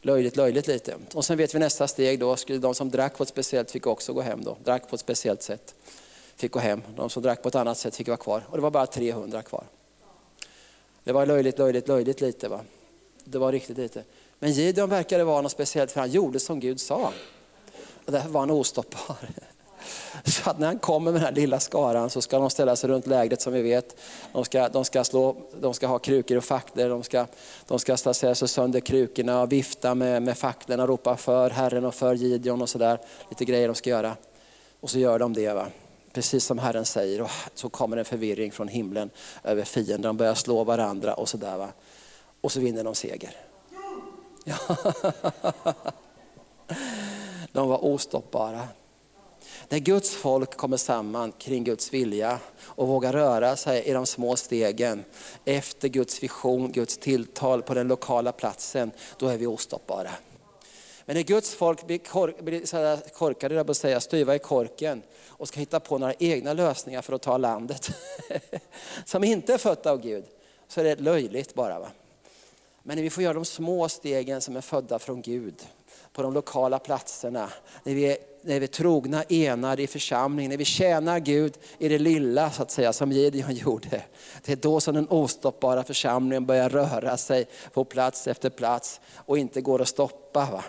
Löjligt, 0.02 0.36
löjligt 0.36 0.68
lite. 0.68 0.96
Och 1.14 1.26
sen 1.26 1.38
vet 1.38 1.56
vi 1.56 1.60
nästa 1.60 1.88
steg 1.88 2.20
då, 2.20 2.36
skulle 2.36 2.60
de 2.60 2.76
som 2.76 2.90
drack 2.90 3.18
på 3.18 3.24
ett 3.24 3.30
speciellt 3.30 3.72
fick 3.72 3.88
också 3.88 4.14
gå 4.14 4.22
hem 4.22 4.44
då. 4.44 4.58
Drack 4.64 4.90
på 4.90 4.96
ett 4.96 5.02
speciellt 5.02 5.44
sätt 5.44 5.76
fick 6.36 6.52
gå 6.52 6.60
hem. 6.60 6.82
De 6.96 7.10
som 7.10 7.24
drack 7.24 7.42
på 7.42 7.48
ett 7.50 7.56
annat 7.56 7.78
sätt 7.78 7.96
fick 7.96 8.08
vara 8.08 8.18
kvar. 8.18 8.44
Och 8.50 8.58
det 8.58 8.62
var 8.62 8.72
bara 8.72 8.88
300 8.88 9.42
kvar. 9.42 9.64
Det 11.04 11.12
var 11.12 11.26
löjligt, 11.26 11.60
löjligt, 11.60 11.88
löjligt 11.88 12.22
lite. 12.22 12.48
Va? 12.48 12.60
Det 13.24 13.38
var 13.38 13.52
riktigt 13.52 13.78
lite. 13.78 14.04
Men 14.40 14.52
Gideon 14.52 14.90
verkade 14.90 15.24
vara 15.24 15.42
något 15.42 15.52
speciellt 15.52 15.92
för 15.92 16.00
han 16.00 16.12
gjorde 16.12 16.40
som 16.40 16.60
Gud 16.60 16.80
sa. 16.80 17.14
Och 18.06 18.12
därför 18.12 18.30
var 18.30 18.40
han 18.40 18.52
ostoppbar. 18.52 19.18
Så 20.24 20.50
att 20.50 20.60
när 20.60 20.68
han 20.68 20.80
kommer 20.80 21.12
med 21.12 21.22
den 21.22 21.26
här 21.26 21.42
lilla 21.42 21.60
skaran 21.60 22.10
så 22.10 22.22
ska 22.22 22.40
de 22.40 22.50
ställa 22.50 22.76
sig 22.76 22.90
runt 22.90 23.08
lägret 23.08 23.42
som 23.42 23.54
vi 23.54 23.62
vet. 23.62 23.96
De 24.34 24.46
ska, 24.46 24.70
de 24.70 24.86
ska, 24.86 25.04
slå, 25.04 25.38
de 25.62 25.74
ska 25.74 25.88
ha 25.88 26.00
krukor 26.00 26.38
och 26.38 26.44
facklor, 26.44 26.90
de 26.90 27.04
ska, 27.04 27.26
de 27.68 27.80
ska 27.80 27.98
säga 27.98 28.36
så 28.36 28.48
sönder 28.48 28.80
krukorna 28.80 29.42
och 29.42 29.52
vifta 29.52 29.96
med, 29.96 30.22
med 30.22 30.38
facklorna 30.38 30.84
och 30.84 30.90
ropa 30.90 31.18
för 31.18 31.50
Herren 31.50 31.86
och 31.86 31.96
för 31.96 32.14
Gideon 32.14 32.62
och 32.62 32.70
sådär. 32.70 33.00
Lite 33.30 33.46
grejer 33.46 33.68
de 33.68 33.76
ska 33.76 33.90
göra. 33.90 34.16
Och 34.80 34.90
så 34.90 35.00
gör 35.00 35.20
de 35.20 35.34
det. 35.34 35.54
Va? 35.54 35.68
Precis 36.14 36.46
som 36.46 36.60
Herren 36.60 36.86
säger. 36.86 37.22
Och 37.22 37.30
så 37.54 37.70
kommer 37.70 37.98
en 37.98 38.06
förvirring 38.06 38.52
från 38.52 38.68
himlen 38.68 39.10
över 39.44 39.64
fienden. 39.64 40.02
De 40.02 40.18
börjar 40.18 40.36
slå 40.36 40.64
varandra 40.64 41.14
och 41.14 41.30
sådär. 41.30 41.58
Va? 41.58 41.70
Och 42.42 42.52
så 42.52 42.60
vinner 42.60 42.84
de 42.84 42.96
seger. 42.96 43.36
Ja. 44.46 44.56
De 47.52 47.68
var 47.70 47.86
ostoppbara. 47.86 48.68
När 49.70 49.80
Guds 49.80 50.16
folk 50.16 50.58
kommer 50.58 50.78
samman 50.78 51.32
kring 51.32 51.64
Guds 51.64 51.94
vilja 51.94 52.40
och 52.62 52.88
vågar 52.88 53.14
röra 53.14 53.56
sig 53.56 53.84
i 53.84 53.94
de 53.94 54.06
små 54.06 54.36
stegen 54.36 55.04
efter 55.46 55.88
Guds 55.88 56.24
vision, 56.24 56.72
Guds 56.72 56.98
tilltal 56.98 57.62
på 57.62 57.74
den 57.74 57.88
lokala 57.88 58.32
platsen, 58.32 58.92
då 59.18 59.28
är 59.28 59.38
vi 59.38 59.48
ostoppbara. 59.48 60.12
Men 61.06 61.16
när 61.16 61.24
Guds 61.24 61.56
folk 61.56 61.88
blir, 61.88 61.98
kork, 61.98 62.42
blir 62.42 62.66
så 62.66 62.98
korkade, 63.14 63.64
på 63.64 63.72
att 63.72 63.78
säga, 63.78 64.00
styva 64.00 64.36
i 64.36 64.40
korken 64.40 65.02
och 65.28 65.48
ska 65.48 65.60
hitta 65.60 65.80
på 65.80 65.98
några 65.98 66.14
egna 66.20 66.54
lösningar 66.54 67.02
för 67.02 67.14
att 67.14 67.22
ta 67.22 67.38
landet, 67.38 67.92
som 69.06 69.24
inte 69.24 69.54
är 69.54 69.58
fött 69.58 69.86
av 69.86 70.02
Gud, 70.02 70.26
så 70.68 70.80
är 70.80 70.84
det 70.84 70.96
löjligt 70.96 71.54
bara. 71.54 71.80
Va? 71.80 71.88
Men 72.84 72.96
när 72.96 73.04
vi 73.04 73.10
får 73.10 73.24
göra 73.24 73.34
de 73.34 73.46
små 73.46 73.90
stegen 73.90 74.42
som 74.42 74.56
är 74.56 74.62
födda 74.62 75.00
från 75.00 75.22
Gud, 75.22 75.56
på 76.14 76.22
de 76.22 76.34
lokala 76.34 76.80
platserna, 76.80 77.50
när 77.84 77.94
vi 77.94 78.04
är, 78.04 78.18
när 78.42 78.60
vi 78.60 78.66
är 78.66 78.68
trogna, 78.68 79.24
enade 79.30 79.84
i 79.84 79.88
församlingen, 79.88 80.50
när 80.50 80.58
vi 80.58 80.66
tjänar 80.66 81.20
Gud 81.20 81.58
i 81.78 81.88
det 81.88 82.00
lilla 82.00 82.52
så 82.52 82.62
att 82.62 82.72
säga, 82.72 82.94
som 82.94 83.12
Gideon 83.12 83.56
gjorde. 83.56 84.02
Det 84.46 84.52
är 84.52 84.56
då 84.56 84.80
som 84.80 84.96
den 84.96 85.08
ostoppbara 85.10 85.84
församlingen 85.84 86.46
börjar 86.46 86.70
röra 86.70 87.18
sig 87.18 87.48
på 87.74 87.84
plats 87.84 88.28
efter 88.28 88.50
plats 88.50 89.02
och 89.16 89.38
inte 89.38 89.62
går 89.62 89.82
att 89.82 89.88
stoppa. 89.88 90.48
Va? 90.52 90.64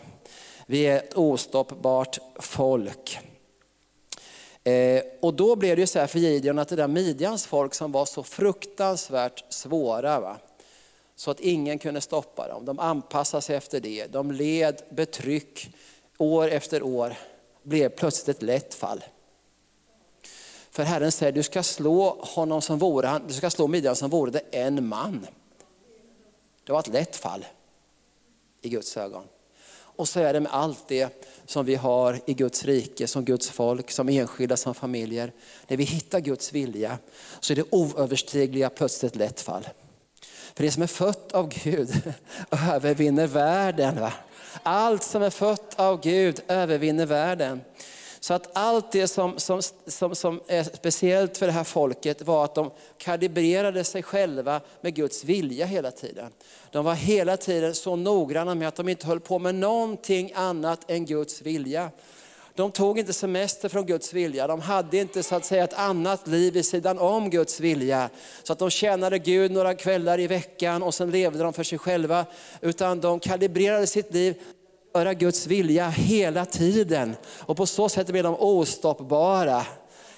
Vi 0.67 0.87
är 0.87 0.97
ett 0.97 1.15
ostoppbart 1.15 2.19
folk. 2.41 3.19
Eh, 4.65 5.03
och 5.21 5.35
då 5.35 5.57
blev 5.57 5.77
det 5.77 5.81
ju 5.81 5.87
så 5.87 5.99
här 5.99 6.07
för 6.07 6.19
Gideon 6.19 6.59
att 6.59 6.69
det 6.69 6.77
där 6.77 6.89
Midjans 6.89 7.47
folk 7.47 7.75
som 7.75 7.93
var 7.93 8.05
så 8.05 8.23
fruktansvärt 8.23 9.45
svåra, 9.49 10.21
va? 10.21 10.37
Så 11.17 11.31
att 11.31 11.41
ingen 11.41 11.79
kunde 11.79 12.01
stoppa 12.01 12.49
dem. 12.49 12.65
De 12.65 12.79
anpassade 12.79 13.43
sig 13.43 13.57
efter 13.57 13.81
det. 13.81 14.07
De 14.07 14.33
led 14.33 14.83
betryck 14.91 15.75
år 16.19 16.49
efter 16.49 16.83
år, 16.83 17.17
blev 17.63 17.89
plötsligt 17.89 18.37
ett 18.37 18.43
lätt 18.43 18.75
fall. 18.75 19.05
För 20.71 20.83
Herren 20.83 21.13
säger, 21.13 21.33
du 21.33 21.43
ska 21.43 21.63
slå 21.63 22.17
honom 22.21 22.63
som 22.63 22.79
vore 22.79 23.07
han, 23.07 23.27
du 23.27 23.35
ska 23.35 23.51
slå 23.51 23.67
Midjan 23.67 23.97
som 23.97 24.11
vore 24.11 24.31
det 24.31 24.43
en 24.51 24.89
man. 24.89 25.27
Det 26.65 26.73
var 26.73 26.81
ett 26.81 26.89
lätt 26.89 27.17
fall 27.17 27.47
i 28.61 28.69
Guds 28.69 28.97
ögon. 28.97 29.25
Och 29.75 30.09
så 30.09 30.21
är 30.21 30.33
det 30.33 30.41
med 30.41 30.53
allt 30.55 30.89
det 30.89 31.27
som 31.47 31.67
vi 31.67 31.75
har 31.75 32.21
i 32.27 32.35
Guds 32.35 32.65
rike, 32.65 33.07
som 33.07 33.25
Guds 33.25 33.51
folk, 33.51 33.91
som 33.91 34.09
enskilda, 34.09 34.57
som 34.57 34.75
familjer. 34.75 35.33
När 35.69 35.77
vi 35.77 35.85
hittar 35.85 36.21
Guds 36.21 36.53
vilja 36.53 36.99
så 37.41 37.53
är 37.53 37.57
det 37.57 37.65
oöverstigliga 37.71 38.71
plötsligt 38.71 39.13
ett 39.13 39.17
lätt 39.17 39.41
fall. 39.41 39.69
För 40.55 40.65
det 40.65 40.71
som 40.71 40.83
är 40.83 40.87
fött 40.87 41.33
av 41.33 41.49
Gud 41.65 42.13
övervinner 42.71 43.27
världen. 43.27 44.01
Va? 44.01 44.13
Allt 44.63 45.03
som 45.03 45.23
är 45.23 45.31
fött 45.31 45.75
av 45.77 46.01
Gud 46.01 46.41
övervinner 46.49 47.07
världen. 47.07 47.61
Så 48.21 48.35
att 48.35 48.51
allt 48.53 48.93
det 48.93 49.09
som, 49.09 49.39
som, 49.39 49.63
som, 49.87 50.15
som 50.15 50.41
är 50.47 50.63
speciellt 50.63 51.39
för 51.39 51.47
det 51.47 51.53
här 51.53 51.65
folket 51.65 52.23
var 52.23 52.45
att 52.45 52.55
de 52.55 52.71
kalibrerade 52.99 53.85
sig 53.85 54.03
själva 54.03 54.61
med 54.81 54.95
Guds 54.95 55.25
vilja 55.25 55.67
hela 55.67 55.91
tiden. 55.91 56.31
De 56.71 56.85
var 56.85 56.95
hela 56.95 57.37
tiden 57.37 57.75
så 57.75 57.97
noggranna 57.97 58.55
med 58.55 58.69
att 58.69 58.77
de 58.77 58.89
inte 58.89 59.07
höll 59.07 59.21
på 59.21 59.39
med 59.39 59.55
någonting 59.55 60.33
annat 60.35 60.91
än 60.91 61.07
Guds 61.07 61.43
vilja. 61.43 61.91
De 62.55 62.71
tog 62.71 62.99
inte 62.99 63.13
semester 63.13 63.69
från 63.69 63.87
Guds 63.87 64.13
vilja. 64.13 64.47
De 64.47 64.61
hade 64.61 64.99
inte 64.99 65.23
så 65.23 65.35
att 65.35 65.45
säga 65.45 65.65
ett 65.65 65.75
annat 65.75 66.27
liv 66.27 66.53
vid 66.53 66.67
sidan 66.67 66.99
om 66.99 67.31
Guds 67.31 67.61
vilja. 67.61 68.11
Så 68.43 68.53
att 68.53 68.59
de 68.59 68.71
tjänade 68.71 69.19
Gud 69.19 69.51
några 69.51 69.75
kvällar 69.75 70.21
i 70.21 70.27
veckan 70.27 70.83
och 70.83 70.95
sen 70.95 71.11
levde 71.11 71.43
de 71.43 71.53
för 71.53 71.65
sig 71.65 71.79
själva. 71.79 72.27
Utan 72.61 73.01
de 73.01 73.21
kalibrerade 73.21 73.87
sitt 73.87 74.15
liv 74.15 74.35
göra 74.95 75.15
Guds 75.15 75.47
vilja 75.47 75.89
hela 75.89 76.45
tiden. 76.45 77.17
Och 77.39 77.57
på 77.57 77.67
så 77.67 77.89
sätt 77.89 78.07
blev 78.07 78.25
de 78.25 78.35
ostoppbara 78.35 79.67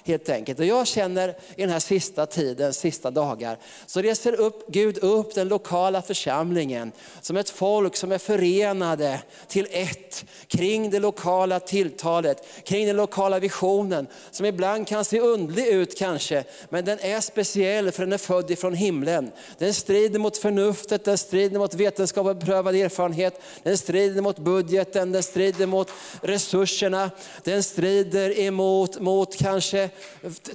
helt 0.05 0.29
enkelt. 0.29 0.59
Och 0.59 0.65
jag 0.65 0.87
känner 0.87 1.29
i 1.29 1.61
den 1.61 1.69
här 1.69 1.79
sista 1.79 2.25
tiden, 2.25 2.73
sista 2.73 3.11
dagar, 3.11 3.57
så 3.85 4.01
reser 4.01 4.33
upp 4.33 4.67
Gud 4.67 4.97
upp 4.97 5.35
den 5.35 5.47
lokala 5.47 6.01
församlingen 6.01 6.91
som 7.21 7.37
ett 7.37 7.49
folk 7.49 7.95
som 7.95 8.11
är 8.11 8.17
förenade 8.17 9.21
till 9.47 9.67
ett 9.71 10.25
kring 10.47 10.89
det 10.89 10.99
lokala 10.99 11.59
tilltalet, 11.59 12.47
kring 12.63 12.87
den 12.87 12.95
lokala 12.95 13.39
visionen 13.39 14.07
som 14.31 14.45
ibland 14.45 14.87
kan 14.87 15.05
se 15.05 15.19
undlig 15.19 15.67
ut 15.67 15.97
kanske, 15.97 16.43
men 16.69 16.85
den 16.85 16.99
är 16.99 17.21
speciell 17.21 17.91
för 17.91 18.03
den 18.03 18.13
är 18.13 18.17
född 18.17 18.51
ifrån 18.51 18.73
himlen. 18.73 19.31
Den 19.57 19.73
strider 19.73 20.19
mot 20.19 20.37
förnuftet, 20.37 21.03
den 21.03 21.17
strider 21.17 21.59
mot 21.59 21.73
vetenskap 21.73 22.27
och 22.27 22.35
beprövad 22.35 22.75
erfarenhet, 22.75 23.41
den 23.63 23.77
strider 23.77 24.21
mot 24.21 24.37
budgeten, 24.37 25.11
den 25.11 25.23
strider 25.23 25.65
mot 25.65 25.91
resurserna, 26.21 27.11
den 27.43 27.63
strider 27.63 28.39
emot 28.39 28.99
mot 28.99 29.35
kanske 29.35 29.89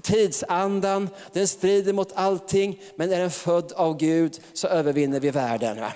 tidsandan, 0.02 1.08
den 1.32 1.48
strider 1.48 1.92
mot 1.92 2.12
allting. 2.14 2.80
Men 2.96 3.12
är 3.12 3.20
den 3.20 3.30
född 3.30 3.72
av 3.72 3.96
Gud 3.96 4.40
så 4.52 4.68
övervinner 4.68 5.20
vi 5.20 5.30
världen. 5.30 5.80
Va? 5.80 5.92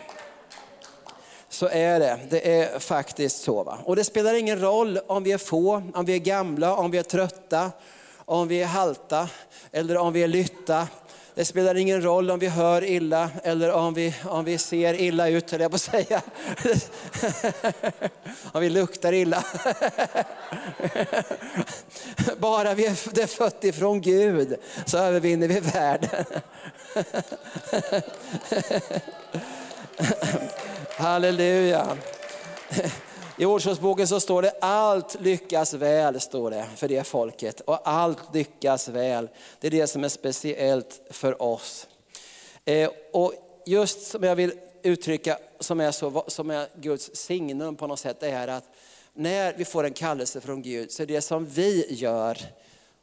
Så 1.48 1.68
är 1.68 2.00
det, 2.00 2.18
det 2.30 2.60
är 2.60 2.78
faktiskt 2.78 3.42
så. 3.42 3.62
Va? 3.64 3.78
Och 3.84 3.96
det 3.96 4.04
spelar 4.04 4.34
ingen 4.34 4.60
roll 4.60 4.98
om 5.06 5.22
vi 5.22 5.32
är 5.32 5.38
få, 5.38 5.82
om 5.94 6.04
vi 6.04 6.14
är 6.14 6.18
gamla, 6.18 6.76
om 6.76 6.90
vi 6.90 6.98
är 6.98 7.02
trötta, 7.02 7.70
om 8.16 8.48
vi 8.48 8.62
är 8.62 8.66
halta 8.66 9.28
eller 9.72 9.96
om 9.96 10.12
vi 10.12 10.22
är 10.22 10.28
lytta. 10.28 10.88
Det 11.36 11.44
spelar 11.44 11.74
ingen 11.74 12.02
roll 12.02 12.30
om 12.30 12.38
vi 12.38 12.48
hör 12.48 12.84
illa 12.84 13.30
eller 13.42 13.72
om 13.72 13.94
vi, 13.94 14.14
om 14.24 14.44
vi 14.44 14.58
ser 14.58 15.00
illa 15.00 15.28
ut, 15.28 15.50
höll 15.50 15.60
jag 15.60 15.70
på 15.70 15.74
att 15.74 15.80
säga. 15.80 16.22
om 18.52 18.60
vi 18.60 18.70
luktar 18.70 19.12
illa. 19.12 19.44
Bara 22.38 22.74
vi 22.74 22.86
är 22.86 23.26
fött 23.26 23.64
ifrån 23.64 24.00
Gud 24.00 24.56
så 24.86 24.98
övervinner 24.98 25.48
vi 25.48 25.60
världen. 25.60 26.24
Halleluja. 30.96 31.96
I 33.36 33.44
Ordspråksboken 33.44 34.08
så 34.08 34.20
står 34.20 34.42
det 34.42 34.52
allt 34.60 35.20
lyckas 35.20 35.74
väl, 35.74 36.20
står 36.20 36.50
det 36.50 36.66
för 36.76 36.88
det 36.88 37.04
folket. 37.04 37.60
Och 37.60 37.88
allt 37.88 38.34
lyckas 38.34 38.88
väl. 38.88 39.28
Det 39.60 39.66
är 39.66 39.70
det 39.70 39.86
som 39.86 40.04
är 40.04 40.08
speciellt 40.08 41.00
för 41.10 41.42
oss. 41.42 41.86
Eh, 42.64 42.90
och 43.12 43.32
just 43.66 44.02
som 44.02 44.22
jag 44.22 44.36
vill 44.36 44.52
uttrycka, 44.82 45.38
som 45.60 45.80
är, 45.80 45.90
så, 45.90 46.24
som 46.28 46.50
är 46.50 46.68
Guds 46.74 47.16
signum 47.16 47.76
på 47.76 47.86
något 47.86 48.00
sätt, 48.00 48.20
det 48.20 48.30
är 48.30 48.48
att 48.48 48.64
när 49.12 49.54
vi 49.56 49.64
får 49.64 49.84
en 49.84 49.92
kallelse 49.92 50.40
från 50.40 50.62
Gud 50.62 50.92
så 50.92 51.02
är 51.02 51.06
det 51.06 51.20
som 51.20 51.46
vi 51.46 51.86
gör 51.94 52.38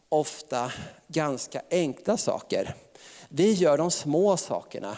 ofta 0.09 0.71
ganska 1.07 1.61
enkla 1.71 2.17
saker. 2.17 2.75
Vi 3.29 3.53
gör 3.53 3.77
de 3.77 3.91
små 3.91 4.37
sakerna 4.37 4.97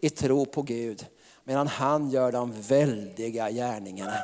i 0.00 0.10
tro 0.10 0.46
på 0.46 0.62
Gud 0.62 1.06
medan 1.44 1.66
han 1.66 2.10
gör 2.10 2.32
de 2.32 2.62
väldiga 2.62 3.50
gärningarna. 3.50 4.18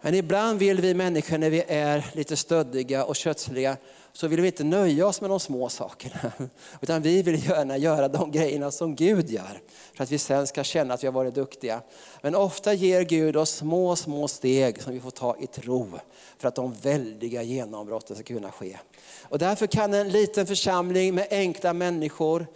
Men 0.00 0.14
ibland 0.14 0.58
vill 0.58 0.80
vi 0.80 0.94
människor 0.94 1.38
när 1.38 1.50
vi 1.50 1.64
är 1.68 2.10
lite 2.12 2.36
stöddiga 2.36 3.04
och 3.04 3.16
kötsliga 3.16 3.76
så 4.12 4.28
vill 4.28 4.40
vi 4.40 4.46
inte 4.46 4.64
nöja 4.64 5.06
oss 5.06 5.20
med 5.20 5.30
de 5.30 5.40
små 5.40 5.68
sakerna. 5.68 6.32
Utan 6.80 7.02
vi 7.02 7.22
vill 7.22 7.46
gärna 7.46 7.76
göra 7.76 8.08
de 8.08 8.32
grejerna 8.32 8.70
som 8.70 8.94
Gud 8.94 9.30
gör. 9.30 9.60
För 9.96 10.04
att 10.04 10.10
vi 10.10 10.18
sen 10.18 10.46
ska 10.46 10.64
känna 10.64 10.94
att 10.94 11.02
vi 11.02 11.06
har 11.06 11.12
varit 11.12 11.34
duktiga. 11.34 11.82
Men 12.22 12.34
ofta 12.34 12.74
ger 12.74 13.02
Gud 13.02 13.36
oss 13.36 13.50
små, 13.50 13.96
små 13.96 14.28
steg 14.28 14.82
som 14.82 14.92
vi 14.92 15.00
får 15.00 15.10
ta 15.10 15.36
i 15.40 15.46
tro. 15.46 15.98
För 16.38 16.48
att 16.48 16.54
de 16.54 16.72
väldiga 16.72 17.42
genombrotten 17.42 18.16
ska 18.16 18.24
kunna 18.24 18.52
ske. 18.52 18.78
Och 19.22 19.38
därför 19.38 19.66
kan 19.66 19.94
en 19.94 20.08
liten 20.08 20.46
församling 20.46 21.14
med 21.14 21.26
enkla 21.30 21.72
människor, 21.72 22.46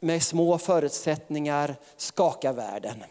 med 0.00 0.22
små 0.22 0.58
förutsättningar 0.58 1.76
skaka 1.96 2.52
världen 2.52 3.04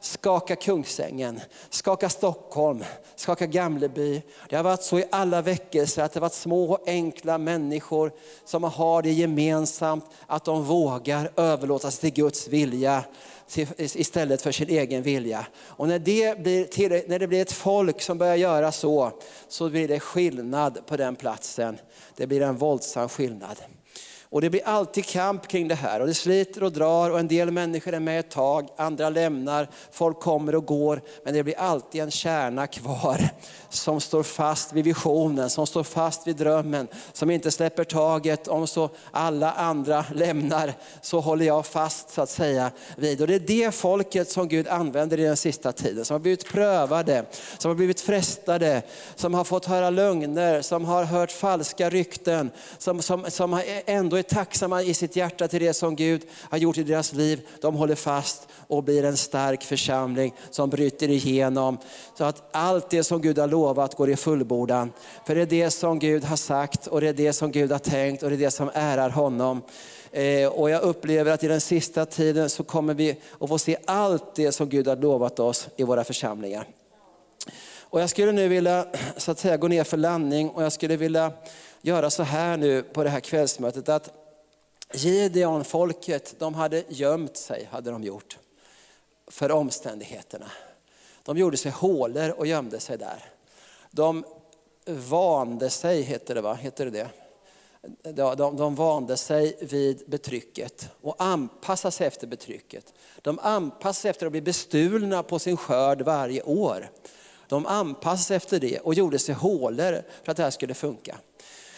skaka 0.00 0.56
Kungsängen, 0.56 1.40
skaka 1.70 2.08
Stockholm, 2.08 2.84
skaka 3.16 3.46
Gamleby. 3.46 4.22
Det 4.48 4.56
har 4.56 4.62
varit 4.62 4.82
så 4.82 4.98
i 4.98 5.04
alla 5.10 5.42
väckelser 5.42 6.02
att 6.02 6.12
det 6.12 6.20
har 6.20 6.22
varit 6.22 6.32
små 6.32 6.78
enkla 6.86 7.38
människor 7.38 8.12
som 8.44 8.64
har 8.64 9.02
det 9.02 9.12
gemensamt 9.12 10.04
att 10.26 10.44
de 10.44 10.64
vågar 10.64 11.30
överlåta 11.36 11.90
sig 11.90 12.00
till 12.00 12.22
Guds 12.24 12.48
vilja 12.48 13.04
istället 13.78 14.42
för 14.42 14.52
sin 14.52 14.68
egen 14.68 15.02
vilja. 15.02 15.46
Och 15.60 15.88
när 15.88 15.98
det, 15.98 16.38
blir 16.38 16.64
till, 16.64 17.02
när 17.06 17.18
det 17.18 17.26
blir 17.26 17.42
ett 17.42 17.52
folk 17.52 18.00
som 18.00 18.18
börjar 18.18 18.36
göra 18.36 18.72
så, 18.72 19.12
så 19.48 19.68
blir 19.68 19.88
det 19.88 20.00
skillnad 20.00 20.86
på 20.86 20.96
den 20.96 21.16
platsen. 21.16 21.78
Det 22.16 22.26
blir 22.26 22.42
en 22.42 22.56
våldsam 22.56 23.08
skillnad. 23.08 23.56
Och 24.30 24.40
det 24.40 24.50
blir 24.50 24.62
alltid 24.64 25.06
kamp 25.06 25.48
kring 25.48 25.68
det 25.68 25.74
här 25.74 26.00
och 26.00 26.06
det 26.06 26.14
sliter 26.14 26.62
och 26.62 26.72
drar 26.72 27.10
och 27.10 27.18
en 27.18 27.28
del 27.28 27.50
människor 27.50 27.94
är 27.94 28.00
med 28.00 28.20
ett 28.20 28.30
tag, 28.30 28.68
andra 28.76 29.10
lämnar, 29.10 29.68
folk 29.90 30.20
kommer 30.20 30.54
och 30.54 30.66
går. 30.66 31.02
Men 31.24 31.34
det 31.34 31.42
blir 31.42 31.58
alltid 31.58 32.00
en 32.00 32.10
kärna 32.10 32.66
kvar 32.66 33.28
som 33.70 34.00
står 34.00 34.22
fast 34.22 34.72
vid 34.72 34.84
visionen, 34.84 35.50
som 35.50 35.66
står 35.66 35.82
fast 35.82 36.26
vid 36.26 36.36
drömmen, 36.36 36.88
som 37.12 37.30
inte 37.30 37.50
släpper 37.50 37.84
taget. 37.84 38.48
Om 38.48 38.66
så 38.66 38.90
alla 39.10 39.52
andra 39.52 40.04
lämnar 40.14 40.74
så 41.02 41.20
håller 41.20 41.46
jag 41.46 41.66
fast 41.66 42.10
så 42.10 42.22
att 42.22 42.30
säga 42.30 42.70
vid. 42.96 43.20
Och 43.20 43.26
det 43.26 43.34
är 43.34 43.40
det 43.40 43.74
folket 43.74 44.30
som 44.30 44.48
Gud 44.48 44.68
använder 44.68 45.20
i 45.20 45.22
den 45.22 45.36
sista 45.36 45.72
tiden, 45.72 46.04
som 46.04 46.14
har 46.14 46.18
blivit 46.18 46.48
prövade, 46.48 47.24
som 47.58 47.68
har 47.68 47.76
blivit 47.76 48.00
frestade, 48.00 48.82
som 49.14 49.34
har 49.34 49.44
fått 49.44 49.64
höra 49.64 49.90
lögner, 49.90 50.62
som 50.62 50.84
har 50.84 51.04
hört 51.04 51.32
falska 51.32 51.90
rykten, 51.90 52.50
som, 52.78 53.02
som, 53.02 53.24
som 53.30 53.60
ändå 53.86 54.17
är 54.18 54.22
tacksamma 54.22 54.82
i 54.82 54.94
sitt 54.94 55.16
hjärta 55.16 55.48
till 55.48 55.60
det 55.60 55.74
som 55.74 55.96
Gud 55.96 56.22
har 56.50 56.58
gjort 56.58 56.78
i 56.78 56.82
deras 56.82 57.12
liv. 57.12 57.40
De 57.60 57.74
håller 57.74 57.94
fast 57.94 58.48
och 58.66 58.84
blir 58.84 59.04
en 59.04 59.16
stark 59.16 59.62
församling 59.62 60.34
som 60.50 60.70
bryter 60.70 61.10
igenom. 61.10 61.78
Så 62.18 62.24
att 62.24 62.48
allt 62.52 62.90
det 62.90 63.04
som 63.04 63.22
Gud 63.22 63.38
har 63.38 63.48
lovat 63.48 63.94
går 63.94 64.10
i 64.10 64.16
fullbordan. 64.16 64.92
För 65.26 65.34
det 65.34 65.40
är 65.40 65.46
det 65.46 65.70
som 65.70 65.98
Gud 65.98 66.24
har 66.24 66.36
sagt 66.36 66.86
och 66.86 67.00
det 67.00 67.08
är 67.08 67.12
det 67.12 67.32
som 67.32 67.52
Gud 67.52 67.72
har 67.72 67.78
tänkt 67.78 68.22
och 68.22 68.30
det 68.30 68.36
är 68.36 68.38
det 68.38 68.50
som 68.50 68.70
ärar 68.74 69.10
honom. 69.10 69.62
Eh, 70.12 70.48
och 70.48 70.70
jag 70.70 70.82
upplever 70.82 71.32
att 71.32 71.44
i 71.44 71.48
den 71.48 71.60
sista 71.60 72.06
tiden 72.06 72.50
så 72.50 72.64
kommer 72.64 72.94
vi 72.94 73.16
att 73.40 73.48
få 73.48 73.58
se 73.58 73.76
allt 73.84 74.34
det 74.34 74.52
som 74.52 74.68
Gud 74.68 74.88
har 74.88 74.96
lovat 74.96 75.40
oss 75.40 75.68
i 75.76 75.82
våra 75.82 76.04
församlingar. 76.04 76.66
Och 77.90 78.00
jag 78.00 78.10
skulle 78.10 78.32
nu 78.32 78.48
vilja 78.48 78.86
så 79.16 79.30
att 79.30 79.38
säga, 79.38 79.56
gå 79.56 79.68
ner 79.68 79.84
för 79.84 79.96
landning 79.96 80.50
och 80.50 80.62
jag 80.62 80.72
skulle 80.72 80.96
vilja 80.96 81.32
göra 81.82 82.10
så 82.10 82.22
här 82.22 82.56
nu 82.56 82.82
på 82.82 83.04
det 83.04 83.10
här 83.10 83.20
kvällsmötet 83.20 83.88
att 83.88 84.10
Gideon-folket, 84.92 86.34
de 86.38 86.54
hade 86.54 86.84
gömt 86.88 87.36
sig, 87.36 87.68
hade 87.70 87.90
de 87.90 88.04
gjort, 88.04 88.38
för 89.26 89.50
omständigheterna. 89.50 90.50
De 91.22 91.38
gjorde 91.38 91.56
sig 91.56 91.72
hålor 91.72 92.30
och 92.30 92.46
gömde 92.46 92.80
sig 92.80 92.98
där. 92.98 93.24
De 93.90 94.24
vande 94.86 95.70
sig, 95.70 96.02
heter 96.02 96.34
det 96.34 96.40
va? 96.40 96.54
Heter 96.54 96.84
det 96.84 96.90
det? 96.90 97.08
de, 98.02 98.36
de, 98.36 98.56
de 98.56 98.74
vande 98.74 99.16
sig 99.16 99.56
vid 99.60 100.02
betrycket 100.06 100.88
och 101.00 101.14
anpassade 101.18 101.92
sig 101.92 102.06
efter 102.06 102.26
betrycket. 102.26 102.94
De 103.22 103.38
anpassade 103.38 103.94
sig 103.94 104.10
efter 104.10 104.26
att 104.26 104.32
bli 104.32 104.40
bestulna 104.40 105.22
på 105.22 105.38
sin 105.38 105.56
skörd 105.56 106.02
varje 106.02 106.42
år. 106.42 106.90
De 107.48 107.66
anpassade 107.66 108.18
sig 108.18 108.36
efter 108.36 108.60
det 108.60 108.78
och 108.78 108.94
gjorde 108.94 109.18
sig 109.18 109.34
hålor 109.34 110.02
för 110.22 110.30
att 110.30 110.36
det 110.36 110.42
här 110.42 110.50
skulle 110.50 110.74
funka. 110.74 111.18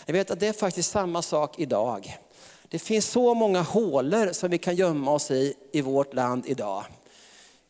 Jag 0.06 0.12
vet 0.12 0.30
att 0.30 0.40
det 0.40 0.46
är 0.46 0.52
faktiskt 0.52 0.90
samma 0.90 1.22
sak 1.22 1.58
idag. 1.58 2.18
Det 2.68 2.78
finns 2.78 3.10
så 3.10 3.34
många 3.34 3.62
hålor 3.62 4.32
som 4.32 4.50
vi 4.50 4.58
kan 4.58 4.76
gömma 4.76 5.12
oss 5.12 5.30
i 5.30 5.54
i 5.72 5.80
vårt 5.80 6.14
land 6.14 6.44
idag. 6.46 6.84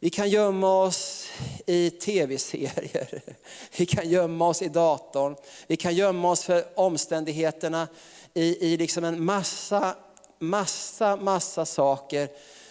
Vi 0.02 0.10
kan 0.10 0.30
gömma 0.30 0.82
oss 0.82 1.26
i 1.66 1.90
tv-serier, 1.90 3.22
vi 3.76 3.86
kan 3.86 4.08
gömma 4.08 4.48
oss 4.48 4.62
i 4.62 4.68
datorn, 4.68 5.36
vi 5.66 5.76
kan 5.76 5.94
gömma 5.94 6.30
oss 6.30 6.44
för 6.44 6.64
omständigheterna 6.74 7.88
i, 8.34 8.72
i 8.72 8.76
liksom 8.76 9.04
en 9.04 9.24
massa, 9.24 9.96
massa, 10.38 11.16
massa 11.16 11.66
saker 11.66 12.28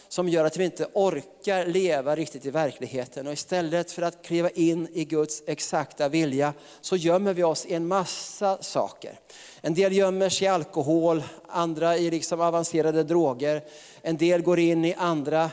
som 0.10 0.30
gör 0.30 0.46
att 0.46 0.58
vi 0.58 0.66
inte 0.66 0.88
orkar 0.94 1.66
leva 1.66 2.16
riktigt 2.16 2.46
i 2.46 2.50
verkligheten. 2.50 3.28
Och 3.28 3.34
istället 3.34 3.92
för 3.92 4.02
att 4.02 4.26
kliva 4.26 4.50
in 4.50 4.88
i 4.94 5.06
Guds 5.06 5.44
exakta 5.48 6.10
vilja 6.10 6.54
så 6.82 6.96
gömmer 6.96 7.34
vi 7.34 7.44
oss 7.44 7.66
i 7.66 7.74
en 7.74 7.88
massa 7.88 8.58
saker. 8.64 9.20
En 9.62 9.74
del 9.74 9.94
gömmer 9.94 10.30
sig 10.30 10.46
i 10.46 10.48
alkohol, 10.48 11.24
andra 11.48 11.98
i 11.98 12.12
liksom 12.12 12.42
avancerade 12.42 13.04
droger. 13.04 13.64
En 14.02 14.18
del 14.18 14.42
går 14.42 14.60
in 14.60 14.86
i 14.86 14.94
andra, 14.94 15.52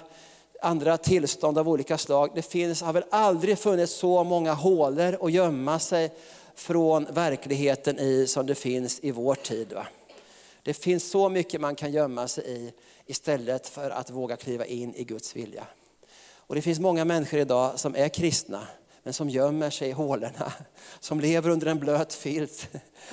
andra 0.63 0.97
tillstånd 0.97 1.59
av 1.59 1.69
olika 1.69 1.99
slag. 1.99 2.31
Det 2.35 2.43
finns, 2.43 2.83
har 2.83 2.93
väl 2.93 3.05
aldrig 3.11 3.59
funnits 3.59 3.93
så 3.93 4.25
många 4.25 4.53
hålor 4.53 5.19
att 5.21 5.33
gömma 5.33 5.79
sig 5.79 6.11
från 6.55 7.07
verkligheten 7.11 7.99
i 7.99 8.27
som 8.27 8.47
det 8.47 8.55
finns 8.55 9.01
i 9.03 9.11
vår 9.11 9.35
tid. 9.35 9.73
Va? 9.73 9.87
Det 10.63 10.75
finns 10.75 11.11
så 11.11 11.29
mycket 11.29 11.61
man 11.61 11.75
kan 11.75 11.93
gömma 11.93 12.29
sig 12.29 12.45
i 12.47 12.73
istället 13.07 13.67
för 13.67 13.91
att 13.91 14.11
våga 14.11 14.37
kliva 14.37 14.67
in 14.67 14.95
i 14.95 15.05
Guds 15.05 15.37
vilja. 15.37 15.67
Och 16.37 16.55
det 16.55 16.63
finns 16.63 16.81
många 16.81 17.05
människor 17.05 17.41
idag 17.41 17.81
som 17.81 17.97
är 17.97 18.09
kristna 18.09 18.69
men 19.03 19.13
som 19.13 19.29
gömmer 19.29 19.71
sig 19.71 19.89
i 19.89 19.93
hålorna. 19.93 20.53
Som 21.01 21.21
lever 21.21 21.51
under 21.51 21.67
en 21.67 21.79
blöt 21.79 22.15
filt 22.15 22.69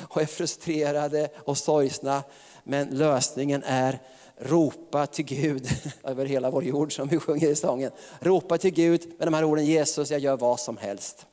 och 0.07 0.21
är 0.21 0.25
frustrerade 0.25 1.29
och 1.37 1.57
sorgsna. 1.57 2.23
Men 2.63 2.87
lösningen 2.87 3.63
är 3.65 3.99
ropa 4.37 5.07
till 5.07 5.25
Gud 5.25 5.67
över 6.03 6.25
hela 6.25 6.51
vår 6.51 6.63
jord 6.63 6.95
som 6.95 7.07
vi 7.07 7.19
sjunger 7.19 7.47
i 7.47 7.55
sången. 7.55 7.91
Ropa 8.19 8.57
till 8.57 8.73
Gud 8.73 9.13
med 9.17 9.27
de 9.27 9.33
här 9.33 9.43
orden 9.43 9.65
Jesus 9.65 10.11
jag 10.11 10.19
gör 10.19 10.37
vad 10.37 10.59
som 10.59 10.77
helst. 10.77 11.25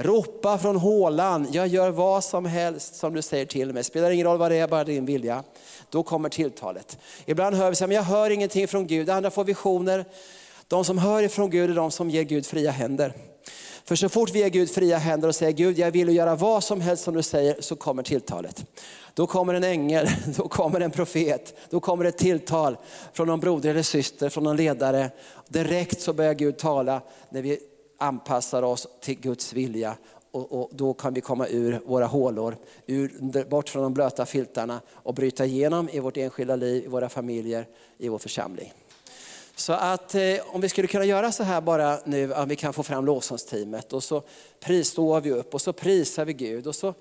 Ropa 0.00 0.58
från 0.58 0.76
hålan, 0.76 1.48
jag 1.52 1.66
gör 1.66 1.90
vad 1.90 2.24
som 2.24 2.44
helst 2.44 2.94
som 2.94 3.14
du 3.14 3.22
säger 3.22 3.46
till 3.46 3.72
mig. 3.72 3.84
Spelar 3.84 4.10
ingen 4.10 4.26
roll 4.26 4.38
vad 4.38 4.50
det 4.50 4.56
är, 4.56 4.68
bara 4.68 4.84
din 4.84 5.04
vilja. 5.04 5.44
Då 5.90 6.02
kommer 6.02 6.28
tilltalet. 6.28 6.98
Ibland 7.26 7.56
hör 7.56 7.70
vi 7.70 7.84
att 7.84 7.92
jag 7.92 8.02
hör 8.02 8.30
ingenting 8.30 8.68
från 8.68 8.86
Gud, 8.86 9.10
andra 9.10 9.30
får 9.30 9.44
visioner. 9.44 10.04
De 10.68 10.84
som 10.84 10.98
hör 10.98 11.22
ifrån 11.22 11.50
Gud 11.50 11.70
är 11.70 11.74
de 11.74 11.90
som 11.90 12.10
ger 12.10 12.22
Gud 12.22 12.46
fria 12.46 12.70
händer. 12.70 13.12
För 13.84 13.96
så 13.96 14.08
fort 14.08 14.30
vi 14.30 14.38
ger 14.38 14.48
Gud 14.48 14.70
fria 14.70 14.98
händer 14.98 15.28
och 15.28 15.34
säger 15.34 15.52
Gud 15.52 15.78
jag 15.78 15.90
vill 15.90 16.16
göra 16.16 16.34
vad 16.34 16.64
som 16.64 16.80
helst 16.80 17.04
som 17.04 17.14
du 17.14 17.22
säger 17.22 17.56
så 17.60 17.76
kommer 17.76 18.02
tilltalet. 18.02 18.64
Då 19.14 19.26
kommer 19.26 19.54
en 19.54 19.64
ängel, 19.64 20.08
då 20.36 20.48
kommer 20.48 20.80
en 20.80 20.90
profet, 20.90 21.54
då 21.70 21.80
kommer 21.80 22.04
ett 22.04 22.18
tilltal 22.18 22.76
från 23.12 23.26
någon 23.26 23.40
broder 23.40 23.70
eller 23.70 23.82
syster, 23.82 24.28
från 24.28 24.44
någon 24.44 24.56
ledare. 24.56 25.10
Direkt 25.48 26.00
så 26.00 26.12
börjar 26.12 26.34
Gud 26.34 26.58
tala 26.58 27.00
när 27.30 27.42
vi 27.42 27.58
anpassar 27.98 28.62
oss 28.62 28.86
till 29.00 29.20
Guds 29.20 29.52
vilja 29.52 29.96
och, 30.30 30.52
och, 30.52 30.70
då 30.72 30.94
kan 30.94 31.14
vi 31.14 31.20
komma 31.20 31.46
ur 31.48 31.80
våra 31.86 32.06
hålor, 32.06 32.56
ur, 32.86 33.44
bort 33.44 33.68
från 33.68 33.82
de 33.82 33.94
blöta 33.94 34.26
filtarna 34.26 34.80
och 34.90 35.14
bryta 35.14 35.44
igenom 35.46 35.88
i 35.88 35.98
vårt 36.00 36.16
enskilda 36.16 36.56
liv, 36.56 36.84
i 36.84 36.86
våra 36.86 37.08
familjer, 37.08 37.66
i 37.98 38.08
vår 38.08 38.18
församling. 38.18 38.72
Så 39.56 39.72
att 39.72 40.14
eh, 40.14 40.22
om 40.46 40.60
vi 40.60 40.68
skulle 40.68 40.88
kunna 40.88 41.04
göra 41.04 41.32
så 41.32 41.42
här 41.42 41.60
bara 41.60 41.98
nu, 42.04 42.34
att 42.34 42.48
vi 42.48 42.56
kan 42.56 42.72
få 42.72 42.82
fram 42.82 43.04
lovsångsteamet 43.04 43.92
och 43.92 44.04
så 44.04 44.22
prisstår 44.60 45.20
vi 45.20 45.30
upp 45.30 45.54
och 45.54 45.60
så 45.60 45.72
prisar 45.72 46.24
vi 46.24 46.32
Gud 46.32 46.66
och 46.66 46.74
så, 46.74 46.94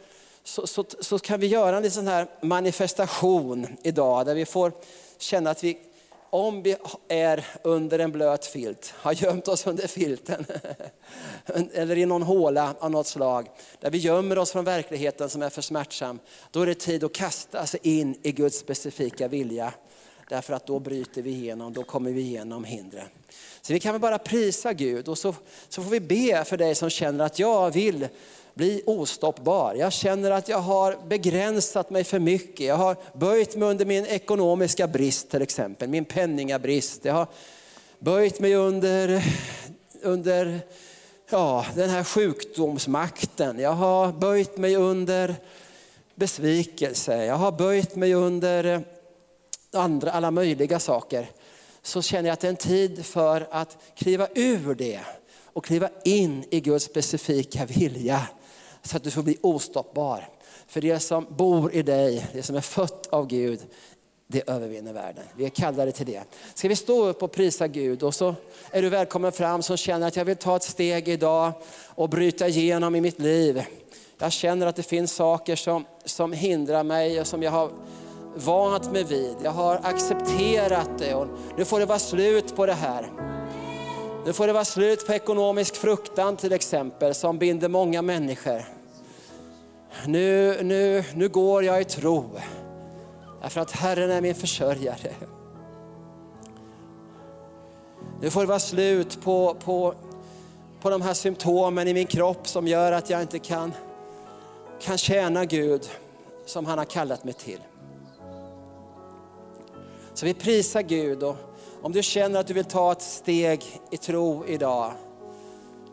så, 0.43 0.67
så, 0.67 0.85
så 0.99 1.19
kan 1.19 1.39
vi 1.39 1.47
göra 1.47 1.77
en 1.77 1.83
liten 1.83 1.95
sån 1.95 2.07
här 2.07 2.27
manifestation 2.41 3.67
idag 3.83 4.25
där 4.25 4.35
vi 4.35 4.45
får 4.45 4.71
känna 5.17 5.49
att 5.49 5.63
vi 5.63 5.77
om 6.29 6.63
vi 6.63 6.75
är 7.07 7.45
under 7.63 7.99
en 7.99 8.11
blöt 8.11 8.45
filt, 8.45 8.93
har 8.97 9.13
gömt 9.13 9.47
oss 9.47 9.67
under 9.67 9.87
filten 9.87 10.45
eller 11.73 11.97
i 11.97 12.05
någon 12.05 12.23
håla 12.23 12.75
av 12.79 12.91
något 12.91 13.07
slag, 13.07 13.47
där 13.79 13.91
vi 13.91 13.97
gömmer 13.97 14.37
oss 14.37 14.51
från 14.51 14.65
verkligheten 14.65 15.29
som 15.29 15.41
är 15.41 15.49
för 15.49 15.61
smärtsam, 15.61 16.19
då 16.51 16.61
är 16.61 16.65
det 16.65 16.75
tid 16.75 17.03
att 17.03 17.13
kasta 17.13 17.65
sig 17.65 17.79
in 17.83 18.19
i 18.23 18.31
Guds 18.31 18.57
specifika 18.57 19.27
vilja. 19.27 19.73
Därför 20.29 20.53
att 20.53 20.67
då 20.67 20.79
bryter 20.79 21.21
vi 21.21 21.29
igenom, 21.29 21.73
då 21.73 21.83
kommer 21.83 22.11
vi 22.11 22.21
igenom 22.21 22.63
hindren. 22.63 23.07
Så 23.61 23.73
vi 23.73 23.79
kan 23.79 23.91
väl 23.91 24.01
bara 24.01 24.17
prisa 24.17 24.73
Gud 24.73 25.07
och 25.07 25.17
så, 25.17 25.35
så 25.69 25.83
får 25.83 25.89
vi 25.89 25.99
be 25.99 26.43
för 26.45 26.57
dig 26.57 26.75
som 26.75 26.89
känner 26.89 27.25
att 27.25 27.39
jag 27.39 27.71
vill 27.71 28.07
bli 28.57 28.81
ostoppbar. 28.85 29.75
Jag 29.75 29.93
känner 29.93 30.31
att 30.31 30.49
jag 30.49 30.57
har 30.57 30.97
begränsat 31.07 31.89
mig 31.89 32.03
för 32.03 32.19
mycket. 32.19 32.65
Jag 32.65 32.75
har 32.75 32.95
böjt 33.13 33.55
mig 33.55 33.69
under 33.69 33.85
min 33.85 34.05
ekonomiska 34.05 34.87
brist 34.87 35.29
till 35.29 35.41
exempel, 35.41 35.89
min 35.89 36.05
penningabrist. 36.05 37.05
Jag 37.05 37.13
har 37.13 37.27
böjt 37.99 38.39
mig 38.39 38.55
under, 38.55 39.23
under 40.01 40.59
ja, 41.29 41.65
den 41.75 41.89
här 41.89 42.03
sjukdomsmakten. 42.03 43.59
Jag 43.59 43.73
har 43.73 44.11
böjt 44.11 44.57
mig 44.57 44.75
under 44.75 45.35
besvikelse. 46.15 47.25
Jag 47.25 47.35
har 47.35 47.51
böjt 47.51 47.95
mig 47.95 48.13
under 48.13 48.63
eh, 48.63 48.79
andra, 49.73 50.11
alla 50.11 50.31
möjliga 50.31 50.79
saker. 50.79 51.29
Så 51.81 52.01
känner 52.01 52.29
jag 52.29 52.33
att 52.33 52.39
det 52.39 52.47
är 52.47 52.49
en 52.49 52.55
tid 52.55 53.05
för 53.05 53.47
att 53.51 53.77
kliva 53.95 54.27
ur 54.35 54.75
det 54.75 54.99
och 55.43 55.65
kliva 55.65 55.89
in 56.03 56.43
i 56.49 56.59
Guds 56.59 56.85
specifika 56.85 57.65
vilja 57.65 58.27
så 58.83 58.97
att 58.97 59.03
du 59.03 59.11
får 59.11 59.23
bli 59.23 59.37
ostoppbar. 59.41 60.29
För 60.67 60.81
det 60.81 60.99
som 60.99 61.25
bor 61.29 61.73
i 61.73 61.81
dig, 61.81 62.27
det 62.33 62.43
som 62.43 62.55
är 62.55 62.61
fött 62.61 63.07
av 63.07 63.27
Gud, 63.27 63.59
det 64.27 64.49
övervinner 64.49 64.93
världen. 64.93 65.23
Vi 65.35 65.45
är 65.45 65.49
kallade 65.49 65.91
till 65.91 66.05
det. 66.05 66.23
Ska 66.53 66.67
vi 66.67 66.75
stå 66.75 67.05
upp 67.05 67.23
och 67.23 67.31
prisa 67.31 67.67
Gud 67.67 68.03
och 68.03 68.15
så 68.15 68.35
är 68.71 68.81
du 68.81 68.89
välkommen 68.89 69.31
fram 69.31 69.63
som 69.63 69.77
känner 69.77 70.07
att 70.07 70.15
jag 70.15 70.25
vill 70.25 70.35
ta 70.35 70.55
ett 70.55 70.63
steg 70.63 71.07
idag 71.07 71.51
och 71.87 72.09
bryta 72.09 72.47
igenom 72.47 72.95
i 72.95 73.01
mitt 73.01 73.19
liv. 73.19 73.63
Jag 74.19 74.31
känner 74.31 74.67
att 74.67 74.75
det 74.75 74.83
finns 74.83 75.15
saker 75.15 75.55
som, 75.55 75.85
som 76.05 76.33
hindrar 76.33 76.83
mig 76.83 77.21
och 77.21 77.27
som 77.27 77.43
jag 77.43 77.51
har 77.51 77.71
vant 78.35 78.91
mig 78.91 79.03
vid. 79.03 79.35
Jag 79.43 79.51
har 79.51 79.79
accepterat 79.83 80.89
det 80.97 81.13
och 81.13 81.27
nu 81.57 81.65
får 81.65 81.79
det 81.79 81.85
vara 81.85 81.99
slut 81.99 82.55
på 82.55 82.65
det 82.65 82.73
här. 82.73 83.11
Nu 84.27 84.33
får 84.33 84.47
det 84.47 84.53
vara 84.53 84.65
slut 84.65 85.07
på 85.07 85.13
ekonomisk 85.13 85.75
fruktan 85.75 86.37
till 86.37 86.53
exempel 86.53 87.15
som 87.15 87.37
binder 87.37 87.69
många 87.69 88.01
människor. 88.01 88.65
Nu, 90.05 90.57
nu, 90.63 91.03
nu 91.15 91.29
går 91.29 91.63
jag 91.63 91.81
i 91.81 91.83
tro. 91.83 92.29
Därför 93.41 93.61
att 93.61 93.71
Herren 93.71 94.11
är 94.11 94.21
min 94.21 94.35
försörjare. 94.35 95.11
Nu 98.21 98.29
får 98.29 98.41
det 98.41 98.47
vara 98.47 98.59
slut 98.59 99.21
på, 99.21 99.53
på, 99.53 99.93
på 100.81 100.89
de 100.89 101.01
här 101.01 101.13
symptomen 101.13 101.87
i 101.87 101.93
min 101.93 102.07
kropp 102.07 102.47
som 102.47 102.67
gör 102.67 102.91
att 102.91 103.09
jag 103.09 103.21
inte 103.21 103.39
kan, 103.39 103.73
kan 104.81 104.97
tjäna 104.97 105.45
Gud 105.45 105.89
som 106.45 106.65
han 106.65 106.77
har 106.77 106.85
kallat 106.85 107.23
mig 107.23 107.33
till. 107.33 107.59
Så 110.13 110.25
vi 110.25 110.33
prisar 110.33 110.81
Gud 110.81 111.23
och 111.23 111.46
om 111.81 111.91
du 111.91 112.03
känner 112.03 112.39
att 112.39 112.47
du 112.47 112.53
vill 112.53 112.65
ta 112.65 112.91
ett 112.91 113.01
steg 113.01 113.81
i 113.91 113.97
tro 113.97 114.45
idag, 114.47 114.91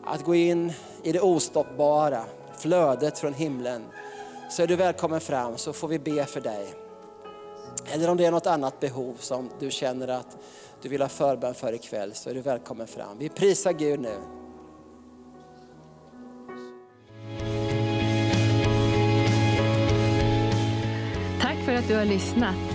att 0.03 0.23
gå 0.23 0.35
in 0.35 0.73
i 1.03 1.11
det 1.11 1.21
ostoppbara, 1.21 2.25
flödet 2.57 3.19
från 3.19 3.33
himlen, 3.33 3.83
så 4.49 4.63
är 4.63 4.67
du 4.67 4.75
välkommen 4.75 5.19
fram 5.19 5.57
så 5.57 5.73
får 5.73 5.87
vi 5.87 5.99
be 5.99 6.25
för 6.25 6.41
dig. 6.41 6.73
Eller 7.93 8.09
om 8.09 8.17
det 8.17 8.25
är 8.25 8.31
något 8.31 8.47
annat 8.47 8.79
behov 8.79 9.15
som 9.19 9.49
du 9.59 9.71
känner 9.71 10.07
att 10.07 10.37
du 10.81 10.89
vill 10.89 11.01
ha 11.01 11.09
förbön 11.09 11.53
för 11.53 11.73
ikväll 11.73 12.13
så 12.13 12.29
är 12.29 12.33
du 12.33 12.41
välkommen 12.41 12.87
fram. 12.87 13.17
Vi 13.17 13.29
prisar 13.29 13.73
Gud 13.73 13.99
nu. 13.99 14.15
Tack 21.41 21.57
för 21.65 21.75
att 21.75 21.87
du 21.87 21.95
har 21.95 22.05
lyssnat. 22.05 22.74